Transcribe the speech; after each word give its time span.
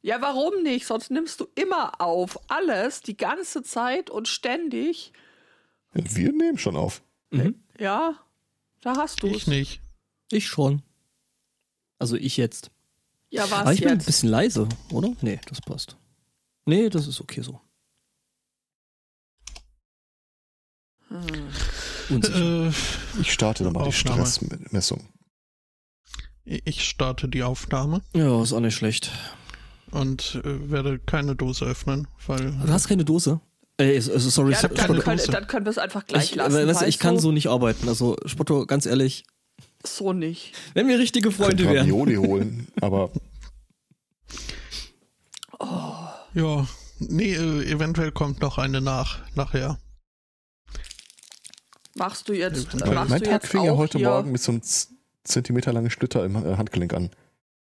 Ja, 0.00 0.20
warum 0.22 0.62
nicht? 0.62 0.86
Sonst 0.86 1.10
nimmst 1.10 1.40
du 1.40 1.48
immer 1.54 2.00
auf. 2.00 2.38
Alles, 2.50 3.00
die 3.02 3.16
ganze 3.16 3.62
Zeit 3.62 4.10
und 4.10 4.28
ständig. 4.28 5.12
Wir 5.92 6.32
nehmen 6.32 6.58
schon 6.58 6.76
auf. 6.76 7.02
Mhm. 7.30 7.62
Ja, 7.78 8.14
da 8.80 8.96
hast 8.96 9.22
du 9.22 9.26
Ich 9.26 9.46
nicht. 9.46 9.80
Ich 10.30 10.46
schon. 10.46 10.82
Also 11.98 12.16
ich 12.16 12.36
jetzt. 12.36 12.70
Ja, 13.30 13.44
Aber 13.44 13.66
was 13.66 13.74
ich 13.74 13.80
bin 13.80 13.88
ein 13.90 13.94
jetzt? 13.96 14.06
bisschen 14.06 14.28
leise, 14.28 14.68
oder? 14.92 15.14
Nee, 15.20 15.40
das 15.48 15.60
passt. 15.60 15.96
Nee, 16.64 16.88
das 16.88 17.06
ist 17.06 17.20
okay 17.20 17.40
so. 17.42 17.60
Hm. 21.08 21.48
Unsicher. 22.10 22.66
Äh, 22.68 22.72
Ich 23.20 23.32
starte 23.32 23.64
nochmal 23.64 23.84
die. 23.86 23.92
Stressmessung. 23.92 25.08
ich 26.44 26.88
starte 26.88 27.28
die 27.28 27.42
Aufnahme 27.42 28.02
ja, 28.14 28.42
ist 28.42 28.52
auch 28.52 28.60
nicht 28.60 28.74
schlecht. 28.74 29.10
Und 29.90 30.40
äh, 30.44 30.70
werde 30.70 30.98
keine 30.98 31.34
Dose 31.36 31.64
öffnen, 31.64 32.08
weil 32.26 32.52
Du 32.52 32.72
hast 32.72 32.88
keine 32.88 33.04
Dose? 33.04 33.40
Äh, 33.78 34.00
so- 34.00 34.18
sorry, 34.18 34.52
Ja, 34.52 34.62
dann, 34.62 34.76
Spotto. 34.76 35.00
können, 35.02 35.20
dann 35.28 35.46
können 35.46 35.66
wir 35.66 35.70
es 35.70 35.78
einfach 35.78 36.06
gleich 36.06 36.30
ich, 36.30 36.34
lassen. 36.34 36.66
weißt, 36.66 36.82
ich 36.82 36.98
kann 36.98 37.18
so 37.18 37.30
nicht 37.32 37.46
arbeiten. 37.48 37.88
Also, 37.88 38.16
Spotto, 38.26 38.66
ganz 38.66 38.86
ehrlich, 38.86 39.24
So 39.86 40.12
nicht. 40.12 40.52
wenn 40.74 40.88
wir 40.88 40.98
richtige 40.98 41.30
Freunde 41.30 41.64
wären. 41.64 41.78
Ravioli 41.90 42.14
holen, 42.26 42.68
aber 42.80 43.10
ja, 46.34 46.66
nee, 47.00 47.34
äh, 47.34 47.64
eventuell 47.70 48.12
kommt 48.12 48.40
noch 48.40 48.58
eine 48.58 48.80
nach, 48.80 49.18
nachher. 49.34 49.78
Machst 51.94 52.28
du 52.28 52.32
jetzt, 52.32 52.72
Mein- 52.74 52.80
mein, 52.86 52.94
machst 52.94 53.10
mein 53.10 53.20
du 53.20 53.24
Tag 53.30 53.42
jetzt 53.42 53.50
fing 53.50 53.64
ja 53.64 53.76
heute 53.76 53.98
hier, 53.98 54.08
Morgen 54.10 54.30
mit 54.32 54.40
so 54.40 54.52
einem 54.52 54.62
Z- 54.62 54.88
Zentimeter 55.24 55.72
langen 55.72 55.90
Splitter 55.90 56.24
im 56.24 56.36
äh, 56.36 56.56
Handgelenk 56.56 56.94
an. 56.94 57.10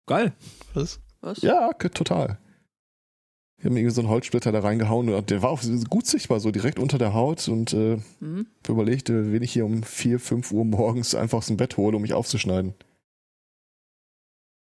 Geil. 0.07 0.33
Was? 0.73 0.99
Was? 1.21 1.41
Ja, 1.41 1.71
total. 1.73 2.37
Wir 3.57 3.69
haben 3.69 3.75
irgendwie 3.77 3.93
so 3.93 3.99
einen 4.01 4.09
Holzsplitter 4.09 4.53
da 4.53 4.61
reingehauen 4.61 5.09
und 5.09 5.29
der 5.29 5.41
war 5.41 5.49
auch 5.49 5.61
gut 5.89 6.07
sichtbar, 6.07 6.39
so 6.39 6.49
direkt 6.51 6.79
unter 6.79 6.97
der 6.97 7.13
Haut 7.13 7.47
und 7.49 7.73
äh, 7.73 7.97
Hm? 8.19 8.47
überlegte, 8.67 9.31
wen 9.33 9.43
ich 9.43 9.51
hier 9.51 9.65
um 9.65 9.83
4, 9.83 10.19
5 10.19 10.51
Uhr 10.53 10.63
morgens 10.63 11.13
einfach 11.15 11.39
aus 11.39 11.47
dem 11.47 11.57
Bett 11.57 11.75
hole, 11.75 11.95
um 11.97 12.01
mich 12.01 12.13
aufzuschneiden. 12.13 12.73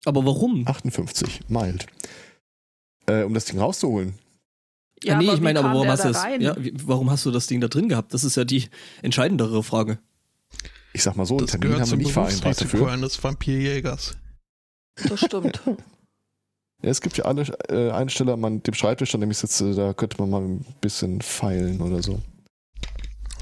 Aber 0.05 0.25
warum? 0.25 0.67
58, 0.67 1.41
mild. 1.49 1.87
Äh, 3.07 3.23
um 3.23 3.33
das 3.33 3.45
Ding 3.45 3.57
rauszuholen. 3.59 4.13
Ja, 5.03 5.15
Ah, 5.15 5.17
nee, 5.17 5.25
aber 5.27 5.35
ich 5.35 5.41
meine, 5.41 5.59
aber 5.59 5.69
warum 5.73 5.87
hast 5.87 6.03
du 6.05 6.11
da 6.11 6.27
das? 6.37 6.41
Ja, 6.41 6.55
warum 6.85 7.09
hast 7.09 7.25
du 7.25 7.31
das 7.31 7.47
Ding 7.47 7.61
da 7.61 7.67
drin 7.67 7.89
gehabt? 7.89 8.13
Das 8.13 8.23
ist 8.23 8.35
ja 8.37 8.45
die 8.45 8.69
entscheidendere 9.01 9.63
Frage. 9.63 9.97
Ich 10.93 11.01
sag 11.03 11.15
mal 11.15 11.25
so, 11.25 11.37
Das 11.37 11.51
Termin 11.51 11.69
gehört 11.69 11.81
haben 11.81 11.87
wir 11.87 11.89
zum 11.91 11.99
nicht 11.99 12.11
vereinbart 12.13 12.41
Berufsrisiko 12.43 12.77
dafür. 12.77 12.93
eines 12.93 13.23
Vampirjägers. 13.23 14.17
Das 15.09 15.19
stimmt. 15.19 15.59
Ja, 16.83 16.89
es 16.89 16.99
gibt 17.01 17.17
ja 17.17 17.25
eine, 17.25 17.43
äh, 17.69 17.91
eine 17.91 18.09
Stelle 18.09 18.33
an 18.33 18.61
dem 18.61 18.73
Schreibtisch, 18.73 19.15
an 19.15 19.21
dem 19.21 19.31
ich 19.31 19.37
sitze, 19.37 19.73
da 19.73 19.93
könnte 19.93 20.17
man 20.19 20.29
mal 20.29 20.41
ein 20.41 20.65
bisschen 20.81 21.21
feilen 21.21 21.79
oder 21.81 22.03
so. 22.03 22.21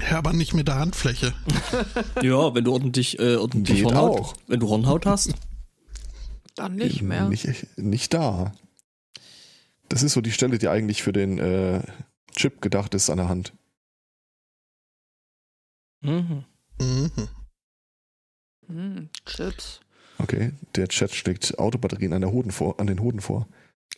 Ja, 0.08 0.18
aber 0.18 0.32
nicht 0.32 0.54
mit 0.54 0.68
der 0.68 0.76
Handfläche. 0.76 1.34
Ja, 2.22 2.54
wenn 2.54 2.64
du 2.64 2.72
ordentlich, 2.72 3.18
äh, 3.18 3.34
ordentlich 3.36 3.84
Hornhaut, 3.84 4.20
auch. 4.20 4.34
wenn 4.46 4.60
du 4.60 4.68
Hornhaut 4.68 5.06
hast. 5.06 5.34
Dann 6.54 6.76
nicht 6.76 7.02
mehr. 7.02 7.28
Nicht, 7.28 7.76
nicht 7.76 8.14
da. 8.14 8.52
Das 9.88 10.02
ist 10.02 10.12
so 10.12 10.20
die 10.20 10.30
Stelle, 10.30 10.58
die 10.58 10.68
eigentlich 10.68 11.02
für 11.02 11.12
den 11.12 11.38
äh, 11.38 11.82
Chip 12.36 12.60
gedacht 12.62 12.94
ist 12.94 13.10
an 13.10 13.16
der 13.16 13.28
Hand. 13.28 13.52
Mhm. 16.00 16.44
Mhm. 16.80 17.10
Hm, 18.68 19.08
Chips. 19.26 19.80
Okay, 20.18 20.52
der 20.76 20.88
Chat 20.88 21.14
schlägt 21.14 21.58
Autobatterien 21.58 22.12
an, 22.12 22.20
der 22.20 22.32
Hoden 22.32 22.52
vor, 22.52 22.78
an 22.80 22.86
den 22.86 23.00
Hoden 23.00 23.20
vor. 23.20 23.48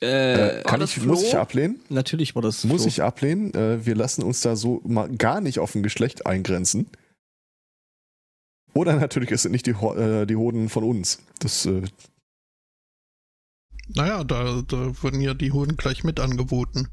Äh, 0.00 0.60
Äh, 0.60 0.62
kann 0.64 0.80
ich, 0.80 1.00
muss 1.02 1.22
ich 1.22 1.36
ablehnen? 1.36 1.80
natürlich 1.88 2.34
war 2.34 2.42
das. 2.42 2.64
Muss 2.64 2.82
Flo. 2.82 2.88
ich 2.88 3.02
ablehnen? 3.02 3.52
Äh, 3.54 3.84
wir 3.86 3.94
lassen 3.94 4.22
uns 4.22 4.40
da 4.40 4.56
so 4.56 4.80
mal 4.84 5.08
gar 5.16 5.40
nicht 5.40 5.58
auf 5.58 5.74
ein 5.74 5.82
Geschlecht 5.82 6.26
eingrenzen. 6.26 6.86
Oder 8.74 8.94
natürlich, 8.96 9.30
es 9.30 9.42
sind 9.42 9.52
nicht 9.52 9.66
die, 9.66 9.70
äh, 9.70 10.26
die 10.26 10.36
Hoden 10.36 10.68
von 10.68 10.82
uns. 10.84 11.22
Das, 11.38 11.64
äh, 11.66 11.82
Naja, 13.94 14.24
da, 14.24 14.62
da 14.66 15.02
wurden 15.02 15.20
ja 15.20 15.34
die 15.34 15.52
Hoden 15.52 15.76
gleich 15.76 16.02
mit 16.04 16.18
angeboten. 16.18 16.88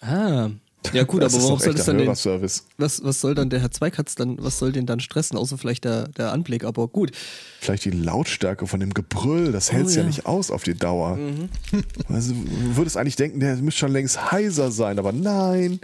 Ah. 0.00 0.50
Ja 0.92 1.04
gut, 1.04 1.22
das 1.22 1.34
aber 1.34 1.44
warum 1.44 1.58
soll 1.58 1.74
das 1.74 1.86
dann 1.86 1.98
den, 1.98 2.08
was, 2.08 3.04
was 3.04 3.20
soll 3.20 3.34
dann 3.34 3.50
der 3.50 3.60
Herr 3.60 3.70
Zweikatz 3.70 4.14
dann, 4.14 4.36
was 4.42 4.58
soll 4.58 4.72
den 4.72 4.86
dann 4.86 5.00
stressen, 5.00 5.38
außer 5.38 5.56
vielleicht 5.58 5.84
der, 5.84 6.08
der 6.08 6.32
Anblick, 6.32 6.64
aber 6.64 6.88
gut. 6.88 7.12
Vielleicht 7.60 7.84
die 7.84 7.90
Lautstärke 7.90 8.66
von 8.66 8.80
dem 8.80 8.92
Gebrüll, 8.92 9.52
das 9.52 9.70
hält 9.70 9.86
Oh, 9.86 9.90
ja. 9.90 9.96
ja. 9.98 10.04
nicht 10.04 10.26
aus 10.26 10.50
auf 10.50 10.64
die 10.64 10.74
Dauer. 10.74 11.16
Mhm. 11.16 11.48
Also, 12.08 12.34
du 12.34 12.76
würdest 12.76 12.96
eigentlich 12.96 13.16
denken, 13.16 13.40
der 13.40 13.56
müsste 13.56 13.80
schon 13.80 13.92
längst 13.92 14.32
heiser 14.32 14.70
sein, 14.70 14.98
aber 14.98 15.12
nein. 15.12 15.80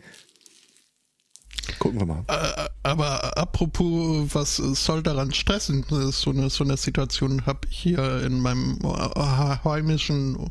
Gucken 1.78 2.00
wir 2.00 2.06
mal. 2.06 2.25
Äh, 2.28 2.69
aber 2.82 3.36
apropos, 3.36 4.26
was 4.32 4.56
soll 4.56 5.03
daran 5.03 5.32
stressen? 5.32 5.84
So 6.10 6.30
eine, 6.30 6.50
so 6.50 6.65
eine 6.65 6.76
Situation 6.76 7.44
habe 7.47 7.60
ich 7.70 7.78
hier 7.78 8.22
in 8.22 8.41
meinem 8.41 8.78
äh, 8.82 9.56
heimischen, 9.65 10.50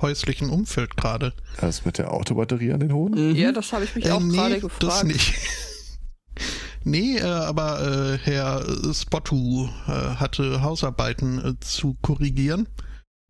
häuslichen 0.00 0.50
Umfeld 0.50 0.96
gerade. 0.96 1.32
Das 1.60 1.84
mit 1.84 1.98
der 1.98 2.12
Autobatterie 2.12 2.72
an 2.72 2.80
den 2.80 2.92
Hoden? 2.92 3.30
Mhm. 3.30 3.36
Ja, 3.36 3.52
das 3.52 3.72
habe 3.72 3.84
ich 3.84 3.94
mich 3.94 4.06
Äh, 4.06 4.10
auch 4.12 4.20
gerade 4.20 4.54
nee, 4.54 4.60
gefragt. 4.60 4.82
das 4.82 5.04
nicht. 5.04 5.34
nee, 6.84 7.16
äh, 7.16 7.22
aber 7.24 8.14
äh, 8.14 8.18
Herr 8.18 8.64
Spottu 8.94 9.68
äh, 9.86 9.90
hatte 9.90 10.62
Hausarbeiten 10.62 11.44
äh, 11.44 11.60
zu 11.60 11.94
korrigieren 12.02 12.68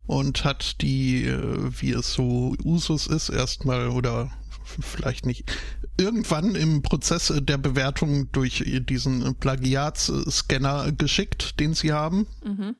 und 0.05 0.43
hat 0.43 0.81
die, 0.81 1.25
äh, 1.25 1.41
wie 1.79 1.91
es 1.91 2.13
so 2.13 2.55
Usus 2.63 3.07
ist, 3.07 3.29
erstmal 3.29 3.89
oder 3.89 4.31
vielleicht 4.79 5.25
nicht, 5.25 5.51
irgendwann 5.99 6.55
im 6.55 6.81
Prozess 6.83 7.33
der 7.41 7.57
Bewertung 7.57 8.31
durch 8.31 8.63
diesen 8.87 9.35
Plagiatsscanner 9.35 10.91
geschickt, 10.91 11.59
den 11.59 11.73
sie 11.73 11.91
haben. 11.91 12.27
Mhm. 12.45 12.75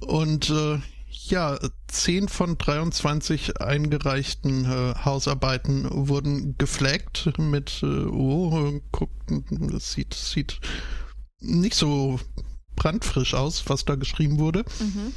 Und 0.00 0.50
äh, 0.50 0.78
ja, 1.14 1.58
10 1.88 2.28
von 2.28 2.58
23 2.58 3.60
eingereichten 3.60 4.64
äh, 4.64 4.94
Hausarbeiten 5.04 5.86
wurden 5.90 6.56
geflaggt 6.58 7.38
mit, 7.38 7.80
äh, 7.82 8.06
oh, 8.06 8.80
guck, 8.90 9.10
das 9.50 9.92
sieht, 9.92 10.14
sieht 10.14 10.60
nicht 11.40 11.74
so 11.74 12.18
brandfrisch 12.76 13.34
aus, 13.34 13.64
was 13.68 13.84
da 13.84 13.94
geschrieben 13.94 14.38
wurde. 14.38 14.64
Mhm. 14.80 15.12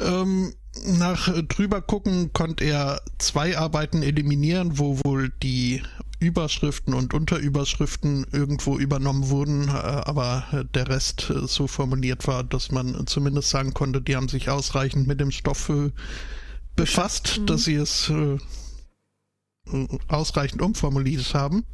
Ähm, 0.00 0.54
nach 0.84 1.32
drüber 1.44 1.80
gucken 1.80 2.32
konnte 2.32 2.64
er 2.64 3.00
zwei 3.18 3.56
Arbeiten 3.56 4.02
eliminieren, 4.02 4.78
wo 4.78 4.98
wohl 5.04 5.30
die 5.42 5.82
Überschriften 6.18 6.94
und 6.94 7.12
Unterüberschriften 7.14 8.26
irgendwo 8.32 8.78
übernommen 8.78 9.28
wurden, 9.28 9.68
äh, 9.68 9.72
aber 9.72 10.44
äh, 10.52 10.64
der 10.64 10.88
Rest 10.88 11.30
äh, 11.30 11.46
so 11.46 11.66
formuliert 11.66 12.26
war, 12.26 12.42
dass 12.42 12.70
man 12.70 13.06
zumindest 13.06 13.50
sagen 13.50 13.74
konnte, 13.74 14.00
die 14.00 14.16
haben 14.16 14.28
sich 14.28 14.48
ausreichend 14.48 15.06
mit 15.06 15.20
dem 15.20 15.30
Stoff 15.30 15.70
befasst, 16.74 17.38
Mhm. 17.40 17.46
dass 17.46 17.64
sie 17.64 17.74
es 17.74 18.12
ausreichend 20.08 20.62
umformuliert 20.62 21.34
haben. 21.34 21.64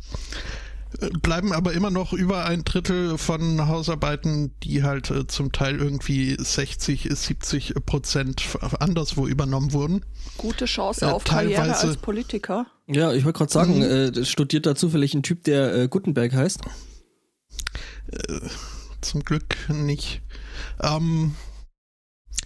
Äh, 1.00 1.10
Bleiben 1.22 1.52
aber 1.52 1.72
immer 1.72 1.90
noch 1.90 2.12
über 2.12 2.44
ein 2.46 2.64
Drittel 2.64 3.18
von 3.18 3.66
Hausarbeiten, 3.68 4.52
die 4.62 4.82
halt 4.82 5.10
äh, 5.10 5.26
zum 5.26 5.52
Teil 5.52 5.76
irgendwie 5.78 6.36
60, 6.38 7.08
70 7.10 7.74
Prozent 7.86 8.42
anderswo 8.80 9.26
übernommen 9.26 9.72
wurden. 9.72 10.04
Gute 10.38 10.64
Chance 10.66 11.04
Äh, 11.06 11.08
auf 11.08 11.24
Karriere 11.24 11.74
als 11.76 11.96
Politiker. 11.96 12.66
Ja, 12.86 13.12
ich 13.12 13.24
wollte 13.24 13.38
gerade 13.38 13.52
sagen, 13.52 13.76
Mhm. 13.78 13.82
äh, 13.82 14.24
studiert 14.24 14.66
da 14.66 14.74
zufällig 14.74 15.14
ein 15.14 15.22
Typ, 15.22 15.44
der 15.44 15.74
äh, 15.74 15.88
Gutenberg 15.88 16.32
heißt. 16.34 16.60
Zum 19.00 19.24
Glück 19.24 19.56
nicht. 19.68 20.20
Ähm, 20.82 21.34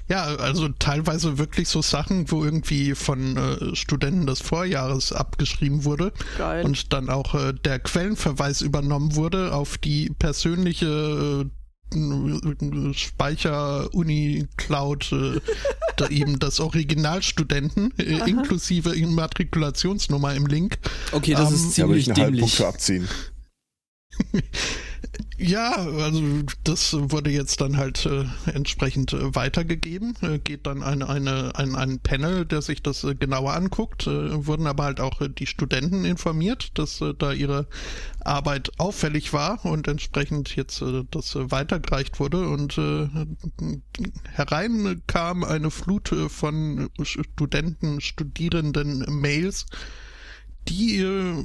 ja, 0.08 0.22
also 0.24 0.68
teilweise 0.68 1.38
wirklich 1.38 1.68
so 1.68 1.82
Sachen, 1.82 2.30
wo 2.30 2.44
irgendwie 2.44 2.94
von 2.94 3.36
äh, 3.36 3.74
Studenten 3.74 4.26
des 4.26 4.40
Vorjahres 4.40 5.12
abgeschrieben 5.12 5.84
wurde 5.84 6.12
Geil. 6.38 6.64
und 6.64 6.92
dann 6.92 7.10
auch 7.10 7.34
äh, 7.34 7.52
der 7.52 7.78
Quellenverweis 7.80 8.60
übernommen 8.60 9.16
wurde 9.16 9.52
auf 9.52 9.78
die 9.78 10.10
persönliche 10.18 11.46
äh, 11.94 12.92
Speicher 12.94 13.94
Uni 13.94 14.48
Cloud 14.56 15.12
äh, 15.12 15.40
da 15.96 16.08
eben 16.10 16.38
das 16.38 16.58
Originalstudenten 16.60 17.92
äh, 17.98 18.28
inklusive 18.28 18.94
Immatrikulationsnummer 18.96 20.34
im 20.34 20.46
Link. 20.46 20.78
Okay, 21.12 21.32
das 21.34 21.50
Ähm, 21.50 21.54
ist 21.54 21.64
ich 21.68 21.74
ziemlich 21.74 22.08
einen 22.08 22.16
halben 22.16 22.36
dämlich. 22.36 22.40
Punkt 22.40 22.54
für 22.56 22.66
abziehen. 22.66 23.08
Ja, 25.38 25.72
also 25.72 26.22
das 26.64 26.94
wurde 26.94 27.30
jetzt 27.30 27.60
dann 27.60 27.76
halt 27.76 28.06
äh, 28.06 28.24
entsprechend 28.50 29.12
äh, 29.12 29.34
weitergegeben. 29.34 30.14
Äh, 30.22 30.38
geht 30.38 30.66
dann 30.66 30.82
eine, 30.82 31.10
eine, 31.10 31.54
ein, 31.54 31.74
ein 31.74 31.98
Panel, 31.98 32.46
der 32.46 32.62
sich 32.62 32.82
das 32.82 33.04
äh, 33.04 33.14
genauer 33.14 33.52
anguckt. 33.52 34.06
Äh, 34.06 34.46
wurden 34.46 34.66
aber 34.66 34.84
halt 34.84 34.98
auch 34.98 35.20
äh, 35.20 35.28
die 35.28 35.46
Studenten 35.46 36.06
informiert, 36.06 36.78
dass 36.78 37.02
da 37.18 37.32
ihre 37.32 37.66
Arbeit 38.24 38.72
auffällig 38.78 39.34
war 39.34 39.64
und 39.66 39.88
entsprechend 39.88 40.56
jetzt 40.56 40.82
das 41.10 41.34
weitergereicht 41.36 42.18
wurde. 42.18 42.48
Und 42.48 42.80
herein 44.32 45.02
kam 45.06 45.44
eine 45.44 45.70
Flut 45.70 46.14
von 46.28 46.90
Studenten, 47.02 48.00
Studierenden 48.00 49.04
Mails, 49.20 49.66
die 50.68 50.98
äh, 50.98 51.44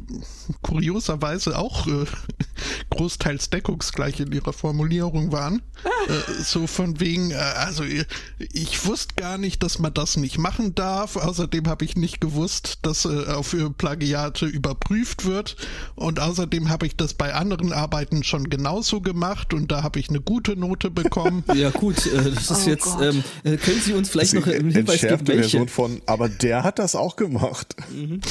kurioserweise 0.61 1.57
auch 1.57 1.87
äh, 1.87 2.05
großteils 2.89 3.49
deckungsgleich 3.49 4.19
in 4.19 4.31
ihrer 4.31 4.53
Formulierung 4.53 5.31
waren. 5.31 5.61
Äh, 6.07 6.43
so 6.43 6.67
von 6.67 6.99
wegen, 6.99 7.31
äh, 7.31 7.35
also 7.35 7.83
äh, 7.83 8.05
ich 8.51 8.85
wusste 8.85 9.15
gar 9.15 9.37
nicht, 9.37 9.63
dass 9.63 9.79
man 9.79 9.93
das 9.93 10.17
nicht 10.17 10.37
machen 10.37 10.75
darf. 10.75 11.15
Außerdem 11.15 11.67
habe 11.67 11.85
ich 11.85 11.95
nicht 11.95 12.21
gewusst, 12.21 12.79
dass 12.83 13.05
äh, 13.05 13.25
auf 13.27 13.53
äh, 13.53 13.69
Plagiate 13.69 14.45
überprüft 14.45 15.25
wird. 15.25 15.55
Und 15.95 16.19
außerdem 16.19 16.69
habe 16.69 16.85
ich 16.85 16.95
das 16.95 17.13
bei 17.13 17.33
anderen 17.33 17.73
Arbeiten 17.73 18.23
schon 18.23 18.49
genauso 18.49 19.01
gemacht 19.01 19.53
und 19.53 19.71
da 19.71 19.83
habe 19.83 19.99
ich 19.99 20.09
eine 20.09 20.21
gute 20.21 20.55
Note 20.55 20.89
bekommen. 20.91 21.43
Ja, 21.61 21.69
gut, 21.69 22.07
äh, 22.07 22.31
das 22.31 22.49
ist 22.49 22.65
Oh 22.65 22.69
jetzt. 22.69 22.87
Ähm, 23.01 23.23
äh, 23.43 23.57
können 23.57 23.81
Sie 23.81 23.93
uns 23.93 24.09
vielleicht 24.09 24.33
noch 24.33 24.47
einen 24.47 24.71
Hinweis 24.71 24.73
geben, 24.73 24.87
entschärfte 24.89 25.27
welche? 25.27 25.41
Version 25.41 25.67
von, 25.67 26.01
aber 26.07 26.27
der 26.29 26.63
hat 26.63 26.79
das 26.79 26.95
auch 26.95 27.17
gemacht. 27.17 27.75
mhm. 27.91 28.21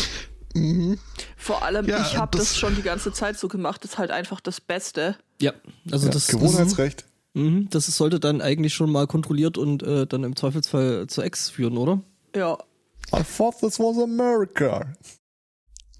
Vor 1.36 1.62
allem, 1.62 1.86
Ja, 1.86 2.00
ich 2.02 2.16
habe 2.16 2.36
das- 2.36 2.48
das 2.50 2.58
schon 2.58 2.74
die 2.74 2.82
ganze 2.82 3.12
Zeit 3.12 3.38
so 3.38 3.48
gemacht, 3.48 3.84
ist 3.84 3.98
halt 3.98 4.10
einfach 4.10 4.40
das 4.40 4.60
Beste. 4.60 5.16
Ja, 5.40 5.52
also 5.90 6.06
Ja, 6.06 6.12
das, 6.12 6.26
Gewohnheitsrecht. 6.28 7.02
das, 7.02 7.42
mhm, 7.42 7.68
das 7.70 7.86
sollte 7.86 8.18
dann 8.20 8.40
eigentlich 8.40 8.74
schon 8.74 8.90
mal 8.90 9.06
kontrolliert 9.06 9.56
und 9.58 9.82
äh, 9.82 10.06
dann 10.06 10.24
im 10.24 10.34
Zweifelsfall 10.36 11.06
zur 11.06 11.24
Ex 11.24 11.50
führen, 11.50 11.76
oder? 11.76 12.00
Ja. 12.34 12.58
I 13.14 13.22
thought 13.36 13.58
this 13.60 13.78
was 13.78 13.98
America. 14.02 14.92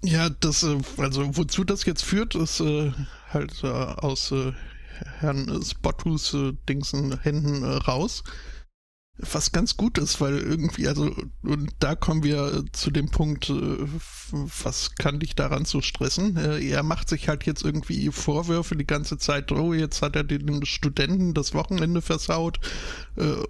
Ja, 0.03 0.29
das, 0.29 0.63
äh, 0.63 0.77
also 0.97 1.35
wozu 1.37 1.63
das 1.63 1.85
jetzt 1.85 2.03
führt, 2.03 2.35
ist 2.35 2.59
äh, 2.59 2.91
halt 3.29 3.63
äh, 3.63 3.67
aus 3.67 4.31
äh, 4.31 4.51
Herrn 5.19 5.61
Spottus 5.63 6.33
äh, 6.33 6.53
Dingsen 6.69 7.19
Händen 7.21 7.63
äh, 7.63 7.67
raus. 7.67 8.23
Was 9.31 9.51
ganz 9.51 9.77
gut 9.77 9.97
ist, 9.97 10.19
weil 10.21 10.37
irgendwie, 10.39 10.87
also, 10.87 11.11
und 11.43 11.69
da 11.79 11.95
kommen 11.95 12.23
wir 12.23 12.53
äh, 12.53 12.71
zu 12.71 12.91
dem 12.91 13.09
Punkt, 13.09 13.49
äh, 13.49 13.53
was 14.63 14.95
kann 14.95 15.19
dich 15.19 15.35
daran 15.35 15.65
so 15.65 15.81
stressen? 15.81 16.37
Äh, 16.37 16.65
er 16.69 16.83
macht 16.83 17.09
sich 17.09 17.27
halt 17.27 17.45
jetzt 17.45 17.63
irgendwie 17.63 18.09
Vorwürfe 18.11 18.75
die 18.75 18.87
ganze 18.87 19.17
Zeit, 19.17 19.51
oh, 19.51 19.73
jetzt 19.73 20.01
hat 20.01 20.15
er 20.15 20.23
den 20.23 20.65
Studenten 20.65 21.33
das 21.33 21.53
Wochenende 21.53 22.01
versaut 22.01 22.59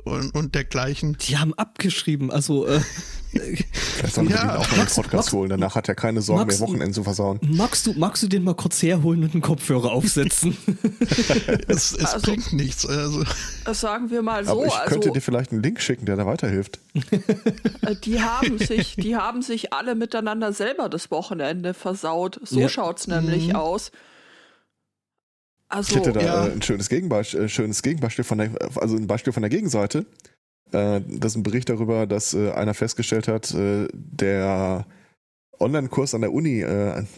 und, 0.06 0.34
und 0.34 0.56
dergleichen. 0.56 1.18
Die 1.28 1.38
haben 1.38 1.54
abgeschrieben, 1.54 2.32
also 2.32 2.66
äh, 2.66 2.82
Vielleicht 3.32 4.16
sollen 4.16 4.28
wir 4.28 4.36
Ja, 4.36 4.42
den 4.42 4.50
auch 4.58 4.72
mal 4.72 4.80
in 4.82 4.86
den 4.88 4.94
Podcast 4.94 5.14
Max- 5.14 5.32
holen. 5.32 5.50
Danach 5.50 5.76
hat 5.76 5.88
er 5.88 5.96
keine 5.96 6.22
Sorgen 6.22 6.42
Max- 6.48 6.60
mehr, 6.60 6.68
Wochenende 6.68 6.94
zu 6.94 7.04
versauen. 7.04 7.40
magst 7.44 7.88
du, 7.88 7.94
magst 7.94 8.24
du 8.24 8.28
den 8.28 8.44
mal 8.44 8.56
kurz 8.56 8.82
herholen 8.84 9.24
und 9.24 9.34
einen 9.34 9.42
Kopfhörer 9.42 9.92
aufsetzen? 9.92 10.58
Es, 11.68 11.94
es 11.94 12.06
Also- 12.06 12.26
bringt 12.32 12.52
nichts. 12.54 12.86
Also, 12.86 13.24
Das 13.66 13.80
sagen 13.82 14.10
wir 14.10 14.22
mal 14.22 14.44
so. 14.46 14.52
Aber 14.52 14.66
ich 14.66 14.74
könnte 14.86 14.96
also, 15.08 15.14
dir 15.14 15.22
vielleicht 15.22 15.52
einen 15.52 15.61
Link 15.62 15.80
schicken, 15.82 16.06
der 16.06 16.16
da 16.18 16.26
weiterhilft. 16.26 16.80
äh, 17.86 17.96
die 17.96 18.22
haben 18.22 18.58
sich, 18.58 18.96
die 18.96 19.16
haben 19.16 19.42
sich 19.42 19.74
alle 19.74 19.96
miteinander 19.96 20.54
selber 20.54 20.90
das 20.90 21.12
Wochenende 21.12 21.74
versaut. 21.74 22.40
So 22.44 22.60
Ja. 22.62 22.70
schaut's 22.70 23.08
nämlich 23.08 23.50
Mhm. 23.50 23.56
aus. 23.56 23.92
Also, 25.70 25.92
Ich 25.92 25.96
hätte 25.98 26.14
da 26.14 26.22
Ja. 26.22 26.48
äh, 26.48 26.52
ein 26.52 26.62
schönes 26.62 26.90
Gegenbeispiel, 26.90 27.42
äh, 27.42 27.50
schönes 27.50 27.82
Gegenbeispiel 27.82 28.26
von 28.26 28.38
der, 28.40 28.52
also 28.76 28.96
ein 28.98 29.08
Beispiel 29.08 29.32
von 29.34 29.42
der 29.42 29.50
Gegenseite. 29.50 30.06
Das 30.72 31.02
ist 31.34 31.36
ein 31.36 31.44
Bericht 31.44 31.68
darüber, 31.68 32.08
dass 32.08 32.34
einer 32.34 32.74
festgestellt 32.74 33.28
hat, 33.28 33.54
der 33.54 34.86
Online-Kurs 35.60 36.16
an 36.16 36.22
der 36.22 36.32
Uni, 36.32 36.62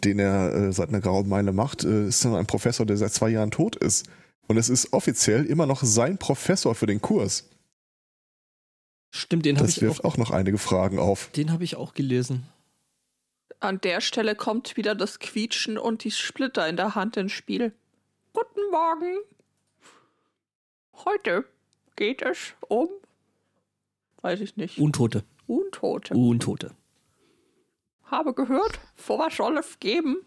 den 0.04 0.18
er 0.18 0.72
seit 0.74 0.90
einer 0.90 1.02
grauen 1.02 1.30
Meile 1.30 1.52
macht, 1.54 1.84
ist 1.84 2.26
dann 2.26 2.34
ein 2.34 2.48
Professor, 2.48 2.84
der 2.88 2.98
seit 2.98 3.14
zwei 3.14 3.30
Jahren 3.30 3.52
tot 3.52 3.76
ist. 3.76 4.08
Und 4.48 4.58
es 4.58 4.70
ist 4.70 4.92
offiziell 4.92 5.46
immer 5.46 5.68
noch 5.68 5.84
sein 5.84 6.18
Professor 6.18 6.74
für 6.74 6.88
den 6.88 7.00
Kurs. 7.00 7.48
Stimmt, 9.16 9.46
den 9.46 9.58
habe 9.58 9.68
Das 9.68 9.78
ich 9.78 9.84
wirft 9.84 10.04
auch, 10.04 10.14
auch 10.14 10.18
noch 10.18 10.32
einige 10.32 10.58
Fragen 10.58 10.98
auf. 10.98 11.30
den 11.36 11.52
habe 11.52 11.64
ich 11.64 11.76
auch 11.76 11.94
gelesen. 11.94 12.48
an 13.60 13.80
der 13.80 14.02
Stelle 14.02 14.36
kommt 14.36 14.76
wieder 14.76 14.96
das 14.96 15.20
Quietschen 15.20 15.78
und 15.78 16.04
die 16.04 16.10
Splitter 16.12 16.68
in 16.68 16.76
der 16.78 16.96
Hand 16.96 17.16
ins 17.16 17.32
Spiel. 17.32 17.74
Guten 18.34 18.72
Morgen. 18.72 19.18
Heute 21.06 21.46
geht 21.96 22.24
es 22.24 22.54
um, 22.68 22.90
weiß 24.22 24.42
ich 24.42 24.58
nicht, 24.58 24.80
Untote. 24.80 25.24
Untote. 25.46 26.16
Untote. 26.16 26.72
Habe 28.06 28.34
gehört, 28.34 28.80
vor 28.96 29.20
was 29.20 29.36
soll 29.36 29.58
es 29.60 29.80
geben? 29.80 30.18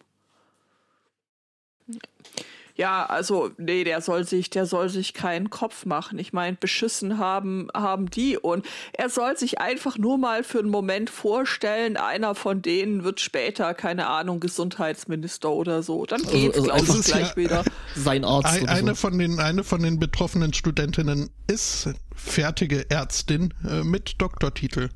Ja, 2.77 3.07
also, 3.07 3.51
nee, 3.57 3.85
der 3.85 4.03
soll 4.03 4.25
sich, 4.25 4.51
der 4.51 4.67
soll 4.67 4.91
sich 4.91 5.15
keinen 5.15 5.49
Kopf 5.49 5.87
machen. 5.87 6.19
Ich 6.19 6.35
meine, 6.35 6.59
beschissen 6.59 7.17
haben, 7.19 7.69
haben 7.75 8.11
die 8.11 8.37
und 8.37 8.67
er 8.93 9.09
soll 9.09 9.37
sich 9.39 9.61
einfach 9.61 9.97
nur 9.97 10.19
mal 10.19 10.45
für 10.45 10.59
einen 10.59 10.69
Moment 10.69 11.09
vorstellen, 11.09 11.97
einer 11.97 12.35
von 12.35 12.61
denen 12.61 13.03
wird 13.03 13.21
später, 13.21 13.73
keine 13.73 14.09
Ahnung, 14.09 14.41
Gesundheitsminister 14.41 15.51
oder 15.51 15.83
so. 15.83 16.05
Dann 16.05 16.21
geht's, 16.23 16.57
also 16.57 16.63
glaube 16.65 16.81
einfach- 16.81 16.99
ich, 17.01 17.07
gleich 17.07 17.31
ja- 17.31 17.37
wieder. 17.37 17.65
Sein 17.95 18.25
Arzt. 18.27 18.61
Ein, 18.61 18.69
eine, 18.69 18.91
so. 18.91 18.95
von 18.97 19.19
den, 19.19 19.41
eine 19.41 19.65
von 19.65 19.83
den 19.83 19.99
betroffenen 19.99 20.53
Studentinnen 20.53 21.31
ist 21.47 21.89
fertige 22.15 22.91
Ärztin 22.91 23.55
äh, 23.67 23.85
mit 23.85 24.21
Doktortitel. 24.21 24.91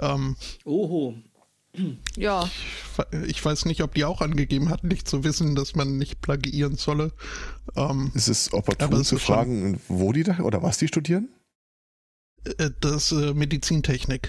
Ähm, 0.00 0.36
Oho. 0.64 1.14
Ja, 2.16 2.50
ich 3.26 3.44
weiß 3.44 3.66
nicht, 3.66 3.82
ob 3.82 3.94
die 3.94 4.04
auch 4.04 4.20
angegeben 4.20 4.68
hat, 4.70 4.82
nicht 4.84 5.06
zu 5.06 5.22
wissen, 5.22 5.54
dass 5.54 5.76
man 5.76 5.96
nicht 5.98 6.20
plagiieren 6.20 6.76
solle. 6.76 7.12
Ähm, 7.76 8.10
Ist 8.14 8.28
es 8.28 8.48
Aber 8.48 8.58
opportun 8.58 9.00
es 9.00 9.08
zu 9.08 9.16
ist 9.16 9.22
schon- 9.22 9.34
fragen, 9.34 9.80
wo 9.86 10.12
die 10.12 10.24
da 10.24 10.38
oder 10.40 10.62
was 10.62 10.78
die 10.78 10.88
studieren? 10.88 11.28
äh, 12.58 12.70
das 12.80 13.12
äh, 13.12 13.34
Medizintechnik. 13.34 14.28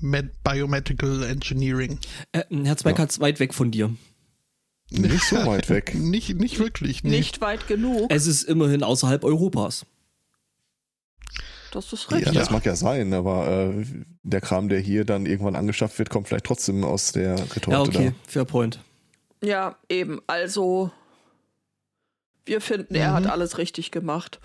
Med 0.00 0.42
Biomedical 0.42 1.22
Engineering. 1.22 1.98
Äh, 2.32 2.42
Herr 2.64 2.76
Zweikatz, 2.76 3.20
weit 3.20 3.40
weg 3.40 3.54
von 3.54 3.70
dir. 3.70 3.94
Nicht 4.90 5.24
so 5.24 5.36
weit 5.46 5.70
weg. 5.70 5.94
Nicht, 5.98 6.36
nicht 6.38 6.58
wirklich. 6.58 7.02
Nee. 7.04 7.10
nicht 7.10 7.40
weit 7.40 7.66
genug. 7.68 8.10
Es 8.10 8.26
ist 8.26 8.42
immerhin 8.42 8.82
außerhalb 8.82 9.24
Europas. 9.24 9.86
Das 11.74 11.92
ist 11.92 12.08
Ja, 12.10 12.16
richtig. 12.18 12.34
das 12.34 12.50
mag 12.50 12.64
ja 12.64 12.76
sein, 12.76 13.12
aber 13.12 13.48
äh, 13.48 13.84
der 14.22 14.40
Kram, 14.40 14.68
der 14.68 14.78
hier 14.78 15.04
dann 15.04 15.26
irgendwann 15.26 15.56
angeschafft 15.56 15.98
wird, 15.98 16.08
kommt 16.08 16.28
vielleicht 16.28 16.44
trotzdem 16.46 16.84
aus 16.84 17.10
der 17.12 17.34
Retorte 17.54 17.70
Ja, 17.72 17.80
okay, 17.80 18.12
fair 18.28 18.44
point. 18.44 18.78
Ja, 19.42 19.76
eben. 19.88 20.20
Also, 20.28 20.90
wir 22.46 22.60
finden, 22.60 22.94
er 22.94 23.12
hat 23.12 23.24
Mhm. 23.24 23.30
alles 23.30 23.58
richtig 23.58 23.90
gemacht. 23.90 24.38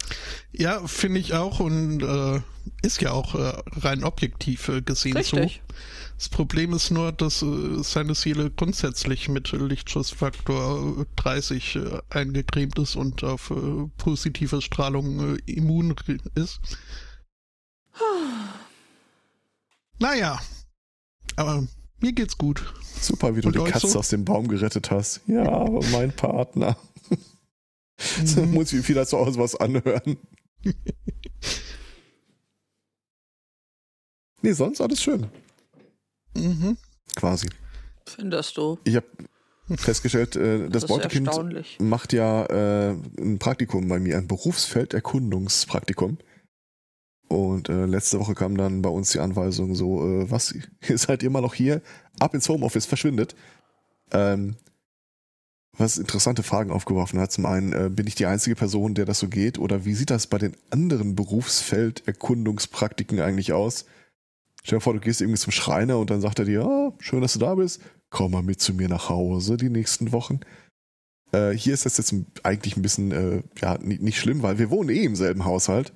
Ja, 0.52 0.86
finde 0.88 1.20
ich 1.20 1.34
auch 1.36 1.60
und 1.60 2.02
äh, 2.02 2.42
ist 2.82 3.02
ja 3.02 3.12
auch 3.12 3.36
äh, 3.36 3.54
rein 3.80 4.04
objektiv 4.04 4.68
äh, 4.70 4.82
gesehen 4.82 5.16
Richtig. 5.18 5.62
so. 5.68 5.74
Das 6.18 6.30
Problem 6.30 6.74
ist 6.74 6.92
nur, 6.92 7.12
dass 7.12 7.42
äh, 7.44 7.82
seine 7.84 8.16
Seele 8.16 8.50
grundsätzlich 8.52 9.30
mit 9.30 9.52
Lichtschussfaktor 9.52 11.02
äh, 11.02 11.06
30 11.16 11.76
äh, 11.76 12.00
eingecremt 12.10 12.78
ist 12.80 12.96
und 12.96 13.24
auf 13.24 13.52
äh, 13.52 13.88
positive 13.98 14.62
Strahlung 14.62 15.36
äh, 15.36 15.40
immun 15.46 15.96
ist. 16.36 16.60
Naja, 20.00 20.40
aber 21.36 21.68
mir 22.00 22.14
geht's 22.14 22.38
gut. 22.38 22.74
Super, 23.00 23.36
wie 23.36 23.42
du 23.42 23.48
Und 23.48 23.56
die 23.56 23.64
Katze 23.64 23.88
so? 23.88 24.00
aus 24.00 24.10
dem 24.10 24.26
Baum 24.26 24.48
gerettet 24.48 24.92
hast. 24.92 25.22
Ja, 25.28 25.48
aber 25.48 25.84
mein 25.92 26.12
Partner. 26.16 26.78
Mhm. 28.36 28.52
muss 28.54 28.74
ich 28.74 28.86
vielleicht 28.86 29.10
zu 29.10 29.18
Hause 29.18 29.40
was 29.40 29.56
anhören. 29.56 30.18
nee, 34.42 34.54
sonst 34.54 34.82
alles 34.82 35.02
schön. 35.02 35.28
Mhm. 36.36 36.78
Quasi. 37.16 37.48
Findest 38.06 38.58
du? 38.58 38.78
Ich 38.84 38.96
habe 38.96 39.08
festgestellt, 39.78 40.36
äh, 40.36 40.68
das, 40.70 40.84
ist 40.84 40.90
Beutekind 40.90 41.80
macht 41.80 42.14
ja 42.14 42.46
äh, 42.46 42.96
ein 43.20 43.40
Praktikum 43.40 43.88
bei 43.88 44.00
mir, 44.00 44.18
ein 44.18 44.28
Berufsfelderkundungspraktikum. 44.28 46.18
Und 47.30 47.70
äh, 47.70 47.86
letzte 47.86 48.20
Woche 48.20 48.36
kam 48.36 48.58
dann 48.58 48.82
bei 48.82 48.90
uns 48.90 49.12
die 49.12 49.20
Anweisung 49.20 49.76
so, 49.76 50.04
äh, 50.04 50.30
was, 50.30 50.54
ihr 50.88 50.98
seid 50.98 51.24
immer 51.24 51.40
noch 51.42 51.54
hier, 51.54 51.82
ab 52.20 52.34
ins 52.34 52.50
Homeoffice, 52.50 52.88
verschwindet. 52.88 53.36
Ähm, 54.12 54.58
was 55.78 55.98
interessante 55.98 56.44
Fragen 56.44 56.72
aufgeworfen 56.72 57.20
hat. 57.20 57.32
Zum 57.32 57.46
einen, 57.46 57.72
äh, 57.72 57.90
bin 57.90 58.08
ich 58.08 58.16
die 58.16 58.26
einzige 58.26 58.56
Person, 58.56 58.96
der 58.96 59.06
das 59.06 59.20
so 59.20 59.30
geht? 59.30 59.60
Oder 59.60 59.86
wie 59.86 59.94
sieht 59.94 60.10
das 60.10 60.28
bei 60.28 60.38
den 60.38 60.58
anderen 60.72 61.16
Berufsfelderkundungspraktiken 61.16 63.22
eigentlich 63.22 63.54
aus? 63.54 63.86
Stell 64.64 64.80
dir 64.80 64.84
vor, 64.84 64.94
du 64.94 65.00
gehst 65.00 65.22
irgendwie 65.22 65.40
zum 65.40 65.52
Schreiner 65.52 66.00
und 66.00 66.10
dann 66.10 66.22
sagt 66.22 66.40
er 66.40 66.46
dir, 66.46 66.66
ah, 66.66 66.92
schön, 67.00 67.22
dass 67.22 67.34
du 67.34 67.40
da 67.40 67.56
bist, 67.56 67.82
komm 68.10 68.32
mal 68.32 68.44
mit 68.44 68.60
zu 68.60 68.74
mir 68.74 68.90
nach 68.90 69.10
Hause 69.10 69.56
die 69.56 69.70
nächsten 69.70 70.12
Wochen. 70.12 70.40
Äh, 71.32 71.52
hier 71.52 71.76
ist 71.76 71.86
das 71.86 71.98
jetzt 71.98 72.14
eigentlich 72.44 72.76
ein 72.76 72.82
bisschen, 72.82 73.12
äh, 73.12 73.44
ja, 73.62 73.78
nicht 73.78 74.20
schlimm, 74.20 74.42
weil 74.42 74.58
wir 74.58 74.72
wohnen 74.72 74.90
eh 74.90 75.04
im 75.04 75.16
selben 75.16 75.46
Haushalt. 75.46 75.94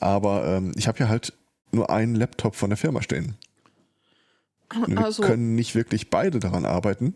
Aber 0.00 0.46
ähm, 0.46 0.72
ich 0.76 0.88
habe 0.88 0.98
ja 0.98 1.08
halt 1.08 1.32
nur 1.72 1.90
einen 1.90 2.14
Laptop 2.14 2.56
von 2.56 2.70
der 2.70 2.76
Firma 2.76 3.02
stehen. 3.02 3.36
Und 4.74 4.88
wir 4.88 5.04
Also, 5.04 5.22
können 5.22 5.54
nicht 5.54 5.74
wirklich 5.74 6.10
beide 6.10 6.38
daran 6.40 6.64
arbeiten. 6.64 7.14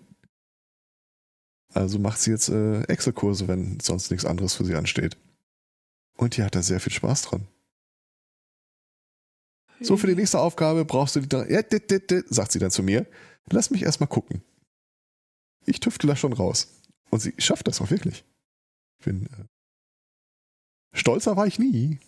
Also 1.72 1.98
macht 1.98 2.20
sie 2.20 2.30
jetzt 2.30 2.48
äh, 2.48 2.82
Excel-Kurse, 2.82 3.48
wenn 3.48 3.80
sonst 3.80 4.10
nichts 4.10 4.24
anderes 4.24 4.54
für 4.54 4.64
sie 4.64 4.76
ansteht. 4.76 5.16
Und 6.16 6.36
die 6.36 6.42
hat 6.42 6.54
da 6.54 6.62
sehr 6.62 6.78
viel 6.80 6.92
Spaß 6.92 7.22
dran. 7.22 7.48
So, 9.80 9.96
für 9.96 10.06
die 10.06 10.14
nächste 10.14 10.38
Aufgabe 10.38 10.84
brauchst 10.84 11.16
du 11.16 11.20
die 11.20 11.28
drei. 11.28 11.50
Ja, 11.50 11.62
dit, 11.62 11.90
dit, 11.90 12.10
dit, 12.10 12.26
sagt 12.28 12.52
sie 12.52 12.60
dann 12.60 12.70
zu 12.70 12.82
mir. 12.82 13.06
Lass 13.50 13.70
mich 13.70 13.82
erstmal 13.82 14.08
gucken. 14.08 14.42
Ich 15.66 15.80
tüftel 15.80 16.08
da 16.08 16.16
schon 16.16 16.32
raus. 16.32 16.80
Und 17.10 17.20
sie 17.20 17.34
schafft 17.38 17.66
das 17.66 17.80
auch 17.80 17.90
wirklich. 17.90 18.24
Ich 18.98 19.04
bin. 19.04 19.26
Äh, 19.26 19.44
stolzer 20.92 21.36
war 21.36 21.46
ich 21.46 21.58
nie. 21.58 21.98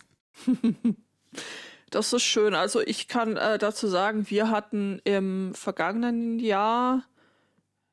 Das 1.89 2.11
ist 2.11 2.23
schön. 2.23 2.53
Also 2.53 2.81
ich 2.81 3.07
kann 3.07 3.37
äh, 3.37 3.57
dazu 3.57 3.87
sagen, 3.87 4.29
wir 4.29 4.49
hatten 4.49 4.99
im 5.05 5.53
vergangenen 5.55 6.39
Jahr 6.39 7.03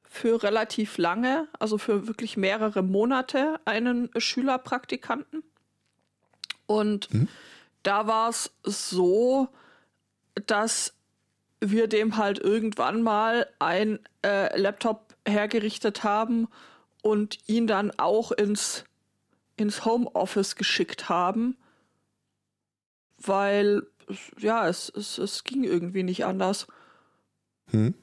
für 0.02 0.42
relativ 0.42 0.98
lange, 0.98 1.48
also 1.58 1.78
für 1.78 2.08
wirklich 2.08 2.36
mehrere 2.36 2.82
Monate, 2.82 3.60
einen 3.64 4.10
Schülerpraktikanten. 4.16 5.44
Und 6.66 7.12
Mhm. 7.12 7.28
da 7.82 8.06
war 8.06 8.30
es 8.30 8.50
so, 8.64 9.48
dass 10.46 10.94
wir 11.60 11.86
dem 11.86 12.16
halt 12.16 12.38
irgendwann 12.40 13.02
mal 13.02 13.48
ein 13.60 14.00
äh, 14.24 14.58
Laptop 14.58 15.14
hergerichtet 15.26 16.02
haben 16.02 16.48
und 17.02 17.38
ihn 17.46 17.66
dann 17.66 17.92
auch 17.98 18.32
ins, 18.32 18.84
ins 19.56 19.84
Homeoffice 19.84 20.56
geschickt 20.56 21.08
haben 21.08 21.56
weil 23.26 23.82
es- 24.08 24.42
ja, 24.42 24.68
es, 24.68 24.90
es, 24.94 25.18
es 25.18 25.44
ging 25.44 25.64
irgendwie 25.64 26.02
nicht 26.02 26.24
anders. 26.24 26.66
Hm? 27.70 27.94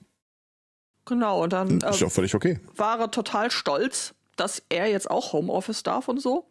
Genau, 1.05 1.43
und 1.43 1.53
dann 1.53 1.77
Ist 1.77 1.99
ja 1.99 2.05
äh, 2.05 2.09
auch 2.09 2.11
völlig 2.11 2.35
okay. 2.35 2.59
war 2.75 2.99
er 2.99 3.11
total 3.11 3.51
stolz, 3.51 4.13
dass 4.35 4.63
er 4.69 4.87
jetzt 4.87 5.09
auch 5.09 5.33
Homeoffice 5.33 5.83
darf 5.83 6.07
und 6.07 6.21
so. 6.21 6.47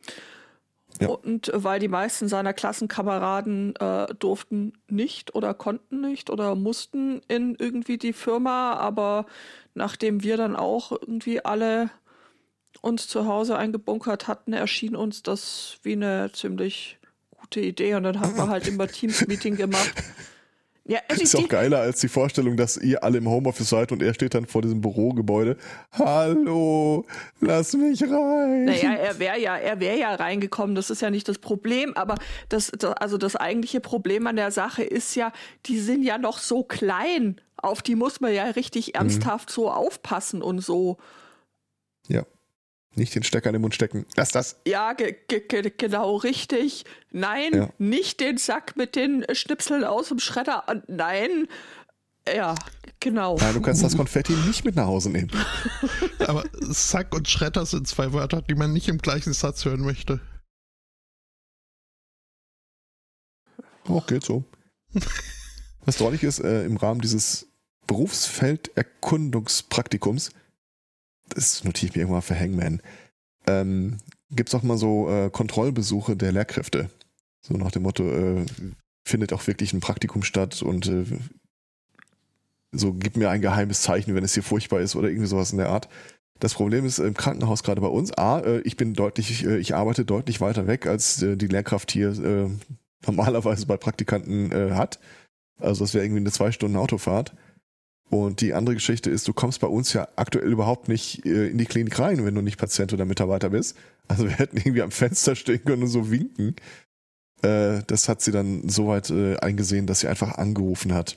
Ja. 1.00 1.08
Und 1.08 1.48
äh, 1.48 1.64
weil 1.64 1.78
die 1.78 1.88
meisten 1.88 2.28
seiner 2.28 2.52
Klassenkameraden 2.52 3.76
äh, 3.76 4.06
durften 4.18 4.72
nicht 4.88 5.34
oder 5.34 5.54
konnten 5.54 6.00
nicht 6.00 6.30
oder 6.30 6.54
mussten 6.56 7.20
in 7.28 7.54
irgendwie 7.58 7.96
die 7.96 8.12
Firma, 8.12 8.74
aber 8.74 9.26
nachdem 9.74 10.22
wir 10.22 10.36
dann 10.36 10.56
auch 10.56 10.90
irgendwie 10.92 11.44
alle 11.44 11.90
uns 12.82 13.08
zu 13.08 13.26
Hause 13.26 13.56
eingebunkert 13.56 14.26
hatten, 14.26 14.52
erschien 14.52 14.96
uns 14.96 15.22
das 15.22 15.78
wie 15.82 15.92
eine 15.92 16.32
ziemlich 16.32 16.98
gute 17.50 17.60
Idee 17.60 17.94
und 17.94 18.04
dann 18.04 18.20
haben 18.20 18.36
wir 18.36 18.48
halt 18.48 18.68
immer 18.68 18.86
Teams-Meeting 18.86 19.56
gemacht. 19.56 19.92
Ja, 20.86 21.00
also 21.08 21.22
Ist 21.22 21.36
auch 21.36 21.48
geiler 21.48 21.80
als 21.80 22.00
die 22.00 22.08
Vorstellung, 22.08 22.56
dass 22.56 22.76
ihr 22.76 23.04
alle 23.04 23.18
im 23.18 23.28
Homeoffice 23.28 23.68
seid 23.68 23.92
und 23.92 24.02
er 24.02 24.14
steht 24.14 24.34
dann 24.34 24.46
vor 24.46 24.62
diesem 24.62 24.80
Bürogebäude. 24.80 25.56
Hallo, 25.92 27.06
lass 27.40 27.74
mich 27.74 28.02
rein. 28.02 28.64
Naja, 28.64 28.94
er 28.94 29.18
wäre 29.18 29.38
ja, 29.38 29.56
er 29.56 29.78
wäre 29.78 29.98
ja 29.98 30.14
reingekommen, 30.14 30.74
das 30.74 30.90
ist 30.90 31.02
ja 31.02 31.10
nicht 31.10 31.28
das 31.28 31.38
Problem, 31.38 31.92
aber 31.94 32.16
das, 32.48 32.72
das, 32.76 32.92
also 32.94 33.18
das 33.18 33.36
eigentliche 33.36 33.80
Problem 33.80 34.26
an 34.26 34.36
der 34.36 34.50
Sache 34.50 34.82
ist 34.82 35.14
ja, 35.16 35.32
die 35.66 35.78
sind 35.78 36.02
ja 36.02 36.18
noch 36.18 36.38
so 36.38 36.64
klein, 36.64 37.40
auf 37.56 37.82
die 37.82 37.94
muss 37.94 38.20
man 38.20 38.32
ja 38.32 38.44
richtig 38.44 38.94
ernsthaft 38.94 39.50
so 39.50 39.70
aufpassen 39.70 40.40
und 40.42 40.60
so. 40.60 40.98
Ja. 42.08 42.24
Nicht 42.96 43.14
den 43.14 43.22
Stecker 43.22 43.50
in 43.50 43.54
den 43.54 43.62
Mund 43.62 43.74
stecken. 43.74 44.04
Lass 44.16 44.30
das. 44.32 44.56
Ja, 44.66 44.92
ge 44.94 45.14
ge 45.28 45.40
ge 45.46 45.72
genau 45.76 46.16
richtig. 46.16 46.84
Nein, 47.12 47.52
Ja. 47.54 47.68
nicht 47.78 48.18
den 48.20 48.36
Sack 48.36 48.76
mit 48.76 48.96
den 48.96 49.24
Schnipseln 49.32 49.84
aus 49.84 50.08
dem 50.08 50.18
Schredder. 50.18 50.64
Und 50.68 50.88
Nein, 50.88 51.46
ja, 52.26 52.56
genau. 52.98 53.36
Nein, 53.38 53.54
du 53.54 53.60
kannst 53.62 53.84
das 53.84 53.96
Konfetti 53.96 54.32
nicht 54.32 54.64
mit 54.64 54.74
nach 54.74 54.86
Hause 54.86 55.10
nehmen. 55.10 55.30
Aber 56.26 56.42
Sack 56.60 57.14
und 57.14 57.28
Schredder 57.28 57.64
sind 57.64 57.86
zwei 57.86 58.12
Wörter, 58.12 58.42
die 58.42 58.56
man 58.56 58.72
nicht 58.72 58.88
im 58.88 58.98
gleichen 58.98 59.32
Satz 59.32 59.64
hören 59.64 59.82
möchte. 59.82 60.20
Auch 63.86 64.06
geht 64.06 64.24
so. 64.24 64.44
Was 65.84 65.96
drollig 65.96 66.22
ist, 66.24 66.40
äh, 66.40 66.64
im 66.64 66.76
Rahmen 66.76 67.00
dieses 67.00 67.46
Berufsfelderkundungspraktikums, 67.86 70.30
das 71.34 71.64
notiere 71.64 71.90
ich 71.90 71.96
mir 71.96 72.02
irgendwann 72.02 72.22
für 72.22 72.38
Hangman, 72.38 72.82
ähm, 73.46 73.98
gibt 74.30 74.48
es 74.48 74.54
auch 74.54 74.62
mal 74.62 74.78
so 74.78 75.10
äh, 75.10 75.30
Kontrollbesuche 75.30 76.16
der 76.16 76.32
Lehrkräfte. 76.32 76.90
So 77.42 77.54
nach 77.54 77.70
dem 77.70 77.82
Motto, 77.82 78.08
äh, 78.10 78.44
findet 79.04 79.32
auch 79.32 79.46
wirklich 79.46 79.72
ein 79.72 79.80
Praktikum 79.80 80.22
statt 80.22 80.62
und 80.62 80.86
äh, 80.86 81.04
so 82.72 82.92
gib 82.92 83.16
mir 83.16 83.30
ein 83.30 83.40
geheimes 83.40 83.82
Zeichen, 83.82 84.14
wenn 84.14 84.24
es 84.24 84.34
hier 84.34 84.42
furchtbar 84.42 84.80
ist 84.80 84.94
oder 84.94 85.08
irgendwie 85.08 85.26
sowas 85.26 85.52
in 85.52 85.58
der 85.58 85.70
Art. 85.70 85.88
Das 86.38 86.54
Problem 86.54 86.86
ist 86.86 86.98
im 86.98 87.14
Krankenhaus 87.14 87.62
gerade 87.62 87.80
bei 87.80 87.88
uns, 87.88 88.12
A, 88.12 88.40
äh, 88.40 88.60
ich 88.60 88.76
bin 88.76 88.94
deutlich, 88.94 89.44
äh, 89.44 89.58
ich 89.58 89.74
arbeite 89.74 90.04
deutlich 90.04 90.40
weiter 90.40 90.66
weg, 90.66 90.86
als 90.86 91.22
äh, 91.22 91.36
die 91.36 91.48
Lehrkraft 91.48 91.90
hier 91.90 92.10
äh, 92.10 92.48
normalerweise 93.06 93.66
bei 93.66 93.76
Praktikanten 93.76 94.52
äh, 94.52 94.72
hat. 94.72 95.00
Also 95.58 95.84
das 95.84 95.92
wäre 95.92 96.04
irgendwie 96.04 96.20
eine 96.20 96.32
zwei 96.32 96.52
Stunden 96.52 96.76
Autofahrt. 96.76 97.34
Und 98.10 98.40
die 98.40 98.54
andere 98.54 98.74
Geschichte 98.74 99.08
ist, 99.08 99.28
du 99.28 99.32
kommst 99.32 99.60
bei 99.60 99.68
uns 99.68 99.92
ja 99.92 100.08
aktuell 100.16 100.50
überhaupt 100.50 100.88
nicht 100.88 101.24
äh, 101.24 101.46
in 101.48 101.58
die 101.58 101.64
Klinik 101.64 101.96
rein, 102.00 102.24
wenn 102.24 102.34
du 102.34 102.42
nicht 102.42 102.58
Patient 102.58 102.92
oder 102.92 103.04
Mitarbeiter 103.04 103.50
bist. 103.50 103.76
Also 104.08 104.24
wir 104.24 104.32
hätten 104.38 104.56
irgendwie 104.56 104.82
am 104.82 104.90
Fenster 104.90 105.36
stehen 105.36 105.64
können 105.64 105.84
und 105.84 105.88
so 105.88 106.10
winken. 106.10 106.56
Äh, 107.42 107.84
das 107.86 108.08
hat 108.08 108.20
sie 108.20 108.32
dann 108.32 108.68
soweit 108.68 109.10
äh, 109.10 109.36
eingesehen, 109.36 109.86
dass 109.86 110.00
sie 110.00 110.08
einfach 110.08 110.38
angerufen 110.38 110.92
hat. 110.92 111.16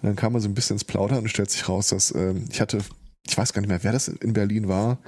Und 0.00 0.10
dann 0.10 0.14
kam 0.14 0.32
man 0.32 0.40
so 0.40 0.48
ein 0.48 0.54
bisschen 0.54 0.76
ins 0.76 0.84
Plaudern 0.84 1.24
und 1.24 1.28
stellt 1.28 1.50
sich 1.50 1.68
raus, 1.68 1.88
dass 1.88 2.14
ähm, 2.14 2.44
ich 2.52 2.60
hatte, 2.60 2.78
ich 3.26 3.36
weiß 3.36 3.52
gar 3.52 3.60
nicht 3.60 3.68
mehr, 3.68 3.82
wer 3.82 3.90
das 3.90 4.06
in 4.06 4.32
Berlin 4.32 4.68
war, 4.68 5.00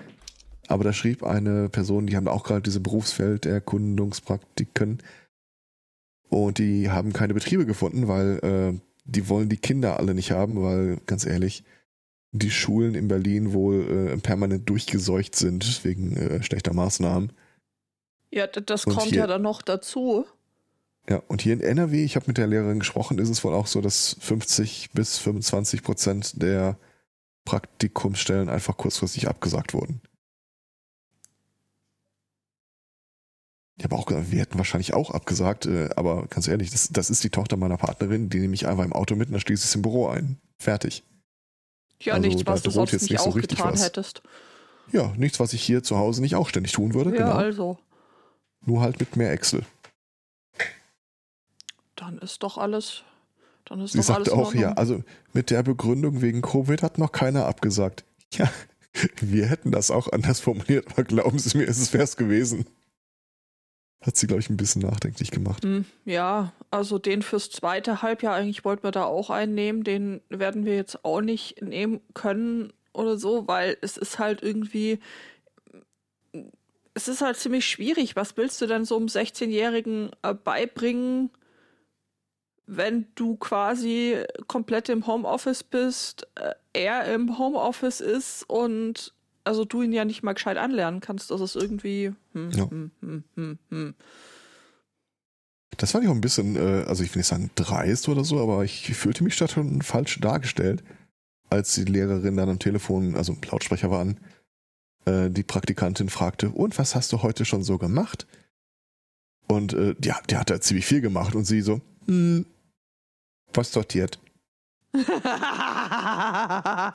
aber 0.67 0.83
da 0.83 0.93
schrieb 0.93 1.23
eine 1.23 1.69
Person, 1.69 2.09
die 2.09 2.17
haben 2.17 2.27
auch 2.27 2.43
gerade 2.43 2.63
diese 2.63 2.81
Berufsfelderkundungspraktiken 2.81 4.99
und 6.29 6.59
die 6.59 6.91
haben 6.91 7.13
keine 7.13 7.35
Betriebe 7.35 7.67
gefunden, 7.67 8.09
weil 8.09 8.81
die 9.09 9.29
wollen 9.29 9.49
die 9.49 9.57
Kinder 9.57 9.99
alle 9.99 10.15
nicht 10.15 10.31
haben, 10.31 10.63
weil 10.63 10.99
ganz 11.07 11.27
ehrlich, 11.27 11.65
die 12.33 12.51
Schulen 12.51 12.95
in 12.95 13.09
Berlin 13.09 13.53
wohl 13.53 14.11
äh, 14.13 14.17
permanent 14.19 14.69
durchgeseucht 14.69 15.35
sind 15.35 15.83
wegen 15.85 16.15
äh, 16.17 16.43
schlechter 16.43 16.75
Maßnahmen. 16.75 17.33
Ja, 18.31 18.47
das 18.47 18.85
Und 18.85 18.95
kommt 18.95 19.09
hier- 19.09 19.21
ja 19.21 19.27
dann 19.27 19.43
noch 19.43 19.63
dazu. 19.63 20.27
Ja, 21.09 21.23
und 21.29 21.41
hier 21.41 21.55
in 21.55 21.63
NRW, 21.63 22.05
ich 22.05 22.17
habe 22.17 22.27
mit 22.27 22.37
der 22.37 22.47
Lehrerin 22.47 22.81
gesprochen, 22.81 23.19
ist 23.19 23.31
es 23.31 23.43
wohl 23.43 23.55
auch 23.55 23.67
so, 23.67 23.81
dass 23.81 24.17
50 24.21 24.91
bis 24.93 25.17
25 25.17 25.83
Prozent 25.83 26.43
der 26.43 26.77
Praktikumsstellen 27.47 28.51
einfach 28.51 28.77
kurzfristig 28.77 29.27
abgesagt 29.27 29.73
wurden. 29.73 30.03
Ich 33.79 33.85
habe 33.85 33.95
auch 33.95 34.07
gesagt, 34.07 34.33
wir 34.33 34.41
hätten 34.41 34.59
wahrscheinlich 34.59 34.93
auch 34.93 35.11
abgesagt, 35.13 35.67
äh, 35.67 35.89
aber 35.97 36.27
ganz 36.27 36.49
ehrlich, 36.49 36.71
das, 36.71 36.89
das 36.89 37.11
ist 37.11 37.23
die 37.23 37.31
Tochter 37.31 37.57
meiner 37.57 37.77
Partnerin, 37.77 38.29
die 38.29 38.41
nehme 38.41 38.55
ich 38.55 38.67
einfach 38.67 38.85
im 38.85 38.93
Auto 38.93 39.15
mit 39.15 39.29
und 39.29 39.33
dann 39.35 39.41
schließe 39.41 39.63
ich 39.63 39.69
es 39.71 39.75
im 39.77 39.83
Büro 39.83 40.09
ein. 40.09 40.39
Fertig. 40.59 41.05
Ja, 42.03 42.15
Also, 42.15 42.29
nichts, 42.29 42.47
was 42.47 42.63
du 42.63 42.71
sonst 42.71 42.93
jetzt 42.93 43.09
nicht 43.11 43.21
so 43.21 43.31
auch 43.31 43.37
richtig 43.37 43.59
getan 43.59 43.75
was. 43.75 43.85
hättest. 43.85 44.23
Ja, 44.91 45.13
nichts, 45.17 45.39
was 45.39 45.53
ich 45.53 45.63
hier 45.63 45.83
zu 45.85 45.97
Hause 45.97 46.23
nicht 46.23 46.35
auch 46.35 46.49
ständig 46.49 46.73
tun 46.73 46.95
würde, 46.95 47.11
Ja, 47.11 47.17
genau. 47.19 47.33
also, 47.33 47.79
Nur 48.65 48.81
halt 48.81 48.99
mit 48.99 49.15
mehr 49.17 49.31
Excel. 49.33 49.63
dann 51.97 52.19
ist 52.19 52.43
doch 52.43 52.59
alles. 52.59 53.03
Dann 53.65 53.81
ist 53.81 53.93
Sie 53.93 53.99
doch 53.99 54.09
alles 54.15 54.29
sagte 54.29 54.31
in 54.41 54.47
auch, 54.47 54.55
ja, 54.55 54.73
also 54.73 55.03
mit 55.33 55.51
der 55.51 55.63
Begründung 55.63 56.21
wegen 56.23 56.43
Covid 56.43 56.83
hat 56.83 56.99
noch 56.99 57.13
keiner 57.13 57.47
abgesagt. 57.47 58.05
Ja, 58.33 58.51
wir 59.21 59.47
hätten 59.47 59.71
das 59.71 59.91
auch 59.91 60.11
anders 60.13 60.41
formuliert, 60.41 60.87
aber 60.91 61.05
glauben 61.05 61.39
Sie 61.39 61.57
mir, 61.59 61.69
es 61.69 61.93
wäre 61.93 62.05
es 62.05 62.17
gewesen. 62.17 62.67
Hat 64.01 64.17
sie, 64.17 64.29
glaube 64.29 64.41
ich, 64.41 64.49
ein 64.49 64.57
bisschen 64.57 64.83
nachdenklich 64.83 65.31
gemacht. 65.31 65.65
Hm, 65.65 65.85
Ja, 66.05 66.53
also 66.71 66.99
den 66.99 67.23
fürs 67.23 67.51
zweite 67.51 68.01
Halbjahr, 68.01 68.35
eigentlich 68.35 68.65
wollten 68.65 68.85
wir 68.85 68.93
da 68.93 69.05
auch 69.05 69.31
einnehmen. 69.31 69.83
Den 69.83 70.21
werden 70.29 70.65
wir 70.65 70.77
jetzt 70.77 71.05
auch 71.05 71.21
nicht 71.21 71.61
nehmen 71.63 72.01
können 72.15 72.73
oder 72.93 73.17
so, 73.17 73.49
weil 73.49 73.77
es 73.81 73.97
ist 73.97 74.19
halt 74.19 74.43
irgendwie. 74.43 75.01
Es 76.95 77.09
ist 77.09 77.23
halt 77.23 77.37
ziemlich 77.37 77.67
schwierig. 77.67 78.17
Was 78.17 78.37
willst 78.37 78.61
du 78.61 78.67
denn 78.67 78.85
so 78.85 78.97
einem 78.97 79.07
16-Jährigen 79.07 80.11
äh, 80.23 80.35
beibringen, 80.35 81.31
wenn 82.67 83.07
du 83.15 83.37
quasi 83.37 84.23
komplett 84.47 84.89
im 84.91 85.07
Homeoffice 85.07 85.65
bist, 85.65 86.27
äh, 86.37 86.55
er 86.73 87.13
im 87.13 87.39
Homeoffice 87.39 88.01
ist 88.01 88.45
und 88.49 89.15
also 89.49 89.65
du 89.65 89.83
ihn 89.83 89.93
ja 89.93 90.05
nicht 90.05 90.23
mal 90.23 90.35
gescheit 90.35 90.59
anlernen 90.59 91.01
kannst? 91.01 91.31
Das 91.31 91.41
ist 91.41 91.57
irgendwie. 91.57 92.13
Hm, 92.35 92.51
Ja. 92.51 92.71
hm, 92.71 92.91
hm, 93.01 93.25
hm, 93.35 93.59
hm. 93.71 93.95
Das 95.77 95.93
fand 95.93 96.05
ich 96.05 96.11
auch 96.11 96.15
ein 96.15 96.21
bisschen, 96.21 96.57
äh, 96.57 96.85
also 96.87 97.03
ich 97.03 97.15
will 97.15 97.21
nicht 97.21 97.27
sagen 97.29 97.51
dreist 97.55 98.09
oder 98.09 98.25
so, 98.25 98.41
aber 98.41 98.65
ich 98.65 98.95
fühlte 98.95 99.25
mich 99.25 99.37
da 99.37 99.49
schon 99.49 99.83
falsch 99.83 100.19
dargestellt, 100.21 100.83
als 101.51 101.75
die 101.75 101.85
Lehrerin 101.85 102.37
dann 102.37 102.49
am 102.49 102.59
Telefon, 102.59 103.15
also 103.17 103.33
im 103.33 103.41
Lautsprecher 103.49 103.91
waren, 103.91 104.19
äh, 105.05 105.31
die 105.31 105.45
Praktikantin 105.45 106.09
fragte, 106.09 106.51
und 106.51 106.79
was 106.79 106.95
hast 106.95 107.13
du 107.13 107.23
heute 107.23 107.45
schon 107.45 107.63
so 107.63 107.79
gemacht? 107.79 108.27
Und 109.47 109.73
äh, 109.73 109.95
ja, 110.05 110.21
der 110.29 110.41
hat 110.41 110.51
da 110.51 110.61
ziemlich 110.61 110.85
viel 110.85 111.01
gemacht 111.01 111.35
und 111.35 111.45
sie 111.45 111.61
so, 111.63 111.81
hm, 112.07 112.45
Post 113.53 113.73
sortiert. 113.73 114.19
Du 114.93 115.03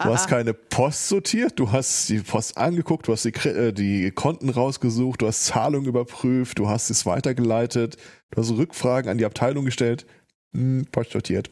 hast 0.05 0.27
keine 0.29 0.53
Post 0.53 1.09
sortiert, 1.09 1.59
du 1.59 1.71
hast 1.71 2.09
die 2.09 2.19
Post 2.19 2.57
angeguckt, 2.57 3.07
du 3.07 3.11
hast 3.13 3.23
die, 3.23 3.33
äh, 3.47 3.71
die 3.71 4.11
Konten 4.11 4.49
rausgesucht, 4.49 5.21
du 5.21 5.27
hast 5.27 5.45
Zahlungen 5.45 5.87
überprüft, 5.87 6.57
du 6.59 6.67
hast 6.67 6.89
es 6.89 7.05
weitergeleitet, 7.05 7.97
du 8.31 8.41
hast 8.41 8.51
Rückfragen 8.51 9.11
an 9.11 9.17
die 9.17 9.25
Abteilung 9.25 9.65
gestellt. 9.65 10.07
Hm, 10.53 10.87
Post 10.91 11.11
sortiert. 11.11 11.51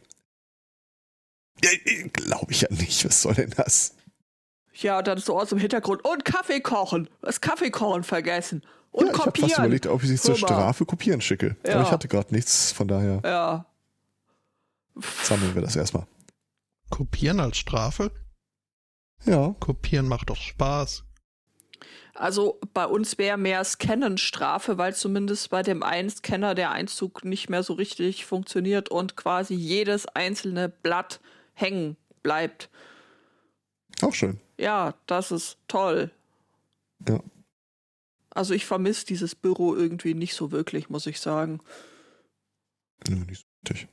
Ja, 1.63 1.69
Glaube 2.13 2.51
ich 2.51 2.61
ja 2.61 2.69
nicht, 2.71 3.05
was 3.05 3.21
soll 3.21 3.35
denn 3.35 3.51
das? 3.55 3.95
Ja, 4.73 5.01
dann 5.01 5.19
so 5.19 5.39
aus 5.39 5.49
dem 5.49 5.59
Hintergrund. 5.59 6.03
Und 6.05 6.25
Kaffee 6.25 6.61
kochen. 6.61 7.09
Das 7.21 7.41
Kaffee 7.41 7.69
kochen 7.69 8.03
vergessen. 8.03 8.63
Und 8.91 9.07
ja, 9.07 9.13
ich 9.13 9.19
kopieren. 9.19 9.33
Ich 9.35 9.41
habe 9.41 9.49
fast 9.49 9.59
überlegt, 9.59 9.87
ob 9.87 10.01
ich 10.03 10.09
sie 10.09 10.15
zur 10.17 10.35
Strafe 10.35 10.85
kopieren 10.85 11.21
schicke. 11.21 11.55
Ja. 11.65 11.75
Aber 11.75 11.83
ich 11.83 11.91
hatte 11.91 12.07
gerade 12.07 12.33
nichts, 12.33 12.71
von 12.71 12.87
daher. 12.87 13.21
Ja. 13.23 13.65
Sammeln 15.23 15.53
wir 15.53 15.61
das 15.61 15.75
erstmal. 15.75 16.05
Kopieren 16.91 17.39
als 17.39 17.57
Strafe? 17.57 18.11
Ja. 19.25 19.55
Kopieren 19.59 20.07
macht 20.07 20.29
doch 20.29 20.37
Spaß. 20.37 21.03
Also 22.13 22.59
bei 22.73 22.85
uns 22.85 23.17
wäre 23.17 23.37
mehr 23.37 23.63
Scannen 23.63 24.17
Strafe, 24.17 24.77
weil 24.77 24.93
zumindest 24.93 25.49
bei 25.49 25.63
dem 25.63 25.81
einen 25.81 26.09
Scanner 26.09 26.53
der 26.53 26.71
Einzug 26.71 27.23
nicht 27.23 27.49
mehr 27.49 27.63
so 27.63 27.73
richtig 27.73 28.25
funktioniert 28.25 28.89
und 28.89 29.15
quasi 29.15 29.55
jedes 29.55 30.05
einzelne 30.05 30.69
Blatt 30.69 31.19
hängen 31.53 31.97
bleibt. 32.21 32.69
Auch 34.01 34.13
schön. 34.13 34.39
Ja, 34.57 34.93
das 35.07 35.31
ist 35.31 35.57
toll. 35.67 36.11
Ja. 37.07 37.19
Also 38.29 38.53
ich 38.53 38.65
vermisse 38.65 39.05
dieses 39.05 39.33
Büro 39.35 39.75
irgendwie 39.75 40.13
nicht 40.13 40.35
so 40.35 40.51
wirklich, 40.51 40.89
muss 40.89 41.07
ich 41.07 41.19
sagen. 41.19 41.61
Ja, 43.07 43.15
nicht 43.15 43.41
so 43.41 43.73
richtig. 43.73 43.87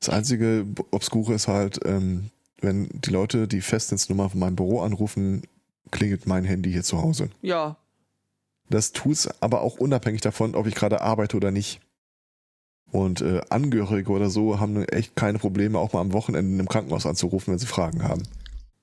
Das 0.00 0.10
einzige 0.10 0.66
Obskure 0.90 1.34
ist 1.34 1.48
halt, 1.48 1.80
ähm, 1.84 2.30
wenn 2.60 2.88
die 2.92 3.10
Leute 3.10 3.48
die 3.48 3.60
Festnetznummer 3.60 4.30
von 4.30 4.40
meinem 4.40 4.56
Büro 4.56 4.80
anrufen, 4.80 5.42
klingelt 5.90 6.26
mein 6.26 6.44
Handy 6.44 6.72
hier 6.72 6.82
zu 6.82 7.00
Hause. 7.00 7.30
Ja. 7.42 7.76
Das 8.68 8.92
tut's 8.92 9.28
aber 9.40 9.60
auch 9.60 9.78
unabhängig 9.78 10.20
davon, 10.20 10.54
ob 10.54 10.66
ich 10.66 10.74
gerade 10.74 11.00
arbeite 11.00 11.36
oder 11.36 11.50
nicht. 11.50 11.80
Und 12.90 13.20
äh, 13.20 13.40
Angehörige 13.50 14.10
oder 14.10 14.30
so 14.30 14.60
haben 14.60 14.84
echt 14.84 15.16
keine 15.16 15.38
Probleme, 15.38 15.78
auch 15.78 15.92
mal 15.92 16.00
am 16.00 16.12
Wochenende 16.12 16.60
im 16.60 16.68
Krankenhaus 16.68 17.06
anzurufen, 17.06 17.52
wenn 17.52 17.58
sie 17.58 17.66
Fragen 17.66 18.02
haben. 18.02 18.22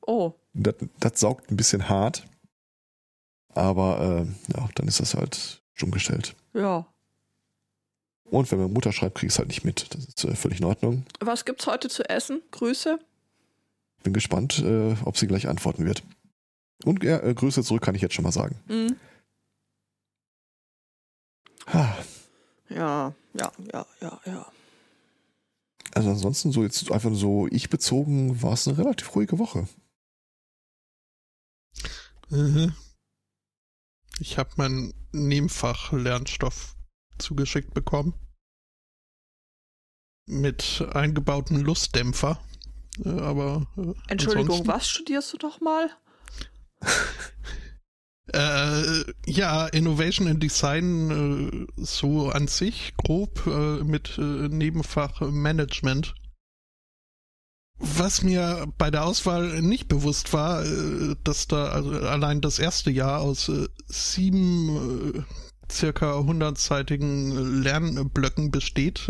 Oh. 0.06 0.34
Das, 0.54 0.76
das 1.00 1.20
saugt 1.20 1.50
ein 1.52 1.58
bisschen 1.58 1.90
hart. 1.90 2.28
Aber 3.50 4.26
äh, 4.28 4.58
ja, 4.58 4.70
dann 4.76 4.88
ist 4.88 5.00
das 5.00 5.16
halt 5.16 5.62
schon 5.74 5.92
gestellt. 5.92 6.36
Ja. 6.54 6.88
Und 8.34 8.52
wenn 8.52 8.58
meine 8.58 8.74
Mutter 8.74 8.92
schreibt, 8.92 9.20
krieg 9.20 9.28
ich 9.28 9.34
es 9.34 9.38
halt 9.38 9.50
nicht 9.50 9.64
mit. 9.64 9.94
Das 9.94 10.06
ist 10.06 10.24
äh, 10.24 10.36
völlig 10.36 10.60
in 10.60 10.66
Ordnung. 10.66 11.06
Was 11.20 11.46
gibt's 11.46 11.68
heute 11.68 11.88
zu 11.88 12.10
essen? 12.10 12.42
Grüße. 12.50 12.98
Bin 14.02 14.12
gespannt, 14.12 14.58
äh, 14.58 14.96
ob 15.06 15.18
sie 15.18 15.28
gleich 15.28 15.48
antworten 15.48 15.86
wird. 15.86 16.02
Und 16.84 17.04
äh, 17.04 17.32
Grüße 17.36 17.64
zurück 17.64 17.84
kann 17.84 17.94
ich 17.94 18.02
jetzt 18.02 18.16
schon 18.16 18.24
mal 18.24 18.32
sagen. 18.32 18.60
Mhm. 18.68 18.96
Ha. 21.68 21.96
Ja, 22.70 23.14
ja, 23.36 23.52
ja, 23.72 23.86
ja, 24.02 24.20
ja. 24.26 24.52
Also 25.94 26.10
ansonsten 26.10 26.52
so 26.52 26.64
jetzt 26.64 26.92
einfach 26.92 27.14
so 27.14 27.48
ich 27.52 27.70
bezogen 27.70 28.42
war 28.42 28.54
es 28.54 28.68
eine 28.68 28.80
relativ 28.80 29.16
ruhige 29.16 29.38
Woche. 29.38 29.68
Mhm. 32.30 32.74
Ich 34.18 34.40
habe 34.40 34.50
meinen 34.58 34.92
Nebenfach 35.12 35.92
Lernstoff 35.92 36.76
zugeschickt 37.20 37.74
bekommen. 37.74 38.14
Mit 40.26 40.86
eingebautem 40.94 41.62
Lustdämpfer. 41.62 42.40
Äh, 43.04 43.10
aber. 43.10 43.68
Äh, 43.78 43.94
Entschuldigung, 44.08 44.66
was 44.68 44.88
studierst 44.88 45.34
du 45.34 45.38
doch 45.38 45.60
mal? 45.60 45.90
äh, 48.34 49.04
ja, 49.26 49.68
Innovation 49.68 50.28
and 50.28 50.42
Design 50.42 51.68
äh, 51.78 51.84
so 51.84 52.30
an 52.30 52.48
sich, 52.48 52.94
grob, 52.98 53.46
äh, 53.48 53.84
mit 53.84 54.18
äh, 54.18 54.22
Nebenfach 54.22 55.22
Management. 55.22 56.16
Was 57.80 58.22
mir 58.22 58.68
bei 58.78 58.92
der 58.92 59.04
Auswahl 59.04 59.62
nicht 59.62 59.90
bewusst 59.90 60.32
war, 60.32 60.64
dass 61.24 61.48
da 61.48 61.66
also 61.66 61.90
allein 61.90 62.40
das 62.40 62.60
erste 62.60 62.92
Jahr 62.92 63.20
aus 63.20 63.52
sieben 63.88 65.26
circa 65.72 66.18
hundertseitigen 66.20 67.62
Lernblöcken 67.64 68.52
besteht. 68.52 69.08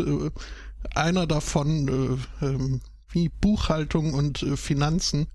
Einer 0.95 1.27
davon 1.27 2.19
ähm, 2.41 2.81
wie 3.09 3.29
Buchhaltung 3.29 4.13
und 4.13 4.39
Finanzen, 4.55 5.27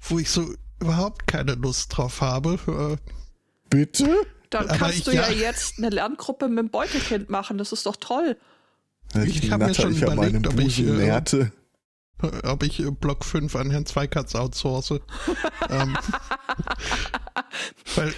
wo 0.00 0.18
ich 0.18 0.30
so 0.30 0.54
überhaupt 0.80 1.26
keine 1.26 1.54
Lust 1.54 1.96
drauf 1.96 2.20
habe. 2.20 2.98
Bitte? 3.70 4.26
Dann 4.50 4.68
kannst 4.68 4.98
ich, 4.98 5.04
du 5.04 5.10
ja, 5.12 5.28
ja, 5.28 5.48
jetzt 5.48 5.78
eine 5.78 5.90
Lerngruppe 5.90 6.48
mit 6.48 6.58
dem 6.58 6.70
Beutelkind 6.70 7.28
machen, 7.28 7.58
das 7.58 7.72
ist 7.72 7.86
doch 7.86 7.96
toll. 7.96 8.36
Ich, 9.24 9.42
ich 9.42 9.50
habe 9.50 9.66
mir 9.66 9.74
schon 9.74 9.94
überlegt, 9.96 10.46
ob 10.46 10.60
ich, 10.60 10.80
äh, 10.80 11.50
ob 12.44 12.62
ich 12.62 12.80
äh, 12.80 12.90
Block 12.90 13.24
5 13.24 13.54
an 13.56 13.70
Herrn 13.70 13.86
Zweikatz 13.86 14.34
outsource. 14.34 14.90
ähm, 15.70 15.96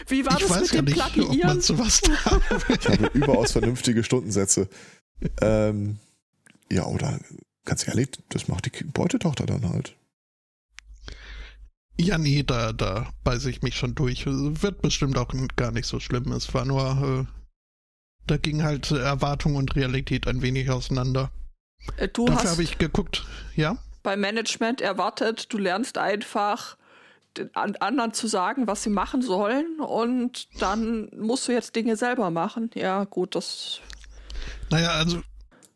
Wie 0.09 0.26
war 0.26 0.38
das 0.38 0.50
mit 0.61 0.72
dem 0.72 0.85
nicht, 0.85 0.94
Plagiieren? 0.96 1.61
Sowas 1.61 2.02
ich 2.68 2.88
habe 2.88 3.11
überaus 3.14 3.52
vernünftige 3.52 4.04
Stundensätze. 4.04 4.68
Ähm, 5.40 5.98
ja, 6.70 6.85
oder 6.87 7.18
ganz 7.64 7.87
ehrlich, 7.88 8.11
das 8.28 8.48
macht 8.48 8.66
die 8.66 8.85
Beutetochter 8.85 9.46
dann 9.46 9.68
halt. 9.68 9.96
Ja, 11.98 12.18
nee, 12.18 12.42
da, 12.42 12.72
da 12.72 13.11
beiße 13.24 13.48
ich 13.48 13.62
mich 13.62 13.76
schon 13.76 13.94
durch. 13.94 14.26
Wird 14.26 14.82
bestimmt 14.82 15.16
auch 15.16 15.32
gar 15.56 15.72
nicht 15.72 15.87
so 15.87 15.98
schlimm. 15.98 16.30
Es 16.32 16.52
war 16.52 16.66
nur, 16.66 17.26
äh, 17.26 17.46
da 18.26 18.37
ging 18.37 18.62
halt 18.62 18.90
Erwartung 18.90 19.56
und 19.56 19.74
Realität 19.76 20.26
ein 20.26 20.42
wenig 20.42 20.68
auseinander. 20.68 21.30
Äh, 21.96 22.09
du 22.09 22.26
Dafür 22.26 22.50
habe 22.50 22.62
ich 22.62 22.76
geguckt, 22.78 23.24
ja? 23.54 23.78
Bei 24.07 24.16
Management 24.16 24.81
erwartet, 24.81 25.53
du 25.53 25.59
lernst 25.59 25.99
einfach 25.99 26.77
den 27.37 27.53
anderen 27.57 28.12
zu 28.12 28.29
sagen, 28.29 28.69
was 28.69 28.85
sie 28.85 28.88
machen 28.88 29.21
sollen 29.21 29.81
und 29.81 30.47
dann 30.62 31.11
musst 31.19 31.49
du 31.49 31.53
jetzt 31.53 31.75
Dinge 31.75 31.97
selber 31.97 32.31
machen. 32.31 32.71
Ja, 32.75 33.03
gut, 33.03 33.35
das. 33.35 33.81
Naja, 34.71 34.90
also 34.90 35.23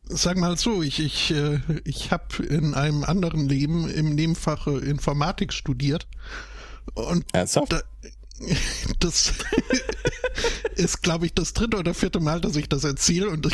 sag 0.05 0.37
mal 0.37 0.57
so, 0.57 0.81
ich, 0.81 1.01
ich, 1.01 1.33
äh, 1.33 1.59
ich 1.83 2.13
habe 2.13 2.45
in 2.45 2.75
einem 2.75 3.03
anderen 3.03 3.49
Leben 3.49 3.91
im 3.91 4.15
Nebenfach 4.15 4.69
Informatik 4.69 5.53
studiert. 5.53 6.07
Und 6.95 7.25
Ernsthaft? 7.33 7.73
Da, 7.73 7.81
das 8.99 9.35
ist, 10.75 11.03
glaube 11.03 11.27
ich, 11.27 11.35
das 11.35 11.53
dritte 11.53 11.77
oder 11.77 11.95
vierte 11.95 12.21
Mal, 12.21 12.41
dass 12.41 12.57
ich 12.57 12.69
das 12.69 12.85
erzähle 12.85 13.29
und 13.29 13.47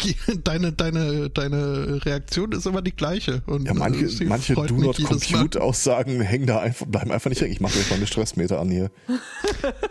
deine, 0.45 0.73
deine, 0.73 1.31
deine 1.31 2.05
Reaktion 2.05 2.53
ist 2.53 2.67
immer 2.67 2.83
die 2.83 2.95
gleiche. 2.95 3.43
Und 3.47 3.67
ja, 3.67 3.75
manche, 3.75 4.25
manche 4.25 4.55
Do 4.55 4.77
Not 4.77 5.03
Compute-Aussagen 5.03 6.21
hängen 6.21 6.47
da 6.47 6.61
einfach, 6.61 6.87
bleiben 6.87 7.11
einfach 7.11 7.31
nicht 7.31 7.41
hängen. 7.41 7.53
Ich 7.53 7.61
mache 7.61 7.79
jetzt 7.79 7.91
mal 7.91 7.97
eine 7.97 8.07
Stressmeter 8.07 8.61
an 8.61 8.71
hier. 8.71 8.91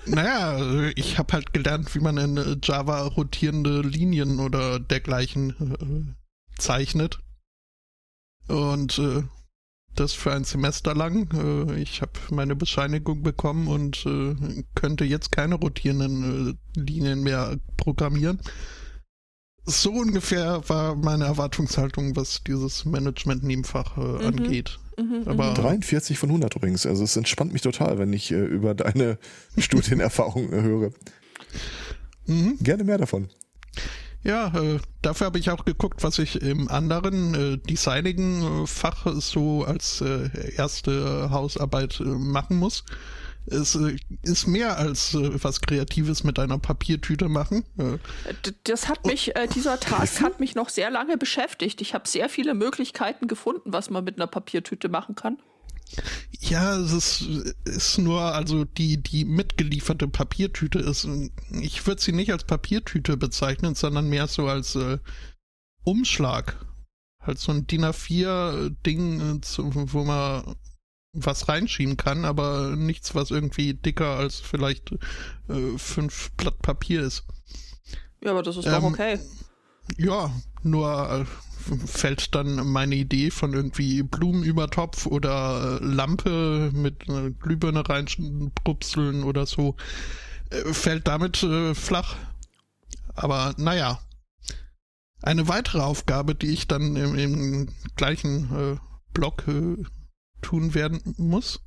Naja, 0.06 0.92
ich 0.96 1.18
habe 1.18 1.34
halt 1.34 1.54
gelernt, 1.54 1.94
wie 1.96 2.00
man 2.00 2.18
in 2.18 2.60
Java 2.64 3.02
rotierende 3.02 3.82
Linien 3.82 4.40
oder 4.40 4.80
dergleichen 4.80 6.16
äh, 6.58 6.62
zeichnet. 6.62 7.20
Und 8.48 9.00
äh, 9.00 9.24
das 9.96 10.14
für 10.14 10.32
ein 10.32 10.44
Semester 10.44 10.94
lang. 10.94 11.30
Äh, 11.34 11.82
ich 11.82 12.02
habe 12.02 12.12
meine 12.32 12.56
Bescheinigung 12.56 13.24
bekommen 13.24 13.68
und 13.68 14.06
äh, 14.06 14.64
könnte 14.76 15.06
jetzt 15.06 15.32
keine 15.32 15.56
rotierenden 15.56 16.58
äh, 16.76 16.80
Linien 16.80 17.24
mehr 17.24 17.58
programmieren. 17.78 18.40
So 19.66 19.92
ungefähr 19.92 20.62
war 20.70 20.96
meine 20.96 21.26
Erwartungshaltung, 21.26 22.16
was 22.16 22.44
dieses 22.44 22.86
Management-Nebenfach 22.86 23.98
mhm. 23.98 24.18
angeht. 24.18 24.78
Mhm, 24.98 25.22
mhm, 25.22 25.28
Aber 25.28 25.54
43 25.54 26.20
von 26.20 26.30
100 26.30 26.56
übrigens. 26.56 26.86
Also 26.86 27.04
es 27.04 27.18
entspannt 27.18 27.52
mich 27.52 27.64
total, 27.64 27.98
wenn 27.98 28.14
ich 28.14 28.32
über 28.32 28.76
deine 28.76 29.18
Studienerfahrung 29.58 30.52
höre. 30.52 30.92
Mhm. 32.28 32.58
Gerne 32.62 32.84
mehr 32.84 33.00
davon. 33.00 33.30
Ja, 34.26 34.48
äh, 34.48 34.80
dafür 35.04 35.28
habe 35.28 35.38
ich 35.38 35.52
auch 35.52 35.66
geguckt, 35.66 36.02
was 36.04 36.18
ich 36.18 36.42
im 36.42 36.68
anderen 36.68 37.36
äh, 37.36 37.58
designigen 37.60 38.64
äh, 38.64 38.68
Fach 38.68 39.06
so 39.22 39.64
als 39.64 40.02
äh, 40.02 40.30
erste 40.58 41.30
Hausarbeit 41.30 42.00
äh, 42.00 42.06
machen 42.06 42.58
muss. 42.58 42.84
Es 43.46 43.76
äh, 43.76 43.98
ist 44.24 44.48
mehr 44.48 44.80
als 44.80 45.16
was 45.16 45.62
Kreatives 45.62 46.24
mit 46.24 46.40
einer 46.40 46.58
Papiertüte 46.58 47.30
machen. 47.30 47.66
Das 48.64 48.90
hat 48.90 49.06
mich, 49.06 49.36
äh, 49.36 49.48
dieser 49.48 49.80
Task 49.80 50.24
hat 50.24 50.40
mich 50.40 50.56
noch 50.56 50.70
sehr 50.70 50.90
lange 50.90 51.18
beschäftigt. 51.18 51.80
Ich 51.82 51.94
habe 51.94 52.08
sehr 52.08 52.28
viele 52.28 52.56
Möglichkeiten 52.56 53.28
gefunden, 53.28 53.74
was 53.74 53.92
man 53.92 54.04
mit 54.04 54.18
einer 54.18 54.28
Papiertüte 54.28 54.90
machen 54.90 55.14
kann. 55.14 55.38
Ja, 56.40 56.76
es 56.78 56.92
ist, 56.92 57.22
ist 57.64 57.98
nur, 57.98 58.22
also 58.22 58.66
die, 58.66 59.02
die 59.02 59.26
mitgelieferte 59.26 60.08
Papiertüte 60.08 60.80
ist, 60.80 61.08
ich 61.62 61.86
würde 61.88 62.02
sie 62.02 62.12
nicht 62.12 62.32
als 62.32 62.44
Papiertüte 62.44 63.18
bezeichnen, 63.18 63.76
sondern 63.76 64.10
mehr 64.10 64.28
so 64.28 64.48
als 64.48 64.76
äh, 64.76 65.00
Umschlag. 65.84 66.58
Halt 67.20 67.40
so 67.40 67.52
ein 67.52 67.66
DIN 67.66 67.86
A4-Ding, 67.86 69.40
äh, 69.40 69.94
wo 69.94 70.04
man 70.04 70.56
was 71.14 71.48
reinschieben 71.48 71.98
kann, 71.98 72.26
aber 72.26 72.76
nichts, 72.76 73.16
was 73.16 73.32
irgendwie 73.32 73.74
dicker 73.74 74.18
als 74.18 74.40
vielleicht 74.40 74.92
äh, 75.48 75.78
fünf 75.78 76.32
Blatt 76.32 76.62
Papier 76.62 77.02
ist. 77.02 77.24
Ja, 78.22 78.32
aber 78.32 78.44
das 78.44 78.58
ist 78.58 78.66
ähm, 78.66 78.74
doch 78.74 78.84
okay. 78.84 79.20
Ja, 79.98 80.32
nur 80.64 81.10
äh, 81.10 81.26
fällt 81.86 82.36
dann 82.36 82.68
meine 82.68 82.96
Idee 82.96 83.32
von 83.32 83.54
irgendwie 83.54 84.04
Blumenübertopf 84.04 85.06
oder 85.06 85.80
äh, 85.82 85.86
Lampe 85.86 86.72
mit 86.74 87.06
Glühbirne 87.40 87.88
reinprupseln 87.88 89.24
oder 89.24 89.46
so, 89.46 89.76
äh, 90.50 90.74
fällt 90.74 91.08
damit 91.08 91.44
äh, 91.44 91.76
flach. 91.76 92.16
Aber 93.16 93.54
naja. 93.58 94.00
Eine 95.22 95.48
weitere 95.48 95.80
Aufgabe, 95.80 96.36
die 96.36 96.52
ich 96.52 96.68
dann 96.68 96.96
im, 96.96 97.16
im 97.16 97.70
gleichen 97.96 98.76
äh, 98.76 98.78
Blog 99.14 99.48
äh, 99.48 99.84
tun 100.42 100.76
werden 100.76 101.16
muss, 101.18 101.62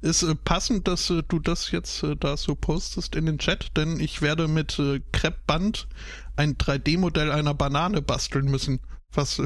ist 0.00 0.24
passend, 0.44 0.86
dass 0.86 1.06
du 1.06 1.38
das 1.40 1.70
jetzt 1.70 2.04
da 2.20 2.36
so 2.36 2.54
postest 2.54 3.16
in 3.16 3.26
den 3.26 3.38
Chat, 3.38 3.76
denn 3.76 3.98
ich 3.98 4.20
werde 4.22 4.48
mit 4.48 4.78
äh, 4.78 5.00
Kreppband 5.12 5.88
ein 6.36 6.56
3D-Modell 6.56 7.32
einer 7.32 7.54
Banane 7.54 8.02
basteln 8.02 8.50
müssen. 8.50 8.80
Was? 9.14 9.42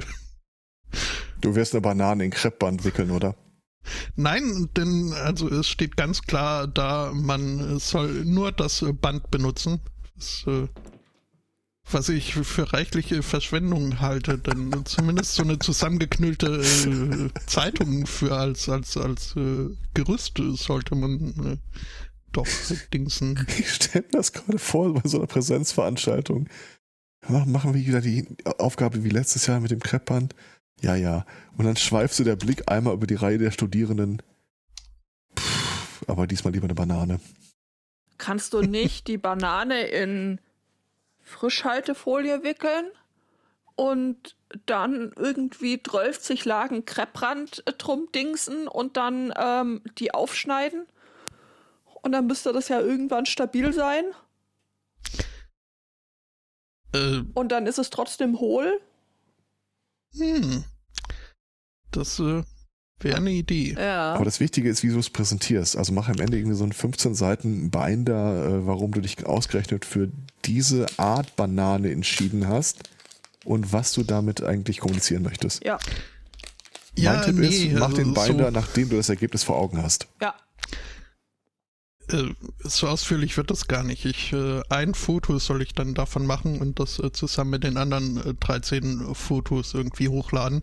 Du 1.40 1.54
wirst 1.54 1.74
eine 1.74 1.82
Banane 1.82 2.24
in 2.24 2.30
Kreppband 2.30 2.84
wickeln, 2.84 3.10
oder? 3.10 3.36
Nein, 4.16 4.68
denn 4.76 5.12
also 5.12 5.48
es 5.48 5.68
steht 5.68 5.96
ganz 5.96 6.22
klar 6.22 6.66
da, 6.66 7.12
man 7.14 7.78
soll 7.78 8.24
nur 8.24 8.52
das 8.52 8.84
Band 9.00 9.30
benutzen. 9.30 9.80
Das, 10.16 10.44
äh, 10.46 10.68
was 11.90 12.08
ich 12.10 12.34
für 12.34 12.72
reichliche 12.72 13.22
Verschwendung 13.22 14.00
halte, 14.00 14.38
denn 14.38 14.84
zumindest 14.84 15.34
so 15.34 15.42
eine 15.42 15.58
zusammengeknüllte 15.58 16.60
äh, 16.60 17.46
Zeitung 17.46 18.06
für 18.06 18.36
als 18.36 18.68
als 18.68 18.96
als 18.96 19.34
äh, 19.36 19.70
Gerüst 19.94 20.38
sollte 20.54 20.94
man 20.94 21.34
äh, 21.44 21.56
doch 22.32 22.46
dingsen. 22.92 23.46
Ich 23.58 23.72
stelle 23.72 24.04
mir 24.04 24.18
das 24.18 24.32
gerade 24.32 24.58
vor 24.58 24.92
bei 24.94 25.08
so 25.08 25.18
einer 25.18 25.26
Präsenzveranstaltung. 25.26 26.48
Machen 27.26 27.74
wir 27.74 27.86
wieder 27.86 28.00
die 28.00 28.26
Aufgabe 28.58 29.04
wie 29.04 29.10
letztes 29.10 29.46
Jahr 29.46 29.60
mit 29.60 29.70
dem 29.70 29.80
Kreppband. 29.80 30.34
Ja, 30.80 30.94
ja. 30.94 31.26
Und 31.56 31.64
dann 31.64 31.76
schweifst 31.76 32.18
du 32.18 32.24
der 32.24 32.36
Blick 32.36 32.70
einmal 32.70 32.94
über 32.94 33.06
die 33.06 33.16
Reihe 33.16 33.38
der 33.38 33.50
Studierenden. 33.50 34.22
Puh, 35.34 35.42
aber 36.06 36.26
diesmal 36.26 36.52
lieber 36.52 36.64
eine 36.64 36.74
Banane. 36.74 37.20
Kannst 38.16 38.52
du 38.52 38.62
nicht 38.62 39.08
die 39.08 39.18
Banane 39.18 39.82
in 39.82 40.40
Frischhaltefolie 41.22 42.42
wickeln 42.42 42.86
und 43.76 44.36
dann 44.66 45.12
irgendwie 45.16 45.82
12 45.82 46.44
Lagen 46.44 46.84
Krepprand 46.84 47.62
drum 47.78 48.08
dingsen 48.14 48.66
und 48.66 48.96
dann 48.96 49.32
ähm, 49.36 49.82
die 49.98 50.14
aufschneiden. 50.14 50.86
Und 52.02 52.12
dann 52.12 52.26
müsste 52.26 52.52
das 52.52 52.68
ja 52.68 52.80
irgendwann 52.80 53.26
stabil 53.26 53.72
sein. 53.72 54.04
Äh, 56.92 57.22
und 57.34 57.52
dann 57.52 57.66
ist 57.66 57.78
es 57.78 57.90
trotzdem 57.90 58.38
hohl. 58.38 58.80
Hm. 60.16 60.64
Das 61.90 62.18
äh, 62.18 62.42
Wäre 63.00 63.18
eine 63.18 63.30
Idee. 63.30 63.76
Ja. 63.78 64.14
Aber 64.14 64.24
das 64.24 64.40
Wichtige 64.40 64.68
ist, 64.68 64.82
wie 64.82 64.88
du 64.88 64.98
es 64.98 65.10
präsentierst. 65.10 65.76
Also 65.76 65.92
mach 65.92 66.08
am 66.08 66.18
Ende 66.18 66.36
irgendwie 66.36 66.56
so 66.56 66.64
einen 66.64 66.72
15 66.72 67.14
Seiten 67.14 67.70
Binder, 67.70 68.46
äh, 68.46 68.66
warum 68.66 68.92
du 68.92 69.00
dich 69.00 69.24
ausgerechnet 69.24 69.84
für 69.84 70.08
diese 70.44 70.86
Art 70.96 71.36
Banane 71.36 71.92
entschieden 71.92 72.48
hast 72.48 72.88
und 73.44 73.72
was 73.72 73.92
du 73.92 74.02
damit 74.02 74.42
eigentlich 74.42 74.80
kommunizieren 74.80 75.22
möchtest. 75.22 75.64
Ja. 75.64 75.78
Mein 76.96 77.04
ja, 77.04 77.20
Tipp 77.24 77.36
nee, 77.36 77.46
ist, 77.46 77.72
mach 77.74 77.90
also 77.90 77.96
den 77.98 78.14
Binder, 78.14 78.46
so 78.46 78.50
nachdem 78.50 78.88
du 78.88 78.96
das 78.96 79.08
Ergebnis 79.08 79.44
vor 79.44 79.56
Augen 79.56 79.80
hast. 79.80 80.08
Ja. 80.20 80.34
Äh, 82.10 82.34
so 82.60 82.88
ausführlich 82.88 83.36
wird 83.36 83.50
das 83.50 83.68
gar 83.68 83.82
nicht. 83.82 84.04
Ich, 84.04 84.32
äh, 84.32 84.62
ein 84.68 84.94
Foto 84.94 85.38
soll 85.38 85.62
ich 85.62 85.74
dann 85.74 85.94
davon 85.94 86.26
machen 86.26 86.60
und 86.60 86.80
das 86.80 86.98
äh, 86.98 87.12
zusammen 87.12 87.50
mit 87.50 87.64
den 87.64 87.76
anderen 87.76 88.16
äh, 88.18 88.34
13 88.34 89.14
Fotos 89.14 89.74
irgendwie 89.74 90.08
hochladen. 90.08 90.62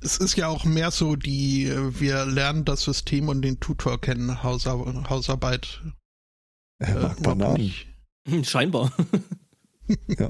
Es 0.00 0.18
ist 0.18 0.36
ja 0.36 0.48
auch 0.48 0.64
mehr 0.64 0.90
so 0.90 1.16
die, 1.16 1.66
äh, 1.66 2.00
wir 2.00 2.24
lernen 2.26 2.64
das 2.64 2.82
System 2.82 3.28
und 3.28 3.42
den 3.42 3.60
Tutor 3.60 4.00
kennen, 4.00 4.42
Hausar 4.42 5.08
Hausarbeit. 5.08 5.82
Er 6.78 7.00
mag 7.00 7.18
äh, 7.18 7.22
Bananen. 7.22 7.72
Hm, 8.28 8.44
scheinbar. 8.44 8.92
ja. 10.18 10.28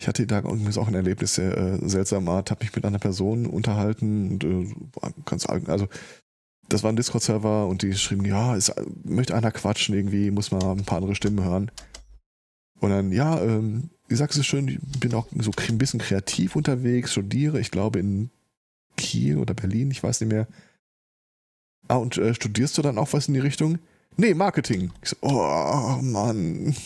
Ich 0.00 0.08
hatte 0.08 0.26
da 0.26 0.38
übrigens 0.38 0.78
auch 0.78 0.88
ein 0.88 0.94
Erlebnis 0.94 1.34
der 1.34 1.56
äh, 1.58 1.88
seltsamer 1.88 2.32
Art, 2.32 2.50
habe 2.50 2.64
mich 2.64 2.74
mit 2.74 2.86
einer 2.86 2.98
Person 2.98 3.44
unterhalten 3.44 4.30
und 4.30 4.44
äh, 4.44 4.74
ganz 5.26 5.44
also 5.46 5.88
das 6.70 6.82
war 6.82 6.90
ein 6.90 6.96
Discord-Server 6.96 7.66
und 7.66 7.82
die 7.82 7.94
schrieben, 7.94 8.24
ja, 8.24 8.54
ist, 8.54 8.72
möchte 9.04 9.34
einer 9.34 9.50
quatschen 9.50 9.94
irgendwie, 9.94 10.30
muss 10.30 10.50
man 10.50 10.62
ein 10.62 10.84
paar 10.84 10.98
andere 10.98 11.14
Stimmen 11.14 11.44
hören. 11.44 11.70
Und 12.80 12.90
dann, 12.90 13.12
ja, 13.12 13.40
ähm, 13.42 13.90
wie 14.08 14.14
sagst 14.14 14.38
du 14.38 14.42
schön, 14.42 14.68
ich 14.68 15.00
bin 15.00 15.12
auch 15.14 15.26
so 15.38 15.50
ein 15.68 15.78
bisschen 15.78 16.00
kreativ 16.00 16.56
unterwegs, 16.56 17.12
studiere, 17.12 17.60
ich 17.60 17.70
glaube 17.70 17.98
in 17.98 18.30
Kiel 18.96 19.38
oder 19.38 19.52
Berlin, 19.54 19.90
ich 19.90 20.02
weiß 20.02 20.20
nicht 20.20 20.30
mehr. 20.30 20.46
Ah, 21.88 21.96
und 21.96 22.16
äh, 22.18 22.34
studierst 22.34 22.78
du 22.78 22.82
dann 22.82 22.98
auch 22.98 23.12
was 23.12 23.28
in 23.28 23.34
die 23.34 23.40
Richtung? 23.40 23.78
Nee, 24.16 24.34
Marketing. 24.34 24.92
Ich 25.02 25.10
so, 25.10 25.16
oh 25.22 25.98
Mann. 26.02 26.74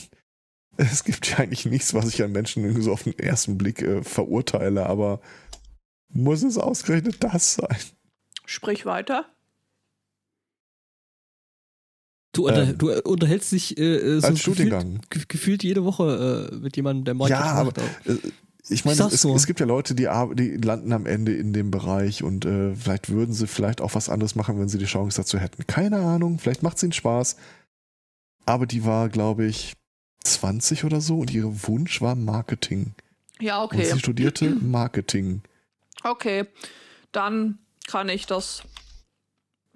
Es 0.76 1.04
gibt 1.04 1.30
ja 1.30 1.38
eigentlich 1.38 1.66
nichts, 1.66 1.94
was 1.94 2.12
ich 2.12 2.20
an 2.24 2.32
Menschen 2.32 2.82
so 2.82 2.90
auf 2.92 3.04
den 3.04 3.16
ersten 3.16 3.56
Blick 3.56 3.80
äh, 3.80 4.02
verurteile, 4.02 4.86
aber 4.86 5.20
muss 6.08 6.42
es 6.42 6.58
ausgerechnet 6.58 7.22
das 7.22 7.54
sein? 7.54 7.76
Sprich 8.44 8.84
weiter. 8.84 9.33
Du, 12.34 12.46
unter, 12.46 12.64
ähm, 12.64 12.78
du 12.78 12.90
äh, 12.90 13.00
unterhältst 13.02 13.52
dich 13.52 13.78
äh, 13.78 13.82
äh 13.82 14.20
so 14.20 14.26
als 14.26 14.40
Studiengang. 14.40 15.00
Gefühlt, 15.08 15.28
gefühlt 15.28 15.64
jede 15.64 15.84
Woche 15.84 16.50
äh, 16.52 16.56
mit 16.56 16.76
jemandem, 16.76 17.04
der 17.04 17.14
Marketing 17.14 17.44
ja, 17.44 17.64
macht. 17.64 17.78
Aber, 17.78 18.12
äh, 18.12 18.18
ich 18.68 18.84
meine, 18.84 19.02
es, 19.02 19.20
so. 19.20 19.34
es, 19.34 19.46
gibt 19.46 19.60
ja 19.60 19.66
Leute, 19.66 19.94
die, 19.94 20.08
die, 20.34 20.56
landen 20.56 20.92
am 20.92 21.06
Ende 21.06 21.34
in 21.34 21.52
dem 21.52 21.70
Bereich 21.70 22.22
und 22.22 22.46
äh, 22.46 22.74
vielleicht 22.74 23.10
würden 23.10 23.34
sie 23.34 23.46
vielleicht 23.46 23.80
auch 23.80 23.94
was 23.94 24.08
anderes 24.08 24.36
machen, 24.36 24.58
wenn 24.58 24.68
sie 24.68 24.78
die 24.78 24.86
Chance 24.86 25.20
dazu 25.20 25.38
hätten. 25.38 25.66
Keine 25.66 25.98
Ahnung, 25.98 26.38
vielleicht 26.38 26.62
macht 26.62 26.78
es 26.78 26.82
ihnen 26.82 26.92
Spaß. 26.92 27.36
Aber 28.46 28.66
die 28.66 28.84
war, 28.84 29.08
glaube 29.10 29.44
ich, 29.44 29.74
20 30.24 30.84
oder 30.84 31.00
so 31.00 31.18
und 31.18 31.32
ihr 31.32 31.44
Wunsch 31.66 32.00
war 32.00 32.14
Marketing. 32.14 32.94
Ja, 33.40 33.62
okay. 33.62 33.78
Und 33.78 33.84
sie 33.84 33.98
studierte 33.98 34.50
Marketing. 34.60 35.42
Okay, 36.02 36.46
dann 37.12 37.58
kann 37.86 38.08
ich 38.08 38.26
das, 38.26 38.62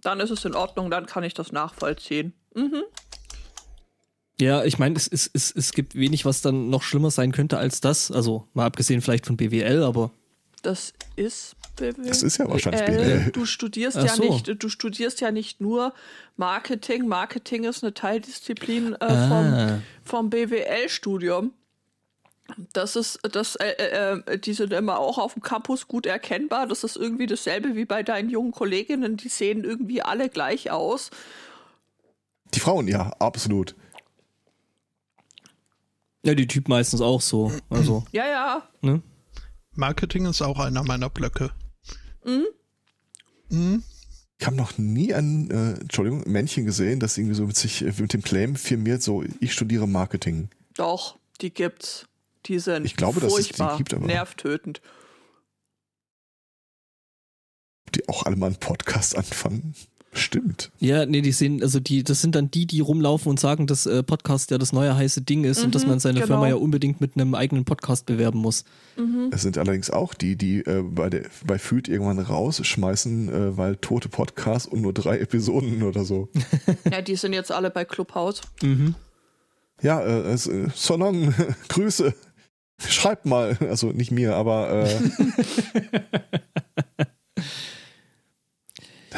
dann 0.00 0.20
ist 0.20 0.30
es 0.30 0.44
in 0.46 0.54
Ordnung, 0.54 0.90
dann 0.90 1.06
kann 1.06 1.24
ich 1.24 1.34
das 1.34 1.52
nachvollziehen. 1.52 2.32
Mhm. 2.58 2.82
Ja, 4.40 4.64
ich 4.64 4.78
meine, 4.78 4.96
es, 4.96 5.08
es, 5.08 5.28
es, 5.32 5.50
es 5.50 5.72
gibt 5.72 5.96
wenig, 5.96 6.24
was 6.24 6.42
dann 6.42 6.70
noch 6.70 6.82
schlimmer 6.82 7.10
sein 7.10 7.32
könnte 7.32 7.58
als 7.58 7.80
das. 7.80 8.10
Also 8.10 8.46
mal 8.54 8.66
abgesehen 8.66 9.00
vielleicht 9.00 9.26
von 9.26 9.36
BWL, 9.36 9.82
aber. 9.82 10.12
Das 10.62 10.92
ist 11.16 11.56
BWL. 11.76 12.06
Das 12.06 12.22
ist 12.22 12.38
ja 12.38 12.48
wahrscheinlich 12.48 12.84
BWL. 12.84 13.30
Du 13.32 13.46
studierst 13.46 13.96
Ach 13.96 14.04
ja 14.04 14.14
so. 14.14 14.22
nicht, 14.22 14.62
du 14.62 14.68
studierst 14.68 15.20
ja 15.20 15.32
nicht 15.32 15.60
nur 15.60 15.92
Marketing. 16.36 17.08
Marketing 17.08 17.64
ist 17.64 17.82
eine 17.82 17.94
Teildisziplin 17.94 18.94
äh, 18.94 19.04
ah. 19.04 19.28
vom, 19.28 19.82
vom 20.04 20.30
BWL-Studium. 20.30 21.52
Das 22.72 22.96
ist, 22.96 23.18
das, 23.30 23.56
äh, 23.56 23.70
äh, 23.72 24.20
äh, 24.24 24.38
die 24.38 24.54
sind 24.54 24.72
immer 24.72 25.00
auch 25.00 25.18
auf 25.18 25.34
dem 25.34 25.42
Campus 25.42 25.86
gut 25.86 26.06
erkennbar. 26.06 26.66
Das 26.66 26.84
ist 26.84 26.96
irgendwie 26.96 27.26
dasselbe 27.26 27.74
wie 27.74 27.84
bei 27.84 28.02
deinen 28.02 28.30
jungen 28.30 28.52
Kolleginnen. 28.52 29.16
Die 29.16 29.28
sehen 29.28 29.64
irgendwie 29.64 30.00
alle 30.00 30.28
gleich 30.28 30.70
aus. 30.70 31.10
Die 32.54 32.60
Frauen, 32.60 32.88
ja, 32.88 33.10
absolut. 33.18 33.74
Ja, 36.24 36.34
die 36.34 36.46
Typ 36.46 36.68
meistens 36.68 37.00
auch 37.00 37.20
so. 37.20 37.52
Also. 37.70 38.04
Ja, 38.12 38.26
ja. 38.26 38.68
Ne? 38.80 39.02
Marketing 39.74 40.26
ist 40.26 40.42
auch 40.42 40.58
einer 40.58 40.82
meiner 40.82 41.08
Blöcke. 41.08 41.52
Mhm. 42.24 42.46
Mhm. 43.50 43.82
Ich 44.40 44.46
habe 44.46 44.56
noch 44.56 44.78
nie 44.78 45.14
ein, 45.14 45.50
äh, 45.50 45.80
Entschuldigung, 45.80 46.22
Männchen 46.26 46.64
gesehen, 46.64 47.00
das 47.00 47.18
irgendwie 47.18 47.34
so 47.34 47.46
mit 47.46 47.56
sich, 47.56 47.82
äh, 47.82 47.92
mit 47.98 48.12
dem 48.12 48.22
Claim 48.22 48.56
firmiert, 48.56 49.02
so, 49.02 49.24
ich 49.40 49.52
studiere 49.52 49.88
Marketing. 49.88 50.48
Doch, 50.74 51.18
die 51.40 51.50
gibt's. 51.52 52.06
Die 52.46 52.58
sind 52.58 52.84
ich 52.84 52.96
glaube, 52.96 53.20
furchtbar, 53.20 53.36
dass 53.38 53.72
es 53.72 53.76
die 53.76 53.78
gibt, 53.78 53.94
aber 53.94 54.06
nervtötend. 54.06 54.80
Die 57.94 58.08
auch 58.08 58.24
alle 58.24 58.36
mal 58.36 58.46
einen 58.46 58.60
Podcast 58.60 59.16
anfangen. 59.16 59.74
Stimmt. 60.12 60.70
Ja, 60.78 61.04
nee, 61.06 61.20
die 61.20 61.32
sehen, 61.32 61.62
also 61.62 61.80
die, 61.80 62.02
das 62.02 62.22
sind 62.22 62.34
dann 62.34 62.50
die, 62.50 62.66
die 62.66 62.80
rumlaufen 62.80 63.28
und 63.30 63.38
sagen, 63.38 63.66
dass 63.66 63.84
äh, 63.86 64.02
Podcast 64.02 64.50
ja 64.50 64.56
das 64.58 64.72
neue 64.72 64.96
heiße 64.96 65.20
Ding 65.20 65.44
ist 65.44 65.62
und 65.62 65.74
dass 65.74 65.82
Mhm, 65.84 65.88
man 65.90 65.98
seine 66.00 66.14
genau. 66.20 66.26
Firma 66.26 66.48
ja 66.48 66.54
unbedingt 66.54 67.00
mit 67.00 67.14
einem 67.14 67.34
eigenen 67.34 67.64
Podcast 67.64 68.06
bewerben 68.06 68.38
muss. 68.38 68.64
Es 69.30 69.42
sind 69.42 69.58
allerdings 69.58 69.90
auch 69.90 70.14
die, 70.14 70.34
die 70.36 70.60
äh, 70.60 70.82
bei, 70.82 71.08
der, 71.10 71.26
bei 71.46 71.58
Food 71.58 71.88
irgendwann 71.88 72.18
rausschmeißen, 72.18 73.28
äh, 73.28 73.56
weil 73.56 73.76
tote 73.76 74.08
Podcasts 74.08 74.66
und 74.66 74.80
nur 74.80 74.92
drei 74.94 75.18
Episoden 75.18 75.82
oder 75.84 76.04
so. 76.04 76.28
Ja, 76.90 77.02
die 77.02 77.14
sind 77.16 77.32
jetzt 77.32 77.52
alle 77.52 77.70
bei 77.70 77.84
Clubhouse. 77.84 78.40
Mhm. 78.62 78.94
Ja, 79.82 80.00
äh, 80.00 80.32
es, 80.32 80.46
äh, 80.46 80.68
so 80.74 80.96
long, 80.96 81.34
Grüße. 81.68 82.14
Schreibt 82.80 83.26
mal, 83.26 83.56
also 83.68 83.92
nicht 83.92 84.10
mir, 84.10 84.36
aber 84.36 84.86
äh, 84.86 84.98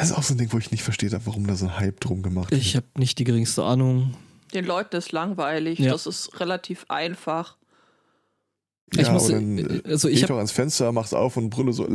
das 0.01 0.11
ist 0.11 0.17
auch 0.17 0.23
so 0.23 0.33
ein 0.33 0.37
Ding, 0.37 0.51
wo 0.51 0.57
ich 0.57 0.71
nicht 0.71 0.83
verstehe, 0.83 1.11
warum 1.25 1.47
da 1.47 1.55
so 1.55 1.65
ein 1.67 1.79
Hype 1.79 1.99
drum 1.99 2.23
gemacht 2.23 2.51
wird. 2.51 2.61
Ich 2.61 2.75
habe 2.75 2.85
nicht 2.97 3.19
die 3.19 3.23
geringste 3.23 3.63
Ahnung. 3.63 4.13
Den 4.53 4.65
Leuten 4.65 4.95
ist 4.97 5.11
langweilig. 5.13 5.79
Ja. 5.79 5.91
Das 5.91 6.05
ist 6.07 6.39
relativ 6.39 6.85
einfach. 6.89 7.55
Ich 8.93 9.07
ja, 9.07 9.13
muss, 9.13 9.25
aber 9.29 9.35
dann, 9.35 9.57
äh, 9.57 9.61
äh, 9.61 9.81
also 9.85 10.09
geh 10.09 10.13
ich 10.15 10.21
ich 10.21 10.27
doch 10.27 10.35
ans 10.35 10.51
Fenster, 10.51 10.91
mach's 10.91 11.13
auf 11.13 11.37
und 11.37 11.49
brülle 11.49 11.71
so 11.71 11.85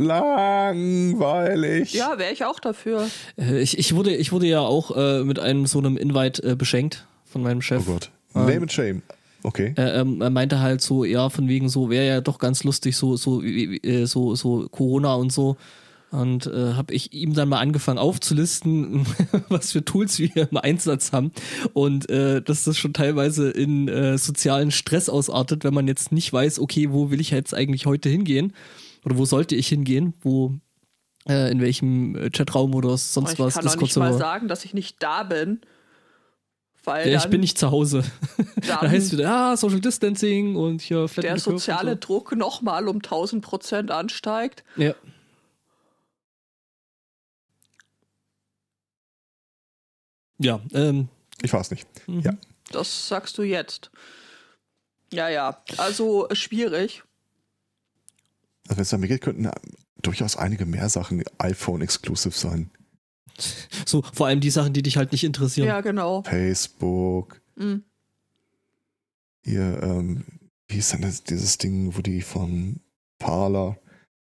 langweilig. 0.87 1.93
Ja, 1.93 2.17
wäre 2.17 2.33
ich 2.33 2.43
auch 2.45 2.59
dafür. 2.59 3.07
äh, 3.37 3.59
ich, 3.61 3.77
ich 3.77 3.95
wurde 3.95 4.15
ich 4.15 4.31
wurde 4.31 4.47
ja 4.47 4.61
auch 4.61 4.95
äh, 4.97 5.23
mit 5.23 5.37
einem 5.39 5.67
so 5.67 5.77
einem 5.77 5.97
Invite 5.97 6.41
äh, 6.43 6.55
beschenkt 6.55 7.05
von 7.25 7.43
meinem 7.43 7.59
Oh 7.59 7.61
Chef. 7.61 7.85
Gott. 7.85 8.09
Ähm, 8.33 8.41
Name 8.47 8.61
and 8.61 8.71
shame. 8.71 9.01
Okay. 9.43 9.73
Er, 9.75 9.95
ähm, 10.01 10.19
er 10.21 10.31
meinte 10.31 10.59
halt 10.59 10.81
so, 10.81 11.05
ja, 11.05 11.29
von 11.29 11.47
wegen 11.47 11.69
so, 11.69 11.89
wäre 11.91 12.07
ja 12.07 12.21
doch 12.21 12.39
ganz 12.39 12.63
lustig, 12.63 12.97
so, 12.97 13.15
so, 13.15 13.43
wie- 13.43 13.69
wie- 13.71 13.87
äh, 13.87 14.05
so, 14.07 14.33
so 14.35 14.67
Corona 14.69 15.13
und 15.13 15.31
so. 15.31 15.57
Und 16.09 16.47
äh, 16.47 16.73
habe 16.73 16.93
ich 16.93 17.11
ihm 17.11 17.33
dann 17.33 17.49
mal 17.49 17.59
angefangen 17.59 17.99
aufzulisten, 17.99 19.05
was 19.49 19.73
für 19.73 19.83
Tools 19.83 20.19
wir 20.19 20.49
im 20.49 20.57
Einsatz 20.57 21.11
haben. 21.11 21.31
Und 21.73 22.09
äh, 22.09 22.41
dass 22.41 22.63
das 22.63 22.77
schon 22.77 22.93
teilweise 22.93 23.49
in 23.49 23.89
äh, 23.89 24.17
sozialen 24.17 24.71
Stress 24.71 25.09
ausartet, 25.09 25.65
wenn 25.65 25.73
man 25.73 25.87
jetzt 25.87 26.13
nicht 26.13 26.31
weiß, 26.31 26.59
okay, 26.59 26.91
wo 26.91 27.11
will 27.11 27.19
ich 27.19 27.31
jetzt 27.31 27.53
eigentlich 27.53 27.85
heute 27.85 28.07
hingehen? 28.07 28.53
Oder 29.03 29.17
wo 29.17 29.25
sollte 29.25 29.55
ich 29.55 29.67
hingehen? 29.67 30.13
Wo, 30.21 30.53
äh, 31.27 31.51
in 31.51 31.59
welchem 31.59 32.15
äh, 32.15 32.29
Chatraum 32.29 32.73
oder 32.73 32.97
sonst 32.97 33.33
ich 33.33 33.39
was? 33.39 33.55
kann 33.55 33.67
auch 33.67 33.75
nicht 33.75 33.97
mal 33.97 34.13
sagen, 34.13 34.47
dass 34.47 34.63
ich 34.63 34.73
nicht 34.73 35.03
da 35.03 35.23
bin. 35.23 35.59
Weil 36.85 37.09
Ja, 37.11 37.19
ich 37.19 37.27
bin 37.27 37.41
nicht 37.41 37.57
zu 37.57 37.69
Hause. 37.71 38.03
Da 38.65 38.81
heißt 38.81 39.07
es 39.07 39.11
wieder, 39.13 39.23
ja, 39.23 39.57
Social 39.57 39.79
Distancing 39.79 40.55
und 40.55 40.81
hier 40.81 41.07
flatten 41.07 41.27
der 41.27 41.39
soziale 41.39 41.93
so. 41.93 41.99
Druck 41.99 42.35
nochmal 42.35 42.87
um 42.87 42.97
1000 42.97 43.43
Prozent 43.43 43.91
ansteigt. 43.91 44.63
Ja. 44.75 44.93
Ja, 50.39 50.59
ähm, 50.73 51.07
Ich 51.41 51.53
weiß 51.53 51.71
nicht. 51.71 51.87
mhm. 52.07 52.19
Ja. 52.21 52.33
Das 52.71 53.07
sagst 53.07 53.37
du 53.37 53.43
jetzt. 53.43 53.91
Ja, 55.11 55.29
ja. 55.29 55.61
Also 55.77 56.27
schwierig. 56.33 57.03
Also 58.67 58.77
wenn 58.77 58.81
es 58.83 58.89
damit 58.89 59.09
geht, 59.09 59.21
könnten 59.21 59.49
durchaus 60.01 60.35
einige 60.35 60.65
mehr 60.65 60.89
Sachen 60.89 61.23
iPhone-exclusive 61.37 62.35
sein. 62.37 62.69
so 63.85 64.01
vor 64.13 64.27
allem 64.27 64.41
die 64.41 64.49
Sachen, 64.49 64.73
die 64.73 64.81
dich 64.83 64.97
halt 64.97 65.11
nicht 65.13 65.23
interessieren. 65.23 65.67
Ja, 65.67 65.81
genau. 65.81 66.23
Facebook, 66.23 67.39
Mhm. 67.55 67.83
hier, 69.43 69.81
ähm, 69.81 70.25
wie 70.67 70.77
ist 70.79 70.91
denn 70.93 71.01
das, 71.01 71.23
dieses 71.23 71.57
Ding, 71.57 71.95
wo 71.95 72.01
die 72.01 72.21
von 72.21 72.81
Parler, 73.19 73.77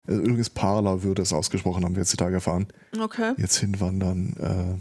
äh, 0.06 0.12
übrigens 0.12 0.50
Parler 0.50 1.02
würde 1.02 1.22
es 1.22 1.32
ausgesprochen, 1.32 1.84
haben 1.84 1.94
wir 1.96 2.02
jetzt 2.02 2.12
die 2.12 2.16
Tage 2.18 2.34
erfahren, 2.36 2.66
Okay. 3.00 3.32
jetzt 3.38 3.56
hinwandern, 3.56 4.36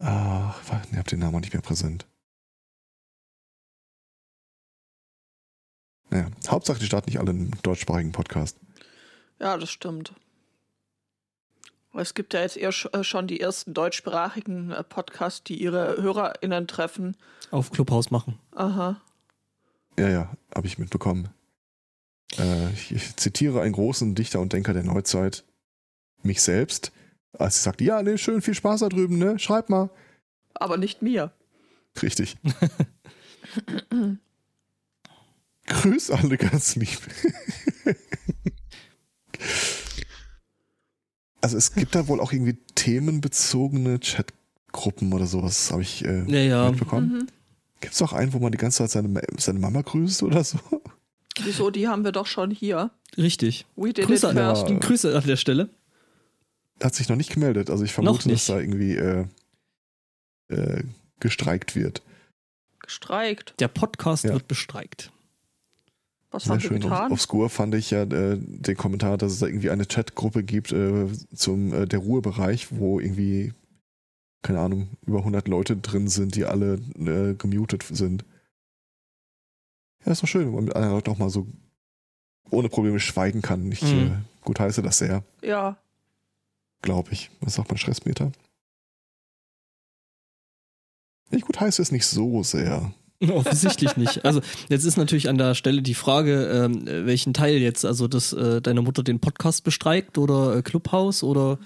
ach, 0.00 0.60
ich 0.90 0.98
hab 0.98 1.06
den 1.06 1.20
Namen 1.20 1.36
auch 1.36 1.40
nicht 1.40 1.52
mehr 1.52 1.62
präsent. 1.62 2.06
Naja, 6.10 6.28
Hauptsache, 6.48 6.80
die 6.80 6.86
starten 6.86 7.08
nicht 7.08 7.20
alle 7.20 7.30
einen 7.30 7.56
deutschsprachigen 7.62 8.12
Podcast. 8.12 8.58
Ja, 9.38 9.56
das 9.56 9.70
stimmt. 9.70 10.12
Es 11.94 12.14
gibt 12.14 12.34
ja 12.34 12.40
jetzt 12.40 12.56
eher 12.56 12.72
äh, 12.92 13.04
schon 13.04 13.26
die 13.26 13.40
ersten 13.40 13.74
deutschsprachigen 13.74 14.70
äh, 14.70 14.84
Podcasts, 14.84 15.42
die 15.42 15.60
ihre 15.60 16.00
HörerInnen 16.00 16.66
treffen. 16.68 17.16
Auf 17.50 17.70
Clubhouse 17.70 18.10
machen. 18.10 18.38
Aha. 18.52 19.00
Ja, 19.98 20.08
ja, 20.08 20.32
habe 20.54 20.66
ich 20.66 20.78
mitbekommen. 20.78 21.30
Äh, 22.38 22.72
ich, 22.72 22.92
ich 22.92 23.16
zitiere 23.16 23.60
einen 23.62 23.72
großen 23.72 24.14
Dichter 24.14 24.40
und 24.40 24.52
Denker 24.52 24.72
der 24.72 24.84
Neuzeit, 24.84 25.44
mich 26.22 26.42
selbst, 26.42 26.92
als 27.38 27.56
sie 27.56 27.62
sagte, 27.62 27.84
ja, 27.84 28.02
nee, 28.02 28.18
schön, 28.18 28.42
viel 28.42 28.54
Spaß 28.54 28.80
da 28.80 28.88
drüben, 28.88 29.18
ne? 29.18 29.38
Schreib 29.38 29.68
mal. 29.70 29.90
Aber 30.54 30.76
nicht 30.76 31.02
mir. 31.02 31.32
Richtig. 32.02 32.36
Grüß 35.66 36.10
alle 36.10 36.36
ganz 36.36 36.76
lieb. 36.76 36.98
also 41.40 41.56
es 41.56 41.72
gibt 41.74 41.94
da 41.94 42.08
wohl 42.08 42.20
auch 42.20 42.32
irgendwie 42.32 42.58
themenbezogene 42.74 43.98
Chatgruppen 44.00 45.12
oder 45.12 45.26
sowas, 45.26 45.70
habe 45.70 45.82
ich 45.82 46.04
äh, 46.04 46.24
Ja, 46.26 46.38
ja. 46.64 46.70
mitbekommen. 46.70 47.12
Mhm. 47.12 47.26
Gibt 47.80 47.94
es 47.94 48.02
auch 48.02 48.12
einen, 48.12 48.32
wo 48.32 48.38
man 48.40 48.52
die 48.52 48.58
ganze 48.58 48.78
Zeit 48.78 48.90
seine, 48.90 49.22
seine 49.38 49.58
Mama 49.58 49.80
grüßt 49.82 50.22
oder 50.22 50.44
so? 50.44 50.58
Wieso, 51.42 51.70
die 51.70 51.88
haben 51.88 52.04
wir 52.04 52.12
doch 52.12 52.26
schon 52.26 52.50
hier. 52.50 52.90
Richtig. 53.16 53.64
We 53.76 53.92
did 53.92 54.06
Grüße 54.06 54.30
it 54.30 54.36
an, 54.36 54.54
first. 54.54 54.68
Ja. 54.68 54.78
Grüße 54.78 55.16
an 55.16 55.26
der 55.26 55.36
Stelle. 55.36 55.70
Hat 56.82 56.94
sich 56.94 57.08
noch 57.08 57.16
nicht 57.16 57.32
gemeldet. 57.32 57.70
Also 57.70 57.84
ich 57.84 57.92
vermute, 57.92 58.28
dass 58.28 58.46
da 58.46 58.58
irgendwie 58.58 58.96
äh, 58.96 59.26
äh, 60.48 60.82
gestreikt 61.20 61.76
wird. 61.76 62.02
Gestreikt. 62.80 63.54
Der 63.60 63.68
Podcast 63.68 64.24
Ja. 64.24 64.32
wird 64.32 64.48
bestreikt. 64.48 65.12
Was 66.30 66.44
Sehr 66.44 66.52
haben 66.54 66.62
wir 66.62 66.68
schön. 66.68 66.80
getan? 66.80 67.12
Obskur 67.12 67.50
fand 67.50 67.74
ich 67.74 67.90
ja 67.90 68.02
äh, 68.04 68.38
den 68.38 68.76
Kommentar, 68.76 69.18
dass 69.18 69.32
es 69.32 69.40
da 69.40 69.46
irgendwie 69.46 69.70
eine 69.70 69.84
Chatgruppe 69.84 70.42
gibt 70.44 70.72
äh, 70.72 71.08
zum 71.34 71.72
äh, 71.74 71.86
der 71.86 71.98
Ruhebereich, 71.98 72.68
wo 72.70 73.00
irgendwie, 73.00 73.52
keine 74.42 74.60
Ahnung, 74.60 74.90
über 75.06 75.18
100 75.18 75.48
Leute 75.48 75.76
drin 75.76 76.08
sind, 76.08 76.34
die 76.36 76.44
alle 76.44 76.74
äh, 76.98 77.34
gemutet 77.34 77.82
sind. 77.82 78.24
Ja, 80.06 80.12
ist 80.12 80.22
doch 80.22 80.28
schön, 80.28 80.46
wenn 80.46 80.54
man 80.54 80.64
mit 80.64 80.74
anderen 80.76 80.94
Leuten 80.94 81.10
auch 81.10 81.18
mal 81.18 81.30
so 81.30 81.46
ohne 82.48 82.68
Probleme 82.68 83.00
schweigen 83.00 83.42
kann. 83.42 83.70
Ich 83.70 83.82
Mhm. 83.82 83.88
äh, 83.88 84.10
gut 84.44 84.58
heiße 84.60 84.82
das 84.82 84.98
sehr, 84.98 85.22
Ja. 85.42 85.76
Glaube 86.82 87.12
ich. 87.12 87.30
Was 87.40 87.54
sagt 87.54 87.68
man, 87.68 87.78
Stressmeter? 87.78 88.32
Ich 91.30 91.42
gut 91.42 91.60
heiße 91.60 91.80
es 91.80 91.92
nicht 91.92 92.06
so 92.06 92.42
sehr. 92.42 92.92
Offensichtlich 93.28 93.96
nicht. 93.96 94.24
Also 94.24 94.40
jetzt 94.68 94.84
ist 94.84 94.96
natürlich 94.96 95.28
an 95.28 95.36
der 95.38 95.54
Stelle 95.54 95.82
die 95.82 95.94
Frage, 95.94 96.46
ähm, 96.46 96.86
welchen 96.86 97.34
Teil 97.34 97.58
jetzt, 97.58 97.84
also 97.84 98.08
dass 98.08 98.32
äh, 98.32 98.62
deine 98.62 98.82
Mutter 98.82 99.02
den 99.02 99.20
Podcast 99.20 99.62
bestreikt 99.62 100.16
oder 100.16 100.56
äh, 100.56 100.62
Clubhouse 100.62 101.22
oder 101.22 101.58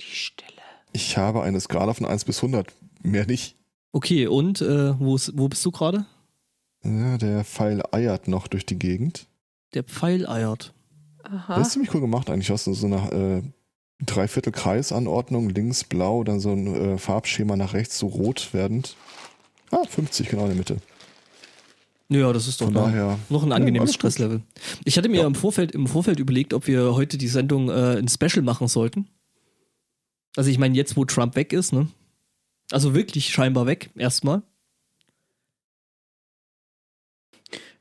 Die 0.00 0.04
Stille. 0.04 0.46
Ich 0.92 1.16
habe 1.18 1.42
eine 1.42 1.60
Skala 1.60 1.94
von 1.94 2.06
1 2.06 2.24
bis 2.24 2.38
100. 2.38 2.72
Mehr 3.02 3.26
nicht. 3.26 3.56
okay 3.92 4.26
und 4.26 4.60
äh, 4.60 4.98
wo, 4.98 5.16
ist, 5.16 5.32
wo 5.36 5.48
bist 5.48 5.64
du 5.64 5.70
gerade? 5.70 6.06
Ja, 6.84 7.18
der 7.18 7.44
Pfeil 7.44 7.82
eiert 7.90 8.28
noch 8.28 8.46
durch 8.46 8.64
die 8.64 8.78
Gegend. 8.78 9.26
Der 9.74 9.82
Pfeil 9.82 10.28
eiert. 10.28 10.72
Aha. 11.30 11.56
Das 11.58 11.68
ist 11.68 11.72
ziemlich 11.74 11.92
cool 11.94 12.00
gemacht 12.00 12.30
eigentlich. 12.30 12.50
Hast 12.50 12.66
du 12.66 12.74
so 12.74 12.86
eine 12.86 13.42
äh, 13.42 14.04
Dreiviertel-Kreisanordnung, 14.04 15.48
links 15.50 15.84
blau, 15.84 16.24
dann 16.24 16.40
so 16.40 16.52
ein 16.52 16.74
äh, 16.74 16.98
Farbschema 16.98 17.56
nach 17.56 17.74
rechts, 17.74 17.98
so 17.98 18.06
rot 18.08 18.50
werdend. 18.52 18.96
Ah, 19.70 19.84
50 19.88 20.28
genau 20.28 20.42
in 20.42 20.48
der 20.48 20.56
Mitte. 20.56 20.76
Ja, 22.08 22.32
das 22.32 22.46
ist 22.46 22.60
doch 22.60 22.70
da. 22.72 22.84
daher, 22.84 23.18
noch 23.30 23.42
ein 23.42 23.48
Ja, 23.50 23.56
angenehmes 23.56 23.90
gut. 23.90 23.94
Stresslevel. 23.96 24.42
Ich 24.84 24.96
hatte 24.96 25.08
mir 25.08 25.22
Ja. 25.22 25.26
im 25.26 25.34
Vorfeld 25.34 25.72
im 25.72 25.88
Vorfeld 25.88 26.20
überlegt, 26.20 26.54
ob 26.54 26.68
wir 26.68 26.94
heute 26.94 27.18
die 27.18 27.26
Sendung 27.26 27.68
äh, 27.68 27.96
ein 27.98 28.06
Special 28.08 28.42
machen 28.42 28.68
sollten. 28.68 29.08
Also 30.36 30.50
ich 30.50 30.58
meine 30.58 30.76
jetzt, 30.76 30.96
wo 30.96 31.04
Trump 31.04 31.34
weg 31.34 31.52
ist, 31.52 31.72
ne? 31.72 31.88
Also 32.70 32.94
wirklich 32.94 33.30
scheinbar 33.30 33.66
weg 33.66 33.90
erstmal. 33.96 34.42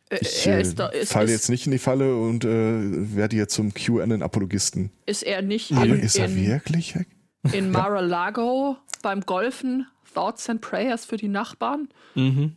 Ich 0.10 0.46
er 0.48 0.58
äh, 0.58 0.62
ist, 0.62 0.80
da, 0.80 0.88
ist, 0.88 1.12
falle 1.12 1.26
ist, 1.26 1.32
jetzt 1.32 1.50
nicht 1.50 1.66
in 1.66 1.72
die 1.72 1.80
Falle 1.80 2.16
und 2.16 2.46
äh, 2.46 3.16
werde 3.16 3.36
jetzt 3.36 3.54
zum 3.56 3.74
QAnon-Apologisten. 3.74 4.92
ist 5.06 5.24
er 5.24 5.42
nicht 5.42 5.72
Aber 5.74 5.86
in, 5.86 6.00
ist 6.00 6.18
er 6.18 6.26
in, 6.26 6.36
wirklich 6.48 6.96
weg? 6.96 7.08
in 7.54 7.72
Mar-a-Lago 7.72 8.78
beim 9.02 9.22
Golfen 9.22 9.88
Thoughts 10.14 10.50
and 10.50 10.62
Prayers 10.62 11.06
für 11.06 11.18
die 11.18 11.28
Nachbarn? 11.28 11.90
Mhm. 12.16 12.56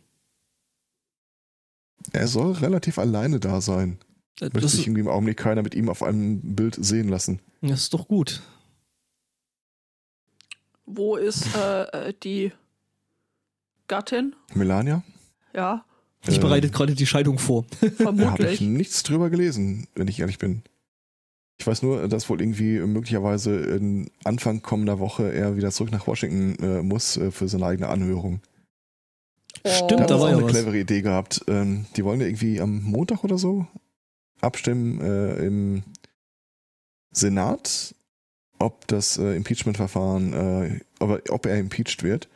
Er 2.13 2.27
soll 2.27 2.53
relativ 2.53 2.97
alleine 2.97 3.39
da 3.39 3.61
sein. 3.61 3.99
Äh, 4.39 4.45
Möchte 4.45 4.59
Das, 4.61 4.71
sich 4.71 4.81
ist- 4.81 4.87
irgendwie 4.87 5.01
im 5.01 5.07
Augenblick 5.09 5.37
keiner 5.37 5.61
mit 5.63 5.75
ihm 5.75 5.89
auf 5.89 6.01
einem 6.03 6.39
Bild 6.55 6.75
sehen 6.79 7.09
lassen. 7.09 7.41
das 7.61 7.81
ist 7.81 7.93
doch 7.93 8.07
gut. 8.07 8.41
Wo 10.85 11.15
ist 11.17 11.55
äh, 11.55 11.83
äh, 12.09 12.13
die 12.23 12.51
Gattin? 13.87 14.35
Melania? 14.53 15.03
Ja, 15.53 15.85
Ich 16.27 16.35
Ähm, 16.35 16.41
bereitet 16.41 16.73
gerade 16.73 16.95
die 16.95 17.05
Scheidung 17.05 17.39
vor. 17.39 17.65
Da 17.81 17.85
habe 17.87 17.93
ich 17.93 17.97
vermutlich. 17.97 18.61
nichts 18.61 19.03
drüber 19.03 19.29
gelesen, 19.29 19.87
wenn 19.95 20.07
ich 20.07 20.19
ehrlich 20.19 20.37
bin. 20.37 20.63
Ich 21.57 21.67
weiß 21.67 21.81
nur, 21.83 22.07
dass 22.07 22.29
wohl 22.29 22.41
irgendwie 22.41 22.79
möglicherweise 22.79 23.53
in 23.57 24.09
Anfang 24.23 24.61
kommender 24.61 24.99
Woche 24.99 25.31
er 25.33 25.57
wieder 25.57 25.71
zurück 25.71 25.91
nach 25.91 26.07
Washington 26.07 26.55
äh, 26.63 26.81
muss 26.81 27.17
äh, 27.17 27.31
für 27.31 27.47
seine 27.49 27.65
eigene 27.65 27.89
Anhörung. 27.89 28.39
Stimmt, 29.65 30.01
Da 30.01 30.05
da 30.05 30.19
war 30.21 30.29
ja 30.29 30.35
auch 30.35 30.39
eine 30.39 30.45
was. 30.47 30.51
clevere 30.53 30.79
Idee 30.79 31.01
gehabt. 31.01 31.43
Ähm, 31.47 31.85
die 31.97 32.05
wollen 32.05 32.21
ja 32.21 32.27
irgendwie 32.27 32.61
am 32.61 32.81
Montag 32.83 33.23
oder 33.25 33.37
so 33.37 33.67
abstimmen 34.39 35.01
äh, 35.01 35.35
im 35.45 35.83
Senat, 37.11 37.93
ob 38.59 38.87
das 38.87 39.17
äh, 39.17 39.35
Impeachment-Verfahren, 39.35 40.33
äh, 40.33 40.79
ob, 40.99 41.29
ob 41.29 41.45
er 41.45 41.57
impeached 41.59 42.03
wird. 42.03 42.29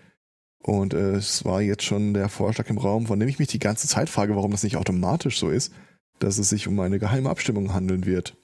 Und 0.63 0.93
äh, 0.93 1.15
es 1.15 1.43
war 1.45 1.62
jetzt 1.62 1.84
schon 1.84 2.13
der 2.13 2.30
Vorschlag 2.30 2.69
im 2.69 2.78
Raum, 2.78 3.06
von 3.08 3.19
dem 3.19 3.28
ich 3.30 3.38
mich 3.39 3.49
die 3.49 3.60
ganze 3.60 3.88
Zeit 3.88 4.10
frage, 4.10 4.36
warum 4.36 4.52
das 4.52 4.63
nicht 4.63 4.78
automatisch 4.78 5.38
so 5.39 5.49
ist, 5.49 5.73
dass 6.19 6.38
es 6.38 6.49
sich 6.49 6.67
um 6.67 6.80
eine 6.80 6.99
geheime 6.99 7.30
Abstimmung 7.30 7.73
handeln 7.73 8.06
wird. 8.06 8.36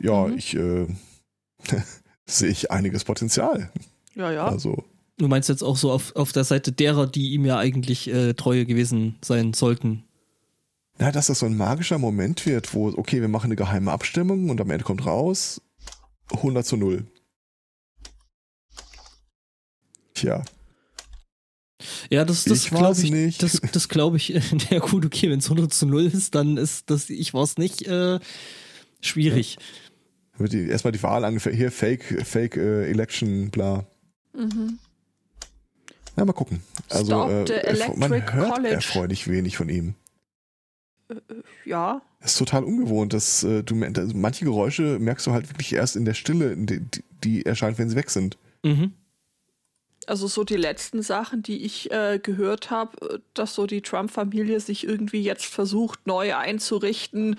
Ja, 0.00 0.26
Mhm. 0.26 0.38
ich 0.38 0.54
äh, 0.56 0.86
sehe 2.26 2.48
ich 2.50 2.70
einiges 2.70 3.04
Potenzial. 3.04 3.70
Ja, 4.14 4.30
ja. 4.30 4.46
Also 4.46 4.84
Du 5.18 5.28
meinst 5.28 5.48
jetzt 5.48 5.62
auch 5.62 5.76
so 5.76 5.92
auf, 5.92 6.16
auf 6.16 6.32
der 6.32 6.42
Seite 6.44 6.72
derer, 6.72 7.06
die 7.06 7.32
ihm 7.32 7.44
ja 7.44 7.58
eigentlich 7.58 8.08
äh, 8.08 8.32
treue 8.34 8.64
gewesen 8.66 9.16
sein 9.22 9.52
sollten. 9.52 10.04
Ja, 10.98 11.12
dass 11.12 11.26
das 11.26 11.40
so 11.40 11.46
ein 11.46 11.56
magischer 11.56 11.98
Moment 11.98 12.44
wird, 12.46 12.74
wo, 12.74 12.88
okay, 12.88 13.20
wir 13.20 13.28
machen 13.28 13.46
eine 13.46 13.56
geheime 13.56 13.92
Abstimmung 13.92 14.48
und 14.50 14.60
am 14.60 14.70
Ende 14.70 14.84
kommt 14.84 15.04
raus 15.06 15.60
100 16.32 16.64
zu 16.64 16.76
0. 16.76 17.04
Tja, 20.22 20.44
Ja, 22.10 22.24
das, 22.24 22.44
das 22.44 22.64
Ich 22.64 22.70
glaube 22.70 23.00
ich. 23.02 23.10
nicht. 23.10 23.42
Das, 23.42 23.60
das 23.72 23.88
glaube 23.88 24.16
ich. 24.18 24.28
Ja, 24.70 24.78
gut, 24.78 25.04
okay, 25.04 25.28
wenn 25.30 25.40
es 25.40 25.46
100 25.46 25.72
zu 25.74 25.86
0 25.86 26.06
ist, 26.06 26.34
dann 26.36 26.56
ist 26.56 26.88
das, 26.90 27.10
ich 27.10 27.34
war 27.34 27.42
es 27.42 27.58
nicht, 27.58 27.82
äh, 27.88 28.20
schwierig. 29.00 29.58
wird 30.38 30.52
die, 30.52 30.68
erstmal 30.68 30.92
die 30.92 31.02
Wahl 31.02 31.24
angefangen, 31.24 31.56
hier 31.56 31.72
Fake, 31.72 32.24
Fake 32.24 32.56
äh, 32.56 32.88
Election, 32.88 33.50
bla. 33.50 33.84
Mhm. 34.32 34.78
Na, 36.14 36.24
mal 36.24 36.32
gucken. 36.32 36.62
Also, 36.88 37.06
Stop 37.06 37.48
the 37.48 37.52
äh, 37.54 37.72
erfre- 37.74 37.96
man 37.96 38.12
Electric 38.12 38.32
hört 38.36 38.54
College. 38.54 38.74
erfreulich 38.74 39.28
wenig 39.28 39.56
von 39.56 39.68
ihm. 39.68 39.94
Ja. 41.64 42.00
Das 42.20 42.32
ist 42.32 42.38
total 42.38 42.64
ungewohnt. 42.64 43.12
Dass, 43.12 43.42
äh, 43.42 43.62
du, 43.62 43.82
also 43.82 44.16
manche 44.16 44.44
Geräusche 44.44 44.98
merkst 44.98 45.26
du 45.26 45.32
halt 45.32 45.48
wirklich 45.50 45.72
erst 45.72 45.96
in 45.96 46.04
der 46.04 46.14
Stille, 46.14 46.56
die, 46.56 46.80
die- 46.80 47.04
die 47.24 47.46
erscheint, 47.46 47.78
wenn 47.78 47.88
sie 47.90 47.96
weg 47.96 48.10
sind. 48.10 48.36
Mhm. 48.62 48.92
Also 50.08 50.26
so 50.26 50.44
die 50.44 50.56
letzten 50.56 51.02
Sachen, 51.02 51.42
die 51.42 51.64
ich 51.64 51.90
äh, 51.90 52.18
gehört 52.22 52.70
habe, 52.70 53.20
dass 53.34 53.54
so 53.54 53.66
die 53.66 53.82
Trump-Familie 53.82 54.60
sich 54.60 54.84
irgendwie 54.86 55.22
jetzt 55.22 55.46
versucht, 55.46 56.06
neu 56.06 56.34
einzurichten, 56.34 57.38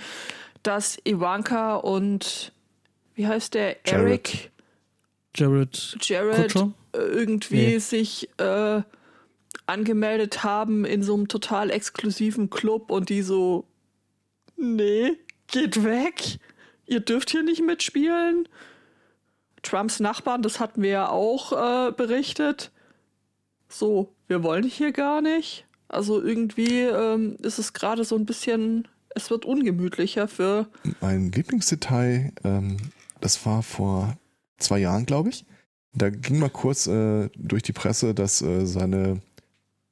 dass 0.64 0.98
Ivanka 1.06 1.76
und 1.76 2.52
wie 3.16 3.28
heißt 3.28 3.54
der 3.54 3.86
Eric 3.88 4.52
Jared 5.36 5.98
Jared 6.02 6.54
Kutscher? 6.54 6.74
äh, 6.94 7.00
irgendwie 7.00 7.56
Nee. 7.56 7.78
sich 7.80 8.30
äh, 8.38 8.82
angemeldet 9.66 10.44
haben 10.44 10.86
in 10.86 11.04
so 11.04 11.14
einem 11.14 11.28
total 11.28 11.70
exklusiven 11.70 12.50
Club 12.50 12.92
und 12.92 13.10
die 13.10 13.22
so, 13.22 13.66
nee, 14.58 15.18
geht 15.48 15.84
weg, 15.84 16.40
ihr 16.86 17.00
dürft 17.00 17.30
hier 17.32 17.44
nicht 17.44 17.62
mitspielen. 17.62 18.48
Trumps 19.64 20.00
Nachbarn, 20.00 20.42
das 20.42 20.60
hatten 20.60 20.82
wir 20.84 20.90
ja 20.90 21.10
auch 21.10 21.52
äh, 21.54 21.92
berichtet. 21.92 22.72
So, 23.70 24.14
wir 24.28 24.44
wollen 24.44 24.64
hier 24.64 24.92
gar 24.92 25.22
nicht. 25.22 25.66
Also 25.88 26.22
irgendwie 26.22 26.82
ähm, 26.82 27.38
ist 27.42 27.60
es 27.60 27.74
gerade 27.74 28.04
so 28.04 28.16
ein 28.16 28.26
bisschen, 28.26 28.88
es 29.16 29.30
wird 29.30 29.46
ungemütlicher 29.46 30.28
für. 30.28 30.68
Mein 31.02 31.32
Lieblingsdetail, 31.32 32.32
ähm, 32.44 32.78
das 33.22 33.46
war 33.46 33.64
vor 33.64 34.18
zwei 34.58 34.80
Jahren, 34.80 35.06
glaube 35.06 35.30
ich. 35.30 35.46
Da 35.96 36.10
ging 36.10 36.40
mal 36.40 36.50
kurz 36.50 36.88
äh, 36.88 37.30
durch 37.36 37.64
die 37.64 37.74
Presse, 37.74 38.14
dass 38.14 38.42
äh, 38.42 38.66
seine 38.66 39.22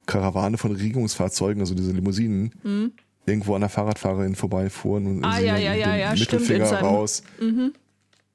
Karawane 0.06 0.58
von 0.58 0.72
Regierungsfahrzeugen, 0.72 1.60
also 1.60 1.74
diese 1.74 1.92
Limousinen, 1.92 2.52
Hm? 2.62 2.92
irgendwo 3.24 3.54
an 3.54 3.60
der 3.60 3.70
Fahrradfahrerin 3.70 4.34
vorbeifuhren 4.34 5.06
und 5.06 5.24
Ah, 5.24 5.38
ja, 5.38 5.56
ja, 5.56 5.74
ja, 5.74 5.92
den 5.92 6.00
ja, 6.00 6.16
stimmt, 6.16 6.32
Mittelfinger 6.32 6.64
in 6.64 6.70
seinem- 6.70 6.84
raus. 6.84 7.22
Mhm. 7.40 7.72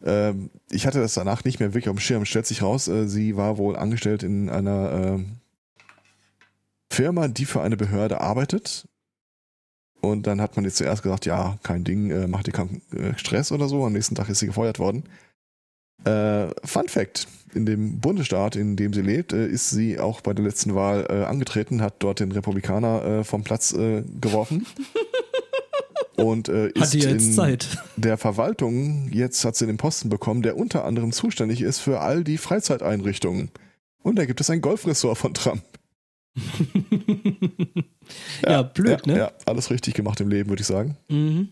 Ähm, 0.03 0.49
ich 0.69 0.85
hatte 0.85 0.99
das 0.99 1.13
danach 1.13 1.43
nicht 1.43 1.59
mehr 1.59 1.73
wirklich 1.73 1.89
auf 1.89 1.95
dem 1.95 1.99
Schirm. 1.99 2.25
Stellt 2.25 2.45
sich 2.45 2.61
raus, 2.61 2.87
äh, 2.87 3.07
sie 3.07 3.35
war 3.37 3.57
wohl 3.57 3.75
angestellt 3.75 4.23
in 4.23 4.49
einer 4.49 4.91
ähm, 4.91 5.37
Firma, 6.91 7.27
die 7.27 7.45
für 7.45 7.61
eine 7.61 7.77
Behörde 7.77 8.21
arbeitet. 8.21 8.87
Und 10.01 10.27
dann 10.27 10.41
hat 10.41 10.55
man 10.55 10.65
jetzt 10.65 10.77
zuerst 10.77 11.03
gesagt, 11.03 11.25
ja, 11.25 11.57
kein 11.63 11.83
Ding, 11.83 12.11
äh, 12.11 12.27
macht 12.27 12.47
ihr 12.47 12.53
keinen 12.53 12.81
äh, 12.91 13.17
Stress 13.17 13.51
oder 13.51 13.67
so. 13.67 13.85
Am 13.85 13.93
nächsten 13.93 14.15
Tag 14.15 14.29
ist 14.29 14.39
sie 14.39 14.47
gefeuert 14.47 14.79
worden. 14.79 15.03
Äh, 16.05 16.47
Fun 16.63 16.87
Fact: 16.87 17.27
In 17.55 17.65
dem 17.65 17.99
Bundesstaat, 17.99 18.55
in 18.55 18.75
dem 18.75 18.93
sie 18.93 19.01
lebt, 19.01 19.33
äh, 19.33 19.47
ist 19.47 19.71
sie 19.71 19.99
auch 19.99 20.21
bei 20.21 20.33
der 20.33 20.45
letzten 20.45 20.75
Wahl 20.75 21.07
äh, 21.09 21.23
angetreten, 21.23 21.81
hat 21.81 21.95
dort 21.99 22.19
den 22.19 22.31
Republikaner 22.31 23.03
äh, 23.03 23.23
vom 23.23 23.43
Platz 23.43 23.73
äh, 23.73 24.03
geworfen. 24.21 24.67
Und 26.17 26.49
äh, 26.49 26.69
ist 26.69 26.95
in 26.95 27.19
Zeit. 27.19 27.77
der 27.95 28.17
Verwaltung, 28.17 29.09
jetzt 29.11 29.45
hat 29.45 29.55
sie 29.55 29.67
den 29.67 29.77
Posten 29.77 30.09
bekommen, 30.09 30.41
der 30.41 30.57
unter 30.57 30.83
anderem 30.83 31.11
zuständig 31.11 31.61
ist 31.61 31.79
für 31.79 31.99
all 31.99 32.23
die 32.23 32.39
Freizeiteinrichtungen. 32.39 33.51
Und 34.01 34.15
da 34.17 34.25
gibt 34.25 34.41
es 34.41 34.49
ein 34.49 34.61
Golfressort 34.61 35.17
von 35.17 35.35
Trump. 35.35 35.61
ja, 38.43 38.63
blöd, 38.63 39.05
ja, 39.05 39.13
ne? 39.13 39.19
Ja, 39.19 39.31
alles 39.45 39.69
richtig 39.69 39.93
gemacht 39.93 40.19
im 40.19 40.29
Leben, 40.29 40.49
würde 40.49 40.61
ich 40.61 40.67
sagen. 40.67 40.97
Mhm. 41.07 41.49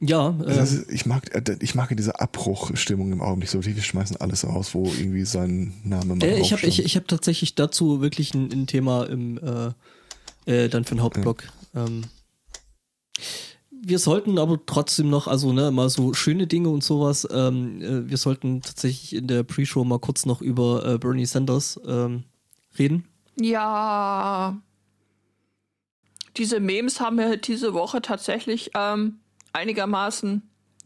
Ja, 0.00 0.38
äh, 0.46 0.62
ist, 0.62 0.90
ich, 0.90 1.06
mag, 1.06 1.34
äh, 1.34 1.56
ich 1.60 1.74
mag 1.74 1.94
diese 1.96 2.20
Abbruchstimmung 2.20 3.12
im 3.12 3.20
Augenblick 3.20 3.50
so. 3.50 3.64
Wir 3.64 3.82
schmeißen 3.82 4.16
alles 4.18 4.46
raus, 4.46 4.74
wo 4.74 4.84
irgendwie 4.84 5.24
sein 5.24 5.74
Name 5.82 6.14
mal 6.14 6.24
äh, 6.24 6.40
ich 6.40 6.52
habe 6.52 6.66
ich, 6.66 6.84
ich 6.84 6.96
hab 6.96 7.08
tatsächlich 7.08 7.56
dazu 7.56 8.00
wirklich 8.00 8.32
ein, 8.34 8.52
ein 8.52 8.66
Thema 8.66 9.04
im 9.04 9.38
äh, 9.38 9.72
äh, 10.48 10.68
dann 10.68 10.84
für 10.84 10.94
den 10.94 11.02
Hauptblock. 11.02 11.44
Ähm, 11.74 12.04
wir 13.70 13.98
sollten 13.98 14.38
aber 14.38 14.58
trotzdem 14.66 15.10
noch, 15.10 15.28
also 15.28 15.52
ne, 15.52 15.70
mal 15.70 15.88
so 15.88 16.14
schöne 16.14 16.46
Dinge 16.46 16.70
und 16.70 16.82
sowas. 16.82 17.28
Ähm, 17.30 17.82
äh, 17.82 18.10
wir 18.10 18.16
sollten 18.16 18.62
tatsächlich 18.62 19.14
in 19.14 19.26
der 19.26 19.42
Pre-Show 19.44 19.84
mal 19.84 19.98
kurz 19.98 20.26
noch 20.26 20.40
über 20.40 20.84
äh, 20.84 20.98
Bernie 20.98 21.26
Sanders 21.26 21.78
ähm, 21.86 22.24
reden. 22.78 23.06
Ja. 23.36 24.60
Diese 26.36 26.60
Memes 26.60 27.00
haben 27.00 27.16
mir 27.16 27.36
diese 27.36 27.74
Woche 27.74 28.00
tatsächlich 28.00 28.70
ähm, 28.74 29.20
einigermaßen 29.52 30.42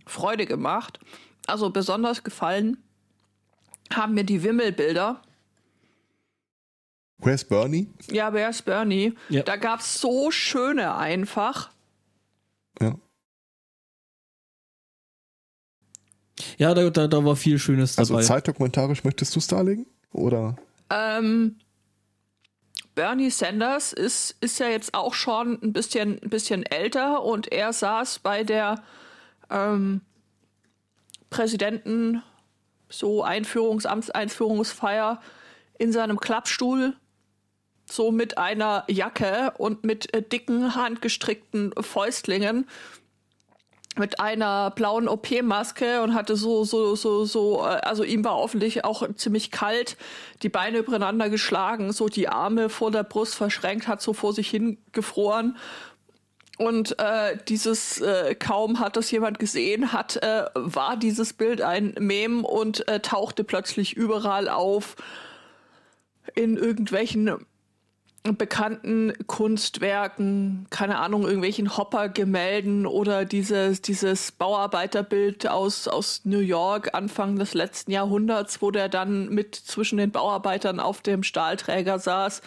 Freude 0.06 0.46
gemacht. 0.46 0.98
Also 1.46 1.70
besonders 1.70 2.24
gefallen 2.24 2.78
haben 3.92 4.14
mir 4.14 4.24
die 4.24 4.42
Wimmelbilder. 4.42 5.22
Where's 7.22 7.44
Bernie? 7.44 7.88
Ja, 8.10 8.32
wer 8.32 8.48
ist 8.50 8.62
Bernie? 8.64 9.14
Ja. 9.28 9.42
Da 9.42 9.56
gab 9.56 9.80
es 9.80 10.00
so 10.00 10.30
schöne 10.30 10.96
einfach. 10.96 11.70
Ja. 12.80 12.96
Ja, 16.58 16.74
da, 16.74 16.90
da, 16.90 17.06
da 17.06 17.24
war 17.24 17.36
viel 17.36 17.58
Schönes 17.58 17.98
Also 17.98 18.14
dabei. 18.14 18.24
zeitdokumentarisch 18.26 19.04
möchtest 19.04 19.34
du 19.34 19.38
es 19.38 19.46
darlegen? 19.46 19.86
Oder? 20.12 20.56
Ähm, 20.90 21.56
Bernie 22.94 23.30
Sanders 23.30 23.92
ist, 23.92 24.36
ist 24.40 24.58
ja 24.58 24.68
jetzt 24.68 24.94
auch 24.94 25.14
schon 25.14 25.58
ein 25.62 25.72
bisschen, 25.72 26.18
ein 26.22 26.30
bisschen 26.30 26.64
älter 26.64 27.22
und 27.22 27.52
er 27.52 27.72
saß 27.72 28.18
bei 28.18 28.44
der 28.44 28.82
ähm, 29.50 30.00
Präsidenten 31.30 32.22
so 32.88 33.22
Einführungs 33.22 33.86
Amtseinführungsfeier 33.86 35.20
in 35.78 35.92
seinem 35.92 36.18
Klappstuhl 36.20 36.94
so 37.92 38.10
mit 38.10 38.38
einer 38.38 38.84
Jacke 38.88 39.52
und 39.58 39.84
mit 39.84 40.14
äh, 40.14 40.22
dicken 40.22 40.74
handgestrickten 40.74 41.72
Fäustlingen 41.80 42.66
mit 43.98 44.20
einer 44.20 44.70
blauen 44.70 45.06
OP-Maske 45.06 46.00
und 46.00 46.14
hatte 46.14 46.36
so, 46.36 46.64
so, 46.64 46.94
so, 46.96 47.24
so, 47.26 47.60
äh, 47.60 47.80
also 47.82 48.04
ihm 48.04 48.24
war 48.24 48.38
offensichtlich 48.38 48.84
auch 48.84 49.06
ziemlich 49.14 49.50
kalt, 49.50 49.96
die 50.42 50.48
Beine 50.48 50.78
übereinander 50.78 51.28
geschlagen, 51.28 51.92
so 51.92 52.08
die 52.08 52.28
Arme 52.28 52.70
vor 52.70 52.90
der 52.90 53.04
Brust 53.04 53.34
verschränkt, 53.34 53.88
hat 53.88 54.00
so 54.00 54.14
vor 54.14 54.32
sich 54.32 54.48
hingefroren. 54.48 55.56
Und 56.58 56.98
äh, 56.98 57.36
dieses, 57.48 58.00
äh, 58.00 58.34
kaum 58.34 58.78
hat 58.78 58.96
das 58.96 59.10
jemand 59.10 59.38
gesehen, 59.38 59.92
hat, 59.92 60.16
äh, 60.22 60.44
war 60.54 60.96
dieses 60.96 61.32
Bild 61.32 61.60
ein 61.60 61.94
Mem 61.98 62.44
und 62.44 62.86
äh, 62.88 63.00
tauchte 63.00 63.44
plötzlich 63.44 63.94
überall 63.94 64.48
auf 64.48 64.96
in 66.34 66.56
irgendwelchen 66.56 67.44
bekannten 68.22 69.12
Kunstwerken, 69.26 70.66
keine 70.70 70.98
Ahnung, 70.98 71.24
irgendwelchen 71.24 71.76
Hopper-Gemälden 71.76 72.86
oder 72.86 73.24
dieses, 73.24 73.82
dieses 73.82 74.30
Bauarbeiterbild 74.30 75.48
aus, 75.48 75.88
aus 75.88 76.20
New 76.24 76.38
York 76.38 76.94
Anfang 76.94 77.36
des 77.36 77.54
letzten 77.54 77.90
Jahrhunderts, 77.90 78.62
wo 78.62 78.70
der 78.70 78.88
dann 78.88 79.28
mit 79.28 79.56
zwischen 79.56 79.98
den 79.98 80.12
Bauarbeitern 80.12 80.78
auf 80.78 81.00
dem 81.00 81.24
Stahlträger 81.24 81.98
saß. 81.98 82.42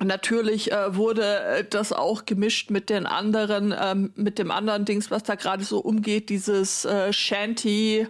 Natürlich 0.00 0.70
äh, 0.70 0.94
wurde 0.94 1.40
äh, 1.40 1.64
das 1.68 1.92
auch 1.92 2.24
gemischt 2.24 2.70
mit 2.70 2.90
den 2.90 3.06
anderen, 3.06 3.74
ähm, 3.76 4.12
mit 4.14 4.38
dem 4.38 4.52
anderen 4.52 4.84
Dings, 4.84 5.10
was 5.10 5.24
da 5.24 5.34
gerade 5.34 5.64
so 5.64 5.80
umgeht, 5.80 6.28
dieses 6.28 6.84
äh, 6.84 7.12
Shanty 7.12 8.06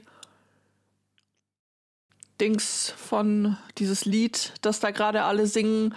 Dings 2.40 2.92
von 2.96 3.56
dieses 3.78 4.04
Lied, 4.04 4.52
das 4.62 4.80
da 4.80 4.90
gerade 4.90 5.24
alle 5.24 5.46
singen. 5.46 5.94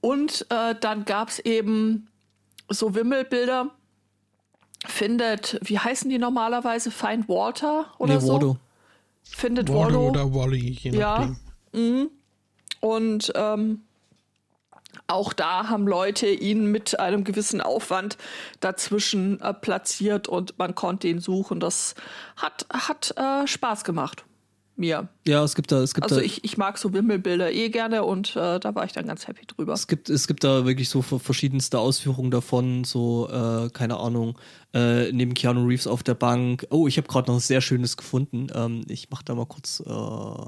Und 0.00 0.46
äh, 0.50 0.74
dann 0.80 1.04
gab 1.04 1.28
es 1.28 1.38
eben 1.40 2.08
so 2.68 2.94
Wimmelbilder. 2.94 3.70
Findet, 4.84 5.58
wie 5.62 5.78
heißen 5.78 6.10
die 6.10 6.18
normalerweise? 6.18 6.90
Find 6.90 7.28
Water 7.28 7.86
oder 7.98 8.14
nee, 8.14 8.20
so? 8.20 8.32
Waldo. 8.32 8.56
Findet 9.22 9.68
Waldo 9.68 10.06
Waldo. 10.06 10.08
oder 10.08 10.34
Wally, 10.34 10.70
je 10.70 10.90
Ja. 10.90 11.18
nachdem. 11.18 11.36
Mhm. 11.72 12.10
Und 12.80 13.32
ähm, 13.36 13.82
auch 15.06 15.32
da 15.32 15.68
haben 15.68 15.86
Leute 15.86 16.26
ihn 16.26 16.66
mit 16.66 16.98
einem 16.98 17.22
gewissen 17.22 17.60
Aufwand 17.60 18.18
dazwischen 18.60 19.40
äh, 19.40 19.54
platziert 19.54 20.26
und 20.26 20.58
man 20.58 20.74
konnte 20.74 21.06
ihn 21.08 21.20
suchen. 21.20 21.60
Das 21.60 21.94
hat, 22.36 22.66
hat 22.72 23.14
äh, 23.16 23.46
Spaß 23.46 23.84
gemacht. 23.84 24.24
Mir. 24.74 25.08
Ja, 25.26 25.44
es 25.44 25.54
gibt 25.54 25.70
da, 25.70 25.82
es 25.82 25.92
gibt 25.94 26.04
Also 26.04 26.16
da, 26.16 26.22
ich, 26.22 26.44
ich 26.44 26.56
mag 26.56 26.78
so 26.78 26.92
Wimmelbilder 26.92 27.52
eh 27.52 27.68
gerne 27.68 28.04
und 28.04 28.34
äh, 28.36 28.58
da 28.58 28.74
war 28.74 28.84
ich 28.84 28.92
dann 28.92 29.06
ganz 29.06 29.28
happy 29.28 29.44
drüber. 29.46 29.74
es 29.74 29.86
gibt, 29.86 30.08
es 30.08 30.26
gibt 30.26 30.44
da 30.44 30.64
wirklich 30.64 30.88
so 30.88 31.02
ver- 31.02 31.18
verschiedenste 31.18 31.78
Ausführungen 31.78 32.30
davon, 32.30 32.84
so, 32.84 33.28
äh, 33.28 33.68
keine 33.70 33.98
Ahnung, 33.98 34.38
äh, 34.72 35.12
neben 35.12 35.34
Keanu 35.34 35.66
Reeves 35.66 35.86
auf 35.86 36.02
der 36.02 36.14
Bank. 36.14 36.66
Oh, 36.70 36.86
ich 36.88 36.96
habe 36.96 37.06
gerade 37.06 37.30
noch 37.30 37.36
ein 37.36 37.40
sehr 37.40 37.60
schönes 37.60 37.96
gefunden. 37.96 38.46
Ähm, 38.54 38.84
ich 38.88 39.10
mach 39.10 39.22
da 39.22 39.34
mal 39.34 39.46
kurz, 39.46 39.80
äh, 39.86 40.46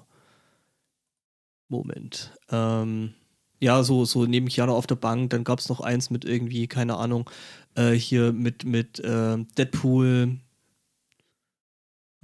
Moment. 1.69 2.33
Ähm, 2.51 3.15
ja, 3.61 3.83
so, 3.83 4.05
so 4.05 4.27
neben 4.27 4.49
Keanu 4.49 4.73
auf 4.73 4.87
der 4.87 4.97
Bank, 4.97 5.31
dann 5.31 5.45
gab 5.45 5.59
es 5.59 5.69
noch 5.69 5.81
eins 5.81 6.11
mit 6.11 6.25
irgendwie, 6.25 6.67
keine 6.67 6.97
Ahnung, 6.97 7.29
äh, 7.77 7.93
hier 7.93 8.33
mit, 8.33 8.65
mit 8.65 9.01
äh, 9.01 9.37
Deadpool. 9.57 10.39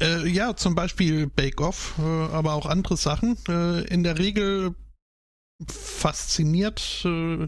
Äh, 0.00 0.26
ja, 0.28 0.56
zum 0.56 0.74
Beispiel 0.74 1.28
Bake 1.28 1.62
Off, 1.62 1.94
äh, 1.98 2.02
aber 2.02 2.54
auch 2.54 2.66
andere 2.66 2.96
Sachen. 2.96 3.36
Äh, 3.48 3.84
in 3.84 4.02
der 4.02 4.18
Regel 4.18 4.74
fasziniert, 5.68 7.02
äh, 7.04 7.46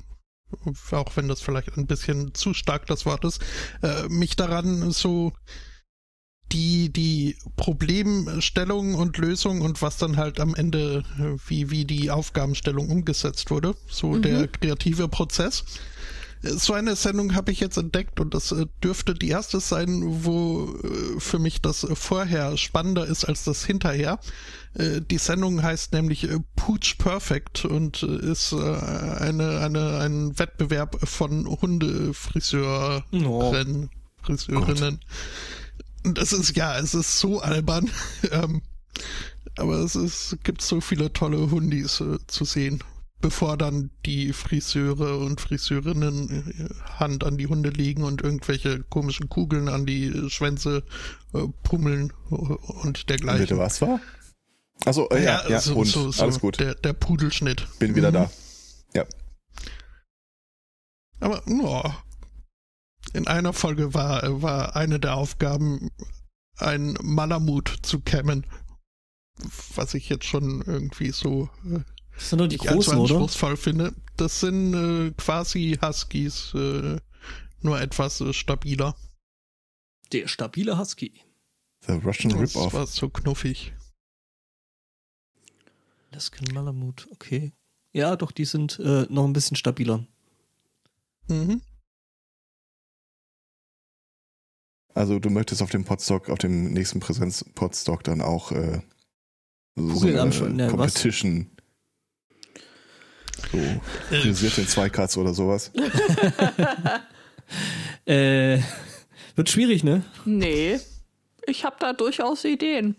auch 0.92 1.16
wenn 1.16 1.28
das 1.28 1.40
vielleicht 1.40 1.76
ein 1.76 1.86
bisschen 1.86 2.34
zu 2.34 2.54
stark 2.54 2.86
das 2.86 3.06
Wort 3.06 3.24
ist, 3.24 3.40
äh, 3.82 4.08
mich 4.08 4.36
daran 4.36 4.90
so 4.92 5.32
die, 6.52 6.92
die 6.92 7.36
Problemstellung 7.56 8.94
und 8.94 9.18
Lösung 9.18 9.60
und 9.60 9.82
was 9.82 9.96
dann 9.96 10.16
halt 10.16 10.38
am 10.40 10.54
Ende, 10.54 11.04
äh, 11.18 11.36
wie, 11.48 11.70
wie 11.70 11.84
die 11.84 12.10
Aufgabenstellung 12.10 12.90
umgesetzt 12.90 13.50
wurde. 13.50 13.74
So 13.88 14.18
der 14.18 14.46
kreative 14.48 15.08
Prozess. 15.08 15.64
So 16.56 16.74
eine 16.74 16.96
Sendung 16.96 17.34
habe 17.34 17.52
ich 17.52 17.60
jetzt 17.60 17.76
entdeckt 17.76 18.20
und 18.20 18.34
das 18.34 18.52
äh, 18.52 18.66
dürfte 18.82 19.14
die 19.14 19.28
erste 19.28 19.60
sein, 19.60 20.24
wo 20.24 20.74
äh, 20.82 21.20
für 21.20 21.38
mich 21.38 21.62
das 21.62 21.86
vorher 21.94 22.56
spannender 22.56 23.06
ist 23.06 23.24
als 23.24 23.44
das 23.44 23.64
hinterher. 23.64 24.18
Äh, 24.74 25.00
Die 25.00 25.18
Sendung 25.18 25.62
heißt 25.62 25.92
nämlich 25.92 26.28
Pooch 26.56 26.98
Perfect 26.98 27.64
und 27.64 28.02
ist 28.02 28.52
eine, 28.52 29.60
eine, 29.60 29.98
ein 30.00 30.38
Wettbewerb 30.38 31.08
von 31.08 31.46
Hundefriseuren, 31.46 33.90
Friseurinnen. 34.22 35.00
Und 36.04 36.18
das 36.18 36.32
ist, 36.32 36.56
ja, 36.56 36.78
es 36.78 36.94
ist 36.94 37.18
so 37.18 37.40
albern. 37.40 37.90
ähm, 38.30 38.62
aber 39.56 39.78
es 39.78 39.96
ist, 39.96 40.38
gibt 40.42 40.62
so 40.62 40.80
viele 40.80 41.12
tolle 41.12 41.50
Hundis 41.50 42.02
zu 42.26 42.44
sehen. 42.44 42.82
Bevor 43.24 43.56
dann 43.56 43.90
die 44.04 44.34
Friseure 44.34 45.16
und 45.16 45.40
Friseurinnen 45.40 46.28
äh, 46.46 46.74
Hand 46.98 47.24
an 47.24 47.38
die 47.38 47.46
Hunde 47.46 47.70
legen 47.70 48.02
und 48.02 48.20
irgendwelche 48.20 48.82
komischen 48.82 49.30
Kugeln 49.30 49.70
an 49.70 49.86
die 49.86 50.28
Schwänze 50.28 50.84
äh, 51.32 51.48
pummeln 51.62 52.12
und 52.28 53.08
dergleichen. 53.08 53.40
Bitte 53.40 53.56
was 53.56 53.80
war? 53.80 53.98
Achso, 54.84 55.08
äh, 55.08 55.24
ja, 55.24 55.48
ja, 55.48 55.58
so, 55.58 55.74
und 55.76 55.86
so, 55.86 56.12
so 56.12 56.22
alles 56.22 56.38
gut. 56.38 56.60
Der, 56.60 56.74
der 56.74 56.92
Pudelschnitt. 56.92 57.66
Bin 57.78 57.94
wieder 57.94 58.10
Mhm. 58.10 58.14
da. 58.14 58.30
Ja. 58.92 59.06
Aber 61.20 61.42
ja, 61.46 61.96
in 63.14 63.26
einer 63.26 63.54
Folge 63.54 63.94
war, 63.94 64.42
war 64.42 64.76
eine 64.76 65.00
der 65.00 65.16
Aufgaben, 65.16 65.90
ein 66.58 66.98
Malamut 67.02 67.74
zu 67.80 68.00
kämmen. 68.00 68.46
Was 69.76 69.94
ich 69.94 70.10
jetzt 70.10 70.26
schon 70.26 70.60
irgendwie 70.66 71.10
so 71.10 71.48
äh, 71.64 71.80
Das 72.14 72.30
sind 72.30 72.38
doch 72.38 72.46
die 72.46 72.60
allzu 72.60 72.74
großen, 72.74 72.98
oder? 72.98 73.14
anspruchsvoll 73.14 73.56
finde. 73.56 73.94
Das 74.16 74.40
sind 74.40 74.74
äh, 74.74 75.10
quasi 75.16 75.78
Huskies, 75.82 76.52
äh, 76.54 76.98
nur 77.60 77.80
etwas 77.80 78.20
äh, 78.20 78.32
stabiler. 78.32 78.94
Der 80.12 80.28
stabile 80.28 80.78
Husky. 80.78 81.20
The 81.86 81.92
Russian 81.92 82.30
Das 82.30 82.54
Rip-Off. 82.54 82.72
war 82.72 82.86
so 82.86 83.08
knuffig. 83.08 83.72
Das 86.12 86.30
kann 86.30 86.46
Malamut, 86.54 87.08
okay. 87.10 87.52
Ja, 87.92 88.16
doch, 88.16 88.30
die 88.30 88.44
sind 88.44 88.78
äh, 88.78 89.06
noch 89.08 89.24
ein 89.24 89.32
bisschen 89.32 89.56
stabiler. 89.56 90.06
Mhm. 91.28 91.60
Also 94.94 95.18
du 95.18 95.28
möchtest 95.28 95.60
auf 95.60 95.70
dem 95.70 95.84
Podstock, 95.84 96.30
auf 96.30 96.38
dem 96.38 96.72
nächsten 96.72 97.00
Präsenz-Podstock 97.00 98.04
dann 98.04 98.20
auch 98.20 98.52
äh, 98.52 98.80
so 99.76 100.06
eine 100.06 100.24
ne, 100.24 100.66
was? 100.66 100.70
Competition. 100.70 101.50
So 103.52 103.58
frisiert 104.08 104.58
in 104.58 104.66
zwei 104.68 104.88
Cuts 104.88 105.16
oder 105.16 105.34
sowas. 105.34 105.70
Äh, 108.06 108.58
wird 109.36 109.50
schwierig, 109.50 109.84
ne? 109.84 110.02
Nee, 110.24 110.78
ich 111.46 111.64
habe 111.64 111.76
da 111.78 111.92
durchaus 111.92 112.44
Ideen. 112.44 112.96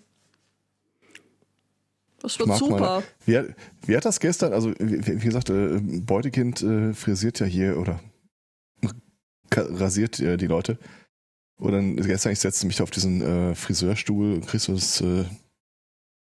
Das 2.21 2.37
wird 2.39 2.55
super. 2.57 2.79
meine- 2.79 3.03
Wie, 3.25 3.37
hat- 3.37 3.55
wie 3.85 3.97
hat 3.97 4.05
das 4.05 4.19
gestern, 4.19 4.53
also 4.53 4.71
wie, 4.79 5.05
wie 5.21 5.25
gesagt, 5.25 5.49
äh, 5.49 5.79
Beutekind 5.81 6.61
äh, 6.61 6.93
frisiert 6.93 7.39
ja 7.39 7.45
hier 7.45 7.77
oder 7.77 7.99
rasiert 9.51 10.19
äh, 10.19 10.37
die 10.37 10.47
Leute. 10.47 10.77
Und 11.57 11.71
dann 11.71 11.95
gestern, 11.95 12.31
ich 12.33 12.39
setzte 12.39 12.67
mich 12.67 12.75
da 12.77 12.83
auf 12.83 12.91
diesen 12.91 13.21
äh, 13.21 13.55
Friseurstuhl, 13.55 14.41
kriegst 14.41 14.67
du 14.67 14.73
das 14.73 15.01
äh, 15.01 15.25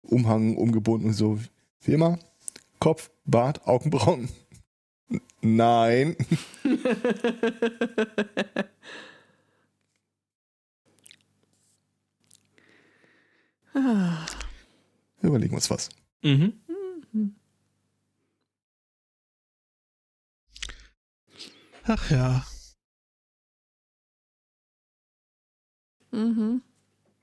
Umhang 0.03 0.57
umgebunden 0.57 1.07
und 1.09 1.15
so, 1.15 1.39
wie 1.83 1.93
immer, 1.93 2.19
Kopf, 2.85 3.11
Bart, 3.25 3.67
Augenbrauen. 3.67 4.29
Nein. 5.41 6.15
Überlegen 15.23 15.53
wir 15.53 15.57
uns 15.57 15.71
was. 15.71 15.89
Mhm. 16.23 16.61
Ach 21.85 22.11
ja. 22.11 22.45
Mhm. 26.11 26.61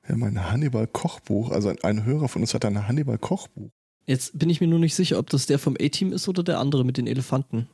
Ja, 0.09 0.17
mein 0.17 0.43
Hannibal-Kochbuch, 0.43 1.51
also 1.51 1.69
ein, 1.69 1.77
ein 1.83 2.03
Hörer 2.03 2.29
von 2.29 2.41
uns 2.41 2.55
hat 2.55 2.65
ein 2.65 2.87
Hannibal-Kochbuch. 2.87 3.69
Jetzt 4.05 4.37
bin 4.37 4.49
ich 4.49 4.61
mir 4.61 4.67
nur 4.67 4.79
nicht 4.79 4.95
sicher, 4.95 5.19
ob 5.19 5.29
das 5.29 5.45
der 5.45 5.59
vom 5.59 5.75
A-Team 5.79 6.11
ist 6.11 6.27
oder 6.27 6.43
der 6.43 6.59
andere 6.59 6.83
mit 6.83 6.97
den 6.97 7.07
Elefanten. 7.07 7.67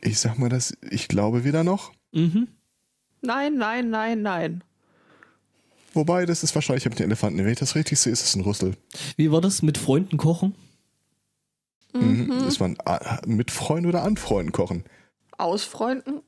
Ich 0.00 0.18
sag 0.18 0.38
mal 0.38 0.48
das, 0.48 0.76
ich 0.90 1.08
glaube 1.08 1.44
wieder 1.44 1.64
noch. 1.64 1.92
Mhm. 2.12 2.48
Nein, 3.22 3.56
nein, 3.56 3.90
nein, 3.90 4.22
nein. 4.22 4.64
Wobei, 5.94 6.26
das 6.26 6.42
ist 6.42 6.54
wahrscheinlich 6.54 6.84
mit 6.84 6.98
den 6.98 7.06
Elefanten. 7.06 7.38
Wenn 7.38 7.48
ich 7.48 7.58
das 7.58 7.74
richtig 7.74 7.98
sehe, 7.98 8.12
ist 8.12 8.22
es 8.22 8.36
ein 8.36 8.42
Rüssel. 8.42 8.76
Wie 9.16 9.32
war 9.32 9.40
das? 9.40 9.62
Mit 9.62 9.78
Freunden 9.78 10.18
kochen? 10.18 10.54
Mhm. 11.94 12.30
Ist 12.46 12.60
man 12.60 12.76
äh, 12.84 13.26
mit 13.26 13.50
Freunden 13.50 13.88
oder 13.88 14.02
an 14.02 14.16
Freunden 14.16 14.52
kochen? 14.52 14.84
Aus 15.38 15.64
Freunden? 15.64 16.20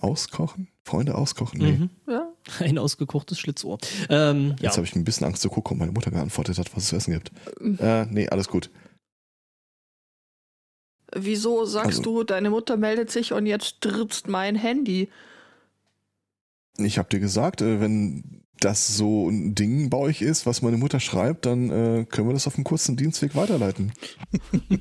Auskochen? 0.00 0.68
Freunde 0.82 1.14
auskochen? 1.14 1.58
Nee. 1.58 1.72
Mhm. 1.72 1.90
Ja. 2.06 2.28
Ein 2.60 2.78
ausgekochtes 2.78 3.38
Schlitzohr. 3.38 3.78
Ähm, 4.08 4.50
ja. 4.58 4.64
Jetzt 4.64 4.76
habe 4.76 4.86
ich 4.86 4.94
ein 4.94 5.04
bisschen 5.04 5.26
Angst 5.26 5.42
zu 5.42 5.48
gucken, 5.48 5.74
ob 5.74 5.78
meine 5.78 5.92
Mutter 5.92 6.10
geantwortet 6.10 6.58
hat, 6.58 6.74
was 6.76 6.84
es 6.84 6.88
zu 6.90 6.96
essen 6.96 7.12
gibt. 7.14 7.32
Äh, 7.80 8.06
nee, 8.06 8.28
alles 8.28 8.48
gut. 8.48 8.70
Wieso 11.16 11.64
sagst 11.64 11.98
Also- 11.98 12.02
du, 12.02 12.24
deine 12.24 12.50
Mutter 12.50 12.76
meldet 12.76 13.10
sich 13.10 13.32
und 13.32 13.46
jetzt 13.46 13.76
dritzt 13.80 14.28
mein 14.28 14.56
Handy? 14.56 15.08
Ich 16.76 16.98
habe 16.98 17.08
dir 17.08 17.20
gesagt, 17.20 17.62
äh, 17.62 17.80
wenn 17.80 18.42
das 18.60 18.96
so 18.96 19.28
ein 19.28 19.54
Ding 19.54 19.90
bei 19.90 19.98
euch 19.98 20.22
ist, 20.22 20.44
was 20.46 20.62
meine 20.62 20.76
Mutter 20.76 20.98
schreibt, 20.98 21.46
dann 21.46 21.70
äh, 21.70 22.04
können 22.04 22.28
wir 22.28 22.32
das 22.32 22.46
auf 22.46 22.56
einem 22.56 22.64
kurzen 22.64 22.96
Dienstweg 22.96 23.34
weiterleiten. 23.36 23.92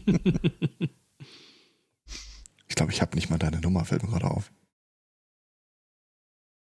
ich 2.68 2.76
glaube, 2.76 2.91
ich 2.91 3.01
habe 3.01 3.16
nicht 3.16 3.30
mal 3.30 3.38
deine 3.39 3.59
Nummer, 3.61 3.86
fällt 3.86 4.03
mir 4.03 4.09
gerade 4.09 4.26
auf. 4.32 4.51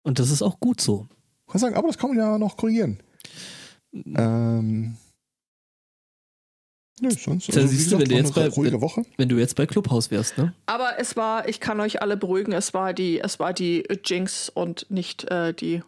Und 0.03 0.19
das 0.19 0.31
ist 0.31 0.41
auch 0.41 0.59
gut 0.59 0.81
so. 0.81 1.07
Ich 1.47 1.51
kann 1.51 1.61
sagen, 1.61 1.75
aber 1.75 1.87
das 1.87 1.97
kann 1.97 2.09
man 2.09 2.17
ja 2.19 2.37
noch 2.37 2.57
korrigieren. 2.57 3.01
Ähm. 3.93 4.97
Nö, 7.01 7.09
sonst. 7.11 7.45
Tja, 7.51 7.65
siehst 7.67 7.91
du, 7.91 7.99
wenn 7.99 8.07
du 8.09 8.15
jetzt 8.15 8.37
eine 8.37 8.49
bei- 8.49 8.55
ruhige 8.55 8.79
Woche. 8.81 9.03
Wenn 9.17 9.27
du 9.29 9.37
jetzt 9.37 9.55
bei 9.55 9.65
Clubhouse 9.65 10.11
wärst, 10.11 10.37
ne? 10.37 10.53
Aber 10.67 10.99
es 10.99 11.15
war, 11.15 11.47
ich 11.49 11.59
kann 11.59 11.79
euch 11.79 12.01
alle 12.01 12.15
beruhigen, 12.15 12.51
es 12.53 12.73
war 12.73 12.93
die, 12.93 13.19
es 13.19 13.39
war 13.39 13.53
die 13.53 13.83
Jinx 14.05 14.49
und 14.49 14.85
nicht 14.91 15.23
äh, 15.31 15.53
die 15.53 15.81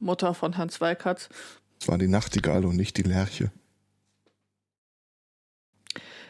Mutter 0.00 0.34
von 0.34 0.58
Hans 0.58 0.80
Weikatz. 0.80 1.28
Es 1.80 1.88
war 1.88 1.96
die 1.98 2.08
Nachtigall 2.08 2.64
und 2.66 2.76
nicht 2.76 2.96
die 2.98 3.02
Lerche. 3.02 3.50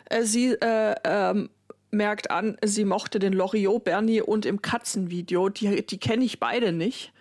Äh, 0.07 0.25
sie 0.25 0.53
äh, 0.53 0.95
ähm, 1.05 1.51
merkt 1.93 2.31
an, 2.31 2.57
sie 2.65 2.85
mochte 2.85 3.19
den 3.19 3.33
Loriot 3.33 3.85
Bernie 3.85 4.21
und 4.23 4.47
im 4.47 4.61
Katzenvideo. 4.63 5.49
Die, 5.51 5.85
die 5.87 5.99
kenne 5.99 6.25
ich 6.25 6.41
beide 6.41 6.73
nicht. 6.73 7.13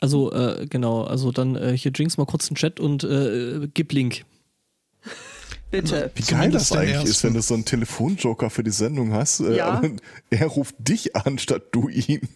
Also, 0.00 0.32
äh, 0.32 0.66
genau, 0.68 1.04
also 1.04 1.30
dann 1.30 1.54
äh, 1.56 1.76
hier 1.76 1.92
Jinx 1.94 2.16
mal 2.18 2.26
kurz 2.26 2.48
einen 2.48 2.56
Chat 2.56 2.80
und 2.80 3.04
äh, 3.04 3.68
gib 3.72 3.92
Link. 3.92 4.24
Bitte. 5.70 6.10
Wie 6.14 6.22
geil 6.22 6.50
das 6.50 6.72
eigentlich 6.72 6.94
ist, 7.04 7.08
ersten. 7.08 7.26
wenn 7.28 7.34
du 7.34 7.42
so 7.42 7.54
einen 7.54 7.64
Telefonjoker 7.64 8.50
für 8.50 8.62
die 8.62 8.70
Sendung 8.70 9.12
hast. 9.12 9.40
Äh, 9.40 9.56
Ja. 9.56 9.82
er 10.30 10.46
ruft 10.46 10.76
dich 10.78 11.16
an, 11.16 11.38
statt 11.38 11.64
du 11.72 11.88
ihn. 11.88 12.28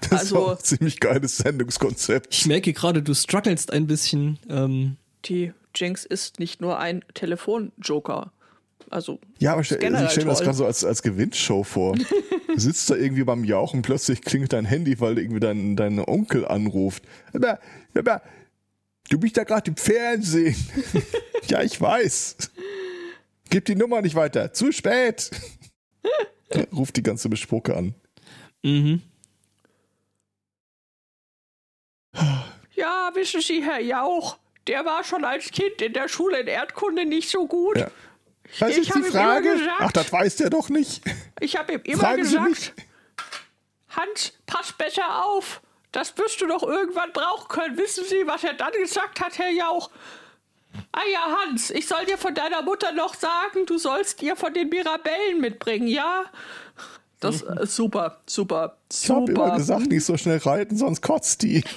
Das 0.00 0.12
Also- 0.12 0.36
ist 0.36 0.42
auch 0.42 0.58
ein 0.58 0.64
ziemlich 0.64 1.00
geiles 1.00 1.36
Sendungskonzept. 1.38 2.34
Ich 2.34 2.46
merke 2.46 2.72
gerade, 2.72 3.02
du 3.02 3.14
strugglest 3.14 3.72
ein 3.72 3.86
bisschen. 3.86 4.38
Ähm, 4.48 4.96
Die 5.24 5.52
Jinx 5.74 6.04
ist 6.04 6.38
nicht 6.38 6.60
nur 6.60 6.78
ein 6.78 7.02
Telefonjoker. 7.14 8.32
Also, 8.90 9.18
Ja, 9.38 9.52
aber 9.52 9.64
stell, 9.64 9.78
generell 9.78 10.06
ich 10.06 10.12
stelle 10.12 10.26
mir 10.26 10.32
das 10.32 10.42
gerade 10.42 10.56
so 10.56 10.66
als, 10.66 10.84
als 10.84 11.02
Gewinnshow 11.02 11.64
vor. 11.64 11.94
Du 11.94 12.58
sitzt 12.60 12.88
da 12.90 12.94
irgendwie 12.94 13.24
beim 13.24 13.44
Jauchen, 13.44 13.82
plötzlich 13.82 14.22
klingelt 14.22 14.52
dein 14.52 14.64
Handy, 14.64 15.00
weil 15.00 15.18
irgendwie 15.18 15.40
dein, 15.40 15.76
dein 15.76 15.98
Onkel 15.98 16.46
anruft. 16.46 17.02
Aber, 17.32 17.58
aber, 17.96 18.22
du 19.08 19.18
bist 19.18 19.36
da 19.36 19.44
gerade 19.44 19.70
im 19.70 19.76
Fernsehen. 19.76 20.56
ja, 21.48 21.62
ich 21.62 21.80
weiß. 21.80 22.36
Gib 23.50 23.64
die 23.66 23.74
Nummer 23.74 24.02
nicht 24.02 24.14
weiter. 24.14 24.52
Zu 24.52 24.72
spät. 24.72 25.30
Ruft 26.72 26.96
die 26.96 27.02
ganze 27.02 27.28
Bespucke 27.28 27.76
an. 27.76 27.94
mhm. 28.62 29.02
ja, 32.74 33.10
wissen 33.14 33.40
Sie, 33.40 33.62
Herr 33.62 33.80
Jauch, 33.80 34.38
der 34.66 34.84
war 34.84 35.04
schon 35.04 35.24
als 35.24 35.50
Kind 35.50 35.82
in 35.82 35.92
der 35.92 36.08
Schule 36.08 36.40
in 36.40 36.46
Erdkunde 36.46 37.04
nicht 37.04 37.28
so 37.28 37.46
gut. 37.46 37.78
Ja. 37.78 37.90
Was 38.60 38.70
Ich 38.70 38.88
ist 38.88 38.94
die 38.94 39.02
Frage? 39.02 39.52
gesagt- 39.52 39.76
Ach, 39.80 39.92
das 39.92 40.12
weiß 40.12 40.36
der 40.36 40.50
doch 40.50 40.68
nicht. 40.68 41.02
Ich 41.40 41.56
habe 41.56 41.74
ihm 41.74 41.80
immer 41.84 41.98
Fragen 42.02 42.22
gesagt. 42.22 42.72
Hans, 43.90 44.32
pass 44.46 44.72
besser 44.72 45.24
auf. 45.24 45.60
Das 45.92 46.16
wirst 46.18 46.40
du 46.40 46.46
doch 46.46 46.62
irgendwann 46.62 47.12
brauchen 47.12 47.48
können. 47.48 47.76
Wissen 47.78 48.04
Sie, 48.04 48.26
was 48.26 48.42
er 48.44 48.54
dann 48.54 48.72
gesagt 48.72 49.20
hat, 49.20 49.38
Herr 49.38 49.50
Jauch? 49.50 49.90
Ah 50.90 51.02
ja, 51.12 51.36
Hans, 51.44 51.70
ich 51.70 51.86
soll 51.86 52.04
dir 52.04 52.18
von 52.18 52.34
deiner 52.34 52.62
Mutter 52.62 52.90
noch 52.92 53.14
sagen, 53.14 53.64
du 53.66 53.78
sollst 53.78 54.20
ihr 54.22 54.34
von 54.34 54.52
den 54.52 54.68
Mirabellen 54.68 55.40
mitbringen, 55.40 55.86
ja? 55.86 56.24
Das 57.20 57.42
äh, 57.42 57.64
super, 57.66 58.20
super, 58.26 58.76
Ich 58.92 59.08
habe 59.08 59.30
immer 59.30 59.44
super. 59.44 59.56
gesagt, 59.56 59.86
nicht 59.86 60.04
so 60.04 60.16
schnell 60.16 60.38
reiten, 60.38 60.76
sonst 60.76 61.00
kotzt 61.00 61.42
die. 61.42 61.62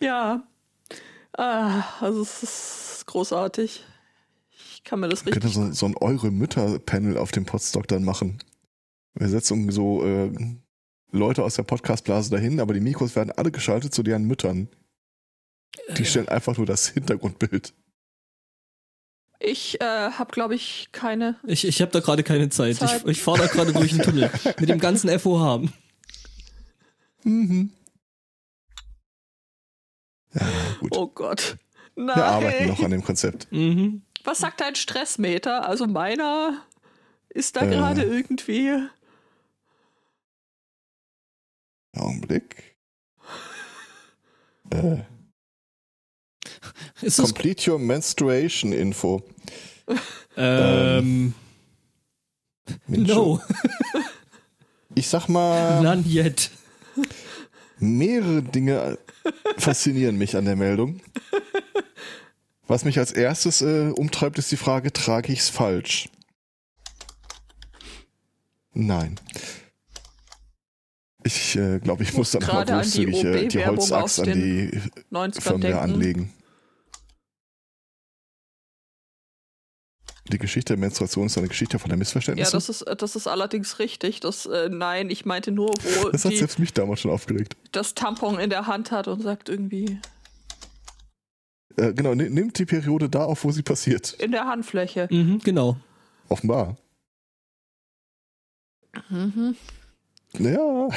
Ja. 0.00 0.42
Ah, 1.36 1.84
also 2.00 2.22
es 2.22 2.42
ist 2.42 3.06
großartig. 3.06 3.84
Ich 4.50 4.84
kann 4.84 5.00
mir 5.00 5.08
das 5.08 5.24
könnte 5.24 5.44
richtig. 5.44 5.54
so, 5.54 5.72
so 5.72 5.86
ein 5.86 5.96
Eure-Mütter-Panel 5.96 7.16
auf 7.16 7.32
dem 7.32 7.46
Podstock 7.46 7.88
dann 7.88 8.04
machen. 8.04 8.38
Wir 9.14 9.28
setzen 9.28 9.70
so 9.70 10.04
äh, 10.04 10.30
Leute 11.10 11.44
aus 11.44 11.54
der 11.54 11.62
Podcast-Blase 11.62 12.30
dahin, 12.30 12.60
aber 12.60 12.74
die 12.74 12.80
Mikros 12.80 13.14
werden 13.16 13.32
alle 13.32 13.50
geschaltet 13.50 13.94
zu 13.94 14.02
deren 14.02 14.24
Müttern. 14.24 14.68
Die 15.96 16.04
stellen 16.04 16.28
einfach 16.28 16.56
nur 16.56 16.66
das 16.66 16.88
Hintergrundbild. 16.88 17.74
Ich 19.38 19.80
äh, 19.80 19.84
habe, 19.84 20.30
glaube 20.30 20.54
ich, 20.54 20.88
keine. 20.92 21.36
Ich, 21.44 21.66
ich 21.66 21.80
habe 21.82 21.90
da 21.90 22.00
gerade 22.00 22.22
keine 22.22 22.48
Zeit. 22.50 22.76
Zeit. 22.76 23.02
Ich, 23.02 23.06
ich 23.06 23.22
fahre 23.22 23.38
da 23.38 23.46
gerade 23.46 23.72
durch 23.72 23.90
den 23.90 24.02
Tunnel 24.02 24.30
mit 24.60 24.68
dem 24.68 24.78
ganzen 24.78 25.18
FOH. 25.18 25.68
Mhm. 27.24 27.70
Gut. 30.92 30.96
Oh 30.96 31.06
Gott. 31.08 31.56
Wir 31.94 32.16
arbeiten 32.16 32.58
Nein. 32.60 32.68
noch 32.68 32.82
an 32.82 32.90
dem 32.90 33.04
Konzept. 33.04 33.50
Mhm. 33.52 34.02
Was 34.24 34.38
sagt 34.38 34.60
dein 34.60 34.74
Stressmeter? 34.76 35.68
Also 35.68 35.86
meiner 35.86 36.62
ist 37.28 37.56
da 37.56 37.62
Äh. 37.62 37.70
gerade 37.70 38.02
irgendwie. 38.02 38.88
Augenblick. 41.96 42.76
Äh, 44.70 45.02
Ist 47.02 47.18
complete 47.20 47.70
your 47.70 47.78
menstruation 47.78 48.72
info. 48.72 49.22
ähm, 50.36 51.34
Mensch, 52.86 53.08
no, 53.08 53.40
Ich 54.94 55.08
sag 55.08 55.28
mal, 55.28 55.82
none 55.82 56.04
yet. 56.06 56.50
Mehrere 57.82 58.42
Dinge 58.42 58.98
faszinieren 59.58 60.16
mich 60.16 60.36
an 60.36 60.44
der 60.44 60.56
Meldung. 60.56 61.00
Was 62.66 62.84
mich 62.84 62.98
als 62.98 63.12
erstes 63.12 63.60
äh, 63.60 63.90
umtreibt, 63.90 64.38
ist 64.38 64.50
die 64.50 64.56
Frage, 64.56 64.92
trage 64.92 65.32
ich's 65.32 65.48
falsch? 65.48 66.08
Nein. 68.72 69.16
Ich 71.24 71.56
äh, 71.56 71.78
glaube, 71.78 72.02
ich 72.02 72.14
muss 72.14 72.30
dann 72.30 72.42
mal 72.42 72.68
an 72.68 72.90
die 72.90 73.06
großzügig 73.06 73.24
äh, 73.24 73.48
die 73.48 73.64
aus 73.64 74.18
an 74.18 74.32
die 74.32 74.70
90ern 75.12 75.40
Firmware 75.40 75.60
denken. 75.60 75.78
anlegen. 75.78 76.32
Die 80.32 80.38
Geschichte 80.38 80.72
der 80.74 80.78
Menstruation 80.80 81.26
ist 81.26 81.36
eine 81.36 81.48
Geschichte 81.48 81.78
von 81.78 81.90
der 81.90 81.96
Ja, 81.96 81.98
Missverständnisse. 81.98 82.52
das 82.52 82.68
ist, 82.70 82.84
das 82.98 83.16
ist 83.16 83.26
allerdings 83.26 83.78
richtig. 83.78 84.20
Das, 84.20 84.46
äh, 84.46 84.68
nein, 84.70 85.10
ich 85.10 85.26
meinte 85.26 85.52
nur, 85.52 85.68
wo 85.70 86.08
das 86.10 86.24
hat 86.24 86.32
die 86.32 86.38
selbst 86.38 86.58
mich 86.58 86.72
damals 86.72 87.00
schon 87.00 87.10
aufgeregt. 87.10 87.56
das 87.72 87.94
Tampon 87.94 88.38
in 88.38 88.48
der 88.50 88.66
Hand 88.66 88.90
hat 88.92 89.08
und 89.08 89.20
sagt 89.22 89.48
irgendwie 89.50 89.98
Äh, 91.76 91.92
genau, 91.92 92.14
ni- 92.14 92.30
nimmt 92.30 92.58
die 92.58 92.64
Periode 92.64 93.08
da 93.10 93.24
auf, 93.24 93.44
wo 93.44 93.50
sie 93.52 93.62
passiert. 93.62 94.14
in 94.14 94.32
der 94.32 94.46
Handfläche. 94.46 95.06
Mhm, 95.10 95.38
genau. 95.40 95.76
Offenbar. 96.28 96.76
Mhm. 99.10 99.56
Ja, 100.38 100.88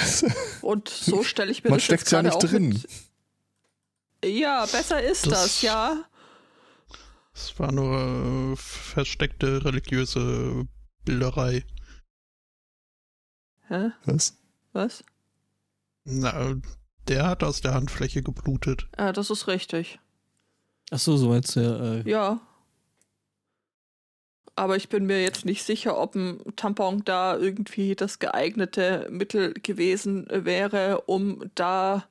Und 0.61 0.87
so 0.89 1.23
stelle 1.23 1.51
ich 1.51 1.63
mir 1.63 1.69
man 1.69 1.77
das 1.77 1.83
steckt 1.85 2.03
jetzt 2.03 2.11
ja 2.11 2.21
nicht 2.23 2.37
drin. 2.41 2.69
Mit, 2.69 2.87
ja, 4.33 4.65
besser 4.65 5.01
ist 5.03 5.25
Das- 5.25 5.31
das, 5.43 5.61
ja. 5.61 6.03
Es 7.35 7.59
war 7.59 7.71
nur 7.71 8.53
äh, 8.53 8.55
versteckte 8.55 9.65
religiöse 9.65 10.65
Bilderei. 11.03 11.65
Hä? 13.67 13.91
Was? 14.05 14.37
Was? 14.73 15.03
Na, 16.05 16.55
der 17.07 17.27
hat 17.27 17.43
aus 17.43 17.61
der 17.61 17.73
Handfläche 17.73 18.21
geblutet. 18.23 18.87
Ja, 18.97 19.11
das 19.11 19.29
ist 19.29 19.47
richtig. 19.47 19.99
Ach 20.91 20.99
so, 20.99 21.17
so 21.17 21.29
meinst 21.29 21.55
du 21.55 21.59
ja. 21.61 21.93
Äh, 21.95 22.09
Ja. 22.09 22.39
aber 24.55 24.77
ich 24.77 24.87
bin 24.87 25.05
mir 25.05 25.21
jetzt 25.21 25.43
nicht 25.43 25.63
sicher, 25.63 25.97
ob 25.97 26.15
ein 26.15 26.39
Tampon 26.55 27.03
da 27.03 27.35
irgendwie 27.37 27.95
das 27.95 28.19
geeignete 28.19 29.07
Mittel 29.11 29.53
gewesen 29.55 30.27
wäre, 30.29 31.01
um 31.01 31.51
da 31.55 32.05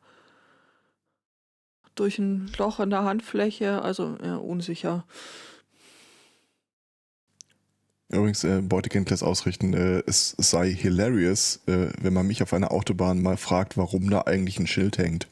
durch 1.94 2.18
ein 2.18 2.50
Loch 2.58 2.80
in 2.80 2.90
der 2.90 3.04
Handfläche, 3.04 3.82
also 3.82 4.16
ja, 4.22 4.36
unsicher. 4.36 5.04
Übrigens, 8.08 8.44
äh, 8.44 8.60
Beutekind 8.60 9.10
lässt 9.10 9.22
ausrichten, 9.22 9.74
äh, 9.74 10.02
es 10.06 10.36
sei 10.38 10.70
hilarious, 10.72 11.62
äh, 11.66 11.88
wenn 12.00 12.12
man 12.12 12.26
mich 12.26 12.42
auf 12.42 12.52
einer 12.52 12.70
Autobahn 12.70 13.22
mal 13.22 13.36
fragt, 13.36 13.76
warum 13.76 14.08
da 14.10 14.22
eigentlich 14.22 14.58
ein 14.58 14.66
Schild 14.66 14.98
hängt. 14.98 15.26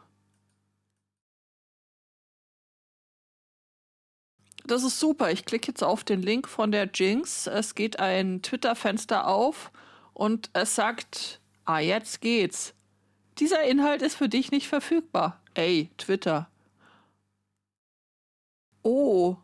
Das 4.65 4.83
ist 4.83 4.99
super. 4.99 5.31
Ich 5.31 5.45
klicke 5.45 5.69
jetzt 5.69 5.85
auf 5.85 6.03
den 6.03 6.21
Link 6.21 6.49
von 6.49 6.73
der 6.73 6.89
Jinx. 6.93 7.47
Es 7.47 7.75
geht 7.75 7.99
ein 7.99 8.41
Twitter-Fenster 8.41 9.25
auf 9.25 9.71
und 10.13 10.49
es 10.53 10.75
sagt, 10.75 11.41
ah, 11.65 11.79
jetzt 11.79 12.21
geht's. 12.21 12.73
Dieser 13.39 13.63
Inhalt 13.63 14.01
ist 14.01 14.15
für 14.15 14.29
dich 14.29 14.51
nicht 14.51 14.67
verfügbar. 14.67 15.41
Ey, 15.53 15.89
Twitter. 15.97 16.49
Oh, 18.83 19.37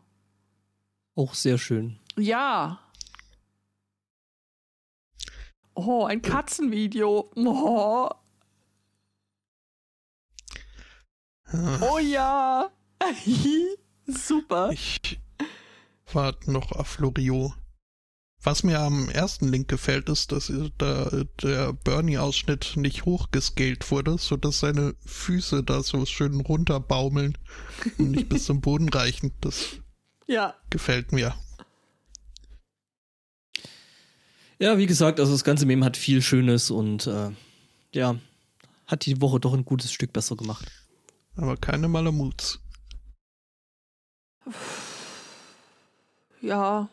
Auch 1.14 1.34
sehr 1.34 1.58
schön. 1.58 1.98
ja. 2.16 2.80
Oh, 5.80 6.04
ein 6.06 6.22
Katzenvideo. 6.22 7.30
Oh, 7.36 8.08
oh 11.80 11.98
ja. 11.98 12.68
Super. 14.06 14.70
Ich 14.72 15.20
warte 16.12 16.50
noch 16.50 16.72
auf 16.72 16.88
Florio. 16.88 17.54
Was 18.42 18.62
mir 18.62 18.80
am 18.80 19.08
ersten 19.08 19.48
Link 19.48 19.68
gefällt, 19.68 20.08
ist, 20.08 20.30
dass 20.30 20.52
da 20.78 21.24
der 21.42 21.72
Bernie-Ausschnitt 21.72 22.74
nicht 22.76 23.04
hochgescaled 23.04 23.90
wurde, 23.90 24.16
sodass 24.16 24.60
seine 24.60 24.94
Füße 25.04 25.64
da 25.64 25.82
so 25.82 26.06
schön 26.06 26.40
runterbaumeln 26.40 27.36
und 27.98 28.12
nicht 28.12 28.28
bis 28.28 28.44
zum 28.44 28.60
Boden 28.60 28.88
reichen. 28.88 29.32
Das 29.40 29.80
Ja, 30.26 30.54
gefällt 30.70 31.10
mir. 31.10 31.34
Ja, 34.60 34.78
wie 34.78 34.86
gesagt, 34.86 35.18
also 35.18 35.32
das 35.32 35.44
ganze 35.44 35.66
Meme 35.66 35.84
hat 35.84 35.96
viel 35.96 36.22
Schönes 36.22 36.70
und 36.70 37.06
äh, 37.08 37.30
ja, 37.92 38.16
hat 38.86 39.06
die 39.06 39.20
Woche 39.20 39.40
doch 39.40 39.54
ein 39.54 39.64
gutes 39.64 39.92
Stück 39.92 40.12
besser 40.12 40.36
gemacht. 40.36 40.70
Aber 41.36 41.56
keine 41.56 41.88
Malamuts. 41.88 42.60
ja. 46.40 46.88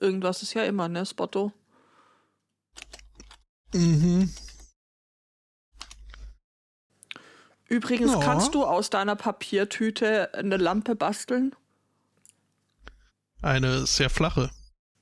Irgendwas 0.00 0.42
ist 0.42 0.54
ja 0.54 0.64
immer, 0.64 0.88
ne, 0.88 1.04
Spotto? 1.06 1.52
Mhm. 3.74 4.32
Übrigens, 7.68 8.12
Ja. 8.12 8.20
kannst 8.20 8.54
du 8.54 8.64
aus 8.64 8.88
deiner 8.90 9.16
Papiertüte 9.16 10.32
eine 10.34 10.56
Lampe 10.56 10.94
basteln? 10.96 11.54
Eine 13.42 13.86
sehr 13.86 14.08
flache. 14.10 14.50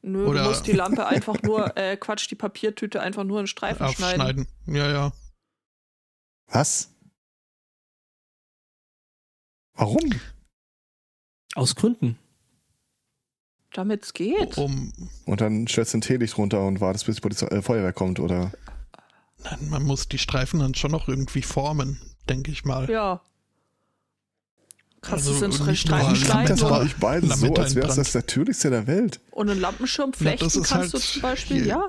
Nö, 0.02 0.26
Oder- 0.26 0.42
du 0.42 0.48
musst 0.48 0.66
die 0.66 0.72
Lampe 0.72 1.06
einfach 1.06 1.40
nur, 1.42 1.76
äh, 1.76 1.96
Quatsch, 1.96 2.28
die 2.30 2.34
Papiertüte 2.34 3.00
einfach 3.00 3.24
nur 3.24 3.40
in 3.40 3.46
Streifen 3.46 3.86
schneiden. 3.92 4.20
Aufschneiden. 4.20 4.48
Ja, 4.66 4.90
ja. 4.90 5.12
Was? 6.48 6.90
Warum? 9.74 10.10
Aus 11.54 11.74
Gründen. 11.74 12.18
Damit's 13.76 14.12
geht. 14.12 14.56
Um, 14.56 14.92
Und 15.26 15.40
dann 15.40 15.66
stellst 15.66 15.92
du 15.94 15.98
ein 15.98 16.00
Teelicht 16.00 16.38
runter 16.38 16.64
und 16.66 16.80
wartest, 16.80 17.06
bis 17.06 17.16
die 17.16 17.20
Polizei, 17.20 17.46
äh, 17.48 17.62
Feuerwehr 17.62 17.92
kommt, 17.92 18.18
oder? 18.20 18.52
nein, 19.44 19.68
man 19.68 19.82
muss 19.84 20.08
die 20.08 20.18
Streifen 20.18 20.60
dann 20.60 20.74
schon 20.74 20.90
noch 20.90 21.08
irgendwie 21.08 21.42
formen, 21.42 22.00
denke 22.28 22.50
ich 22.50 22.64
mal. 22.64 22.88
Ja. 22.90 23.20
Kannst 25.02 25.26
du 25.28 25.32
Also 25.32 25.46
es 25.46 25.58
in 25.60 25.66
nicht 25.66 25.80
Streifen 25.82 26.06
nur 26.08 26.18
Das 26.18 26.26
schneiden 26.26 26.60
war 26.62 26.80
euch 26.80 26.96
beiden 26.96 27.30
so, 27.30 27.54
als 27.54 27.74
wäre 27.76 27.86
es 27.88 27.94
das 27.96 28.14
Natürlichste 28.14 28.70
der 28.70 28.86
Welt. 28.86 29.20
und 29.30 29.50
einen 29.50 29.60
Lampenschirm 29.60 30.12
flechten 30.12 30.44
das 30.46 30.56
ist 30.56 30.68
kannst 30.68 30.94
du 30.94 30.98
halt 30.98 31.06
zum 31.08 31.22
Beispiel? 31.22 31.66
Ja. 31.66 31.88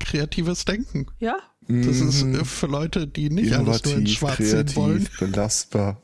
Kreatives 0.00 0.64
Denken. 0.66 1.06
Ja. 1.20 1.36
Das 1.66 1.96
ist 2.00 2.24
Mhm. 2.24 2.40
äh, 2.40 2.44
für 2.44 2.66
Leute, 2.66 3.06
die 3.06 3.30
nicht 3.30 3.54
alles 3.54 3.84
nur 3.84 3.94
in 3.94 4.00
Innovativ, 4.00 4.18
schwarz 4.18 4.36
sehen 4.38 4.76
wollen. 4.76 5.04
kreativ, 5.04 5.18
belastbar. 5.20 6.02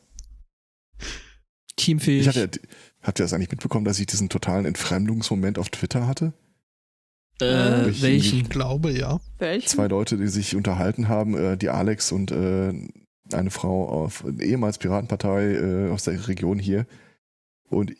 Teamfähig. 1.77 2.27
Ich 2.27 2.29
hatte, 2.29 2.61
habt 3.03 3.19
ihr 3.21 3.25
das 3.25 3.33
eigentlich 3.33 3.51
mitbekommen, 3.51 3.85
dass 3.85 3.99
ich 3.99 4.07
diesen 4.07 4.29
totalen 4.29 4.67
Entfremdungsmoment 4.67 5.59
auf 5.59 5.69
Twitter 5.71 6.07
hatte? 6.07 6.33
äh, 7.41 7.89
Ich- 7.89 8.03
welchen? 8.03 8.41
Ich 8.41 8.49
glaube, 8.51 8.91
ja. 8.91 9.21
Welchen? 9.39 9.67
Zwei 9.69 9.87
Leute, 9.87 10.17
die 10.19 10.29
sich 10.29 10.57
unterhalten 10.57 11.09
haben, 11.09 11.37
äh, 11.37 11.57
die 11.57 11.71
Alex 11.71 12.13
und 12.13 12.31
äh, 12.33 12.73
eine 13.33 13.51
Frau 13.51 13.89
auf 13.89 14.25
ehemals 14.41 14.79
Piratenpartei 14.79 15.55
äh, 15.55 15.91
aus 15.91 16.05
der 16.05 16.29
Region 16.29 16.59
hier. 16.59 16.87
Und 17.69 17.93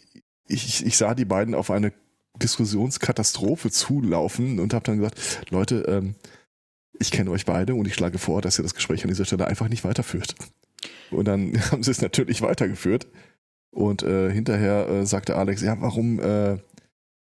ich, 0.47 0.85
ich 0.85 0.97
sah 0.97 1.15
die 1.15 1.25
beiden 1.25 1.55
auf 1.55 1.71
eine 1.71 1.93
Diskussionskatastrophe 2.43 3.71
zulaufen 3.71 4.59
und 4.61 4.75
habe 4.75 4.85
dann 4.85 4.99
gesagt, 4.99 5.47
Leute, 5.51 5.85
ähm, 5.89 6.15
ich 6.99 7.11
kenne 7.11 7.31
euch 7.31 7.47
beide 7.47 7.75
und 7.75 7.87
ich 7.87 7.95
schlage 7.95 8.19
vor, 8.19 8.43
dass 8.43 8.59
ihr 8.59 8.63
das 8.63 8.75
Gespräch 8.75 9.03
an 9.05 9.09
dieser 9.09 9.25
Stelle 9.25 9.47
einfach 9.47 9.69
nicht 9.69 9.85
weiterführt. 9.85 10.35
Und 11.11 11.27
dann 11.27 11.53
haben 11.71 11.83
sie 11.83 11.91
es 11.91 12.03
natürlich 12.03 12.43
weitergeführt. 12.43 13.07
Und 13.73 14.03
äh, 14.03 14.31
hinterher 14.33 14.89
äh, 14.89 15.07
sagte 15.07 15.37
Alex, 15.37 15.63
ja, 15.63 15.81
warum, 15.81 16.19
äh, 16.21 16.59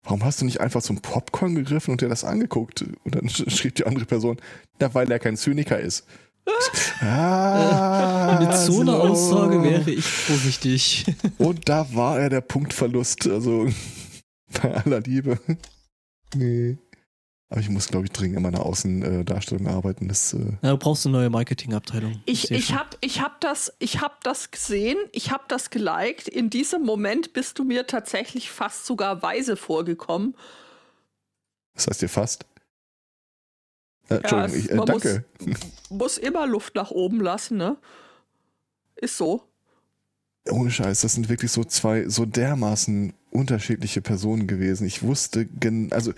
warum 0.03 0.23
hast 0.25 0.41
du 0.41 0.45
nicht 0.45 0.59
einfach 0.61 0.81
zum 0.81 0.99
Popcorn 1.01 1.55
gegriffen 1.55 1.91
und 1.91 2.01
dir 2.01 2.09
das 2.09 2.23
angeguckt? 2.23 2.83
Und 3.03 3.15
dann 3.15 3.27
sch- 3.27 3.49
schrieb 3.55 3.75
die 3.75 3.85
andere 3.85 4.05
Person, 4.05 4.37
na, 4.79 4.93
weil 4.93 5.11
er 5.11 5.19
kein 5.19 5.37
Zyniker 5.37 5.79
ist. 5.79 6.05
ah, 7.01 8.39
Mit 8.41 8.53
so 8.57 8.81
einer 8.81 8.93
so. 8.93 9.01
Aussage 9.03 9.61
wäre 9.63 9.91
ich 9.91 10.05
vorsichtig. 10.05 11.05
Und 11.37 11.69
da 11.69 11.87
war 11.93 12.19
er 12.19 12.29
der 12.29 12.41
Punktverlust. 12.41 13.27
Also 13.27 13.67
bei 14.61 14.73
aller 14.73 15.01
Liebe. 15.01 15.39
Nee. 16.35 16.77
Aber 17.51 17.59
ich 17.59 17.67
muss, 17.69 17.87
glaube 17.89 18.05
ich, 18.05 18.13
dringend 18.13 18.37
an 18.37 18.43
meiner 18.43 18.65
Außendarstellung 18.65 19.67
arbeiten. 19.67 20.07
Das, 20.07 20.33
äh, 20.33 20.37
Ja, 20.61 20.71
du 20.71 20.77
brauchst 20.77 21.05
eine 21.05 21.17
neue 21.17 21.29
Marketingabteilung. 21.29 22.21
Ich, 22.25 22.49
ich 22.49 22.73
habe 22.73 22.95
ich 23.01 23.19
hab 23.21 23.41
das, 23.41 23.73
ich 23.79 23.99
hab 23.99 24.23
das 24.23 24.51
gesehen, 24.51 24.97
ich 25.11 25.31
habe 25.31 25.43
das 25.49 25.69
geliked. 25.69 26.29
In 26.29 26.49
diesem 26.49 26.83
Moment 26.83 27.33
bist 27.33 27.59
du 27.59 27.65
mir 27.65 27.85
tatsächlich 27.87 28.49
fast 28.49 28.85
sogar 28.85 29.21
weise 29.21 29.57
vorgekommen. 29.57 30.33
das 31.75 31.87
heißt 31.87 32.01
ihr 32.03 32.09
fast. 32.09 32.45
Äh, 34.07 34.15
Entschuldigung, 34.15 34.55
es- 34.57 34.65
ich, 34.65 34.71
äh, 34.71 34.75
man 34.75 34.85
danke. 34.85 35.25
Muss 35.89 36.17
immer 36.17 36.47
Luft 36.47 36.75
nach 36.75 36.91
oben 36.91 37.19
lassen, 37.19 37.57
ne? 37.57 37.75
Ist 38.95 39.17
so. 39.17 39.43
Ohne 40.49 40.71
Scheiß, 40.71 41.01
das 41.01 41.13
sind 41.15 41.27
wirklich 41.27 41.51
so 41.51 41.65
zwei 41.65 42.07
so 42.07 42.25
dermaßen 42.25 43.13
unterschiedliche 43.29 44.01
Personen 44.01 44.47
gewesen. 44.47 44.87
Ich 44.87 45.03
wusste, 45.03 45.45
gen 45.45 45.91
also 45.91 46.13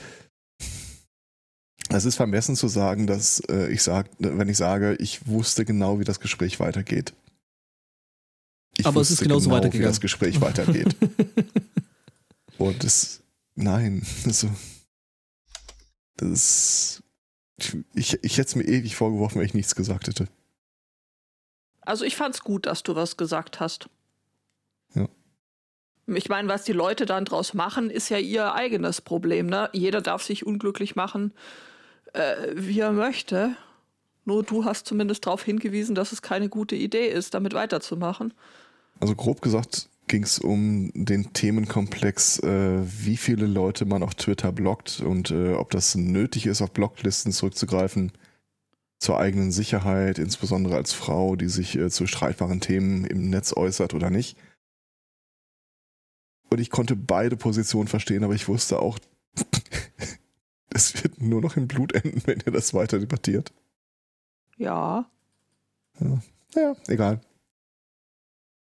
es 1.98 2.06
ist 2.06 2.16
vermessen 2.16 2.56
zu 2.56 2.68
sagen, 2.68 3.08
dass 3.08 3.40
äh, 3.50 3.72
ich 3.72 3.84
sag, 3.84 4.10
wenn 4.20 4.50
ich 4.50 4.58
sage, 4.58 4.96
ich 5.00 5.28
wusste 5.28 5.66
genau, 5.66 6.00
wie 6.00 6.04
das 6.04 6.20
Gespräch 6.20 6.60
weitergeht. 6.60 7.14
Ich 8.78 8.86
Aber 8.86 9.02
es 9.02 9.12
ist 9.12 9.22
genauso 9.22 9.50
genau, 9.50 9.56
wie 9.56 9.58
weitergegangen. 9.60 9.92
das 9.92 10.02
Gespräch 10.02 10.42
weitergeht. 10.42 10.96
Und 12.58 12.84
das, 12.84 13.22
nein, 13.56 14.06
also, 14.26 14.50
das 16.18 16.30
ist, 16.30 17.04
ich, 17.94 18.24
ich 18.24 18.38
hätte 18.38 18.48
es 18.48 18.56
mir 18.56 18.64
ewig 18.64 18.96
vorgeworfen, 18.96 19.40
wenn 19.40 19.46
ich 19.46 19.54
nichts 19.54 19.76
gesagt 19.76 20.08
hätte. 20.08 20.28
Also 21.82 22.06
ich 22.06 22.16
fand's 22.16 22.42
gut, 22.42 22.66
dass 22.66 22.84
du 22.84 22.96
was 22.96 23.18
gesagt 23.18 23.60
hast. 23.60 23.90
Ja. 24.96 25.08
Ich 26.08 26.30
meine, 26.30 26.48
was 26.48 26.64
die 26.64 26.74
Leute 26.74 27.06
dann 27.06 27.26
draus 27.26 27.54
machen, 27.54 27.90
ist 27.90 28.10
ja 28.10 28.18
ihr 28.18 28.54
eigenes 28.54 29.02
Problem. 29.02 29.48
Ne? 29.48 29.70
Jeder 29.74 30.02
darf 30.02 30.24
sich 30.24 30.46
unglücklich 30.46 30.96
machen, 30.96 31.34
äh, 32.14 32.36
wie 32.56 32.80
er 32.80 32.92
möchte. 32.92 33.56
Nur 34.26 34.44
du 34.44 34.66
hast 34.66 34.88
zumindest 34.88 35.26
darauf 35.26 35.44
hingewiesen, 35.44 35.96
dass 35.96 36.12
es 36.12 36.22
keine 36.22 36.50
gute 36.50 36.76
Idee 36.76 37.08
ist, 37.08 37.34
damit 37.34 37.54
weiterzumachen. 37.54 38.34
Also 39.00 39.16
grob 39.16 39.42
gesagt 39.42 39.90
ging 40.08 40.24
es 40.24 40.40
um 40.40 40.92
den 40.94 41.34
Themenkomplex, 41.34 42.40
äh, 42.40 42.82
wie 42.84 43.18
viele 43.18 43.46
Leute 43.46 43.86
man 43.86 44.04
auf 44.04 44.16
Twitter 44.16 44.52
blockt 44.52 45.00
und 45.00 45.32
äh, 45.32 45.54
ob 45.54 45.72
das 45.72 45.96
nötig 45.96 46.46
ist, 46.46 46.62
auf 46.62 46.72
Blocklisten 46.72 47.32
zurückzugreifen 47.32 48.12
zur 49.00 49.18
eigenen 49.18 49.52
Sicherheit, 49.52 50.20
insbesondere 50.20 50.76
als 50.76 50.94
Frau, 50.94 51.36
die 51.36 51.50
sich 51.50 51.78
äh, 51.78 51.90
zu 51.90 52.08
streitbaren 52.08 52.62
Themen 52.62 53.06
im 53.06 53.30
Netz 53.30 53.54
äußert 53.56 53.94
oder 53.94 54.10
nicht. 54.10 54.38
Und 56.50 56.60
ich 56.60 56.70
konnte 56.70 56.96
beide 56.96 57.36
Positionen 57.36 57.88
verstehen, 57.88 58.24
aber 58.24 58.36
ich 58.36 58.48
wusste 58.48 58.80
auch, 58.80 59.00
es 60.74 61.04
wird 61.04 61.22
nur 61.22 61.42
noch 61.42 61.56
im 61.58 61.68
Blut 61.68 61.94
enden, 61.94 62.22
wenn 62.26 62.42
ihr 62.46 62.52
das 62.52 62.74
weiter 62.74 63.00
debattiert. 63.00 63.54
Ja. 64.58 65.10
Ja, 66.00 66.22
ja 66.56 66.76
egal. 66.88 67.22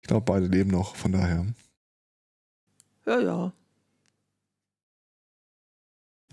Ich 0.01 0.07
glaube, 0.07 0.25
beide 0.25 0.47
leben 0.47 0.71
noch, 0.71 0.95
von 0.95 1.11
daher. 1.11 1.45
Ja, 3.05 3.19
ja. 3.19 3.53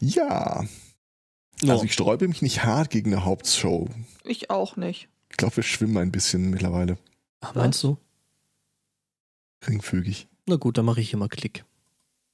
Ja. 0.00 0.64
Ja. 1.60 1.72
Also 1.72 1.84
ich 1.84 1.92
sträube 1.92 2.28
mich 2.28 2.40
nicht 2.40 2.64
hart 2.64 2.90
gegen 2.90 3.12
eine 3.12 3.24
Hauptshow. 3.24 3.88
Ich 4.24 4.50
auch 4.50 4.76
nicht. 4.76 5.08
Ich 5.30 5.36
glaube, 5.36 5.56
wir 5.56 5.62
schwimmen 5.64 5.96
ein 5.98 6.12
bisschen 6.12 6.50
mittlerweile. 6.50 6.98
Ach, 7.40 7.54
meinst 7.54 7.82
du? 7.82 7.98
Geringfügig. 9.60 10.28
Na 10.46 10.56
gut, 10.56 10.78
dann 10.78 10.84
mache 10.84 11.00
ich 11.00 11.10
hier 11.10 11.18
mal 11.18 11.28
Klick. 11.28 11.64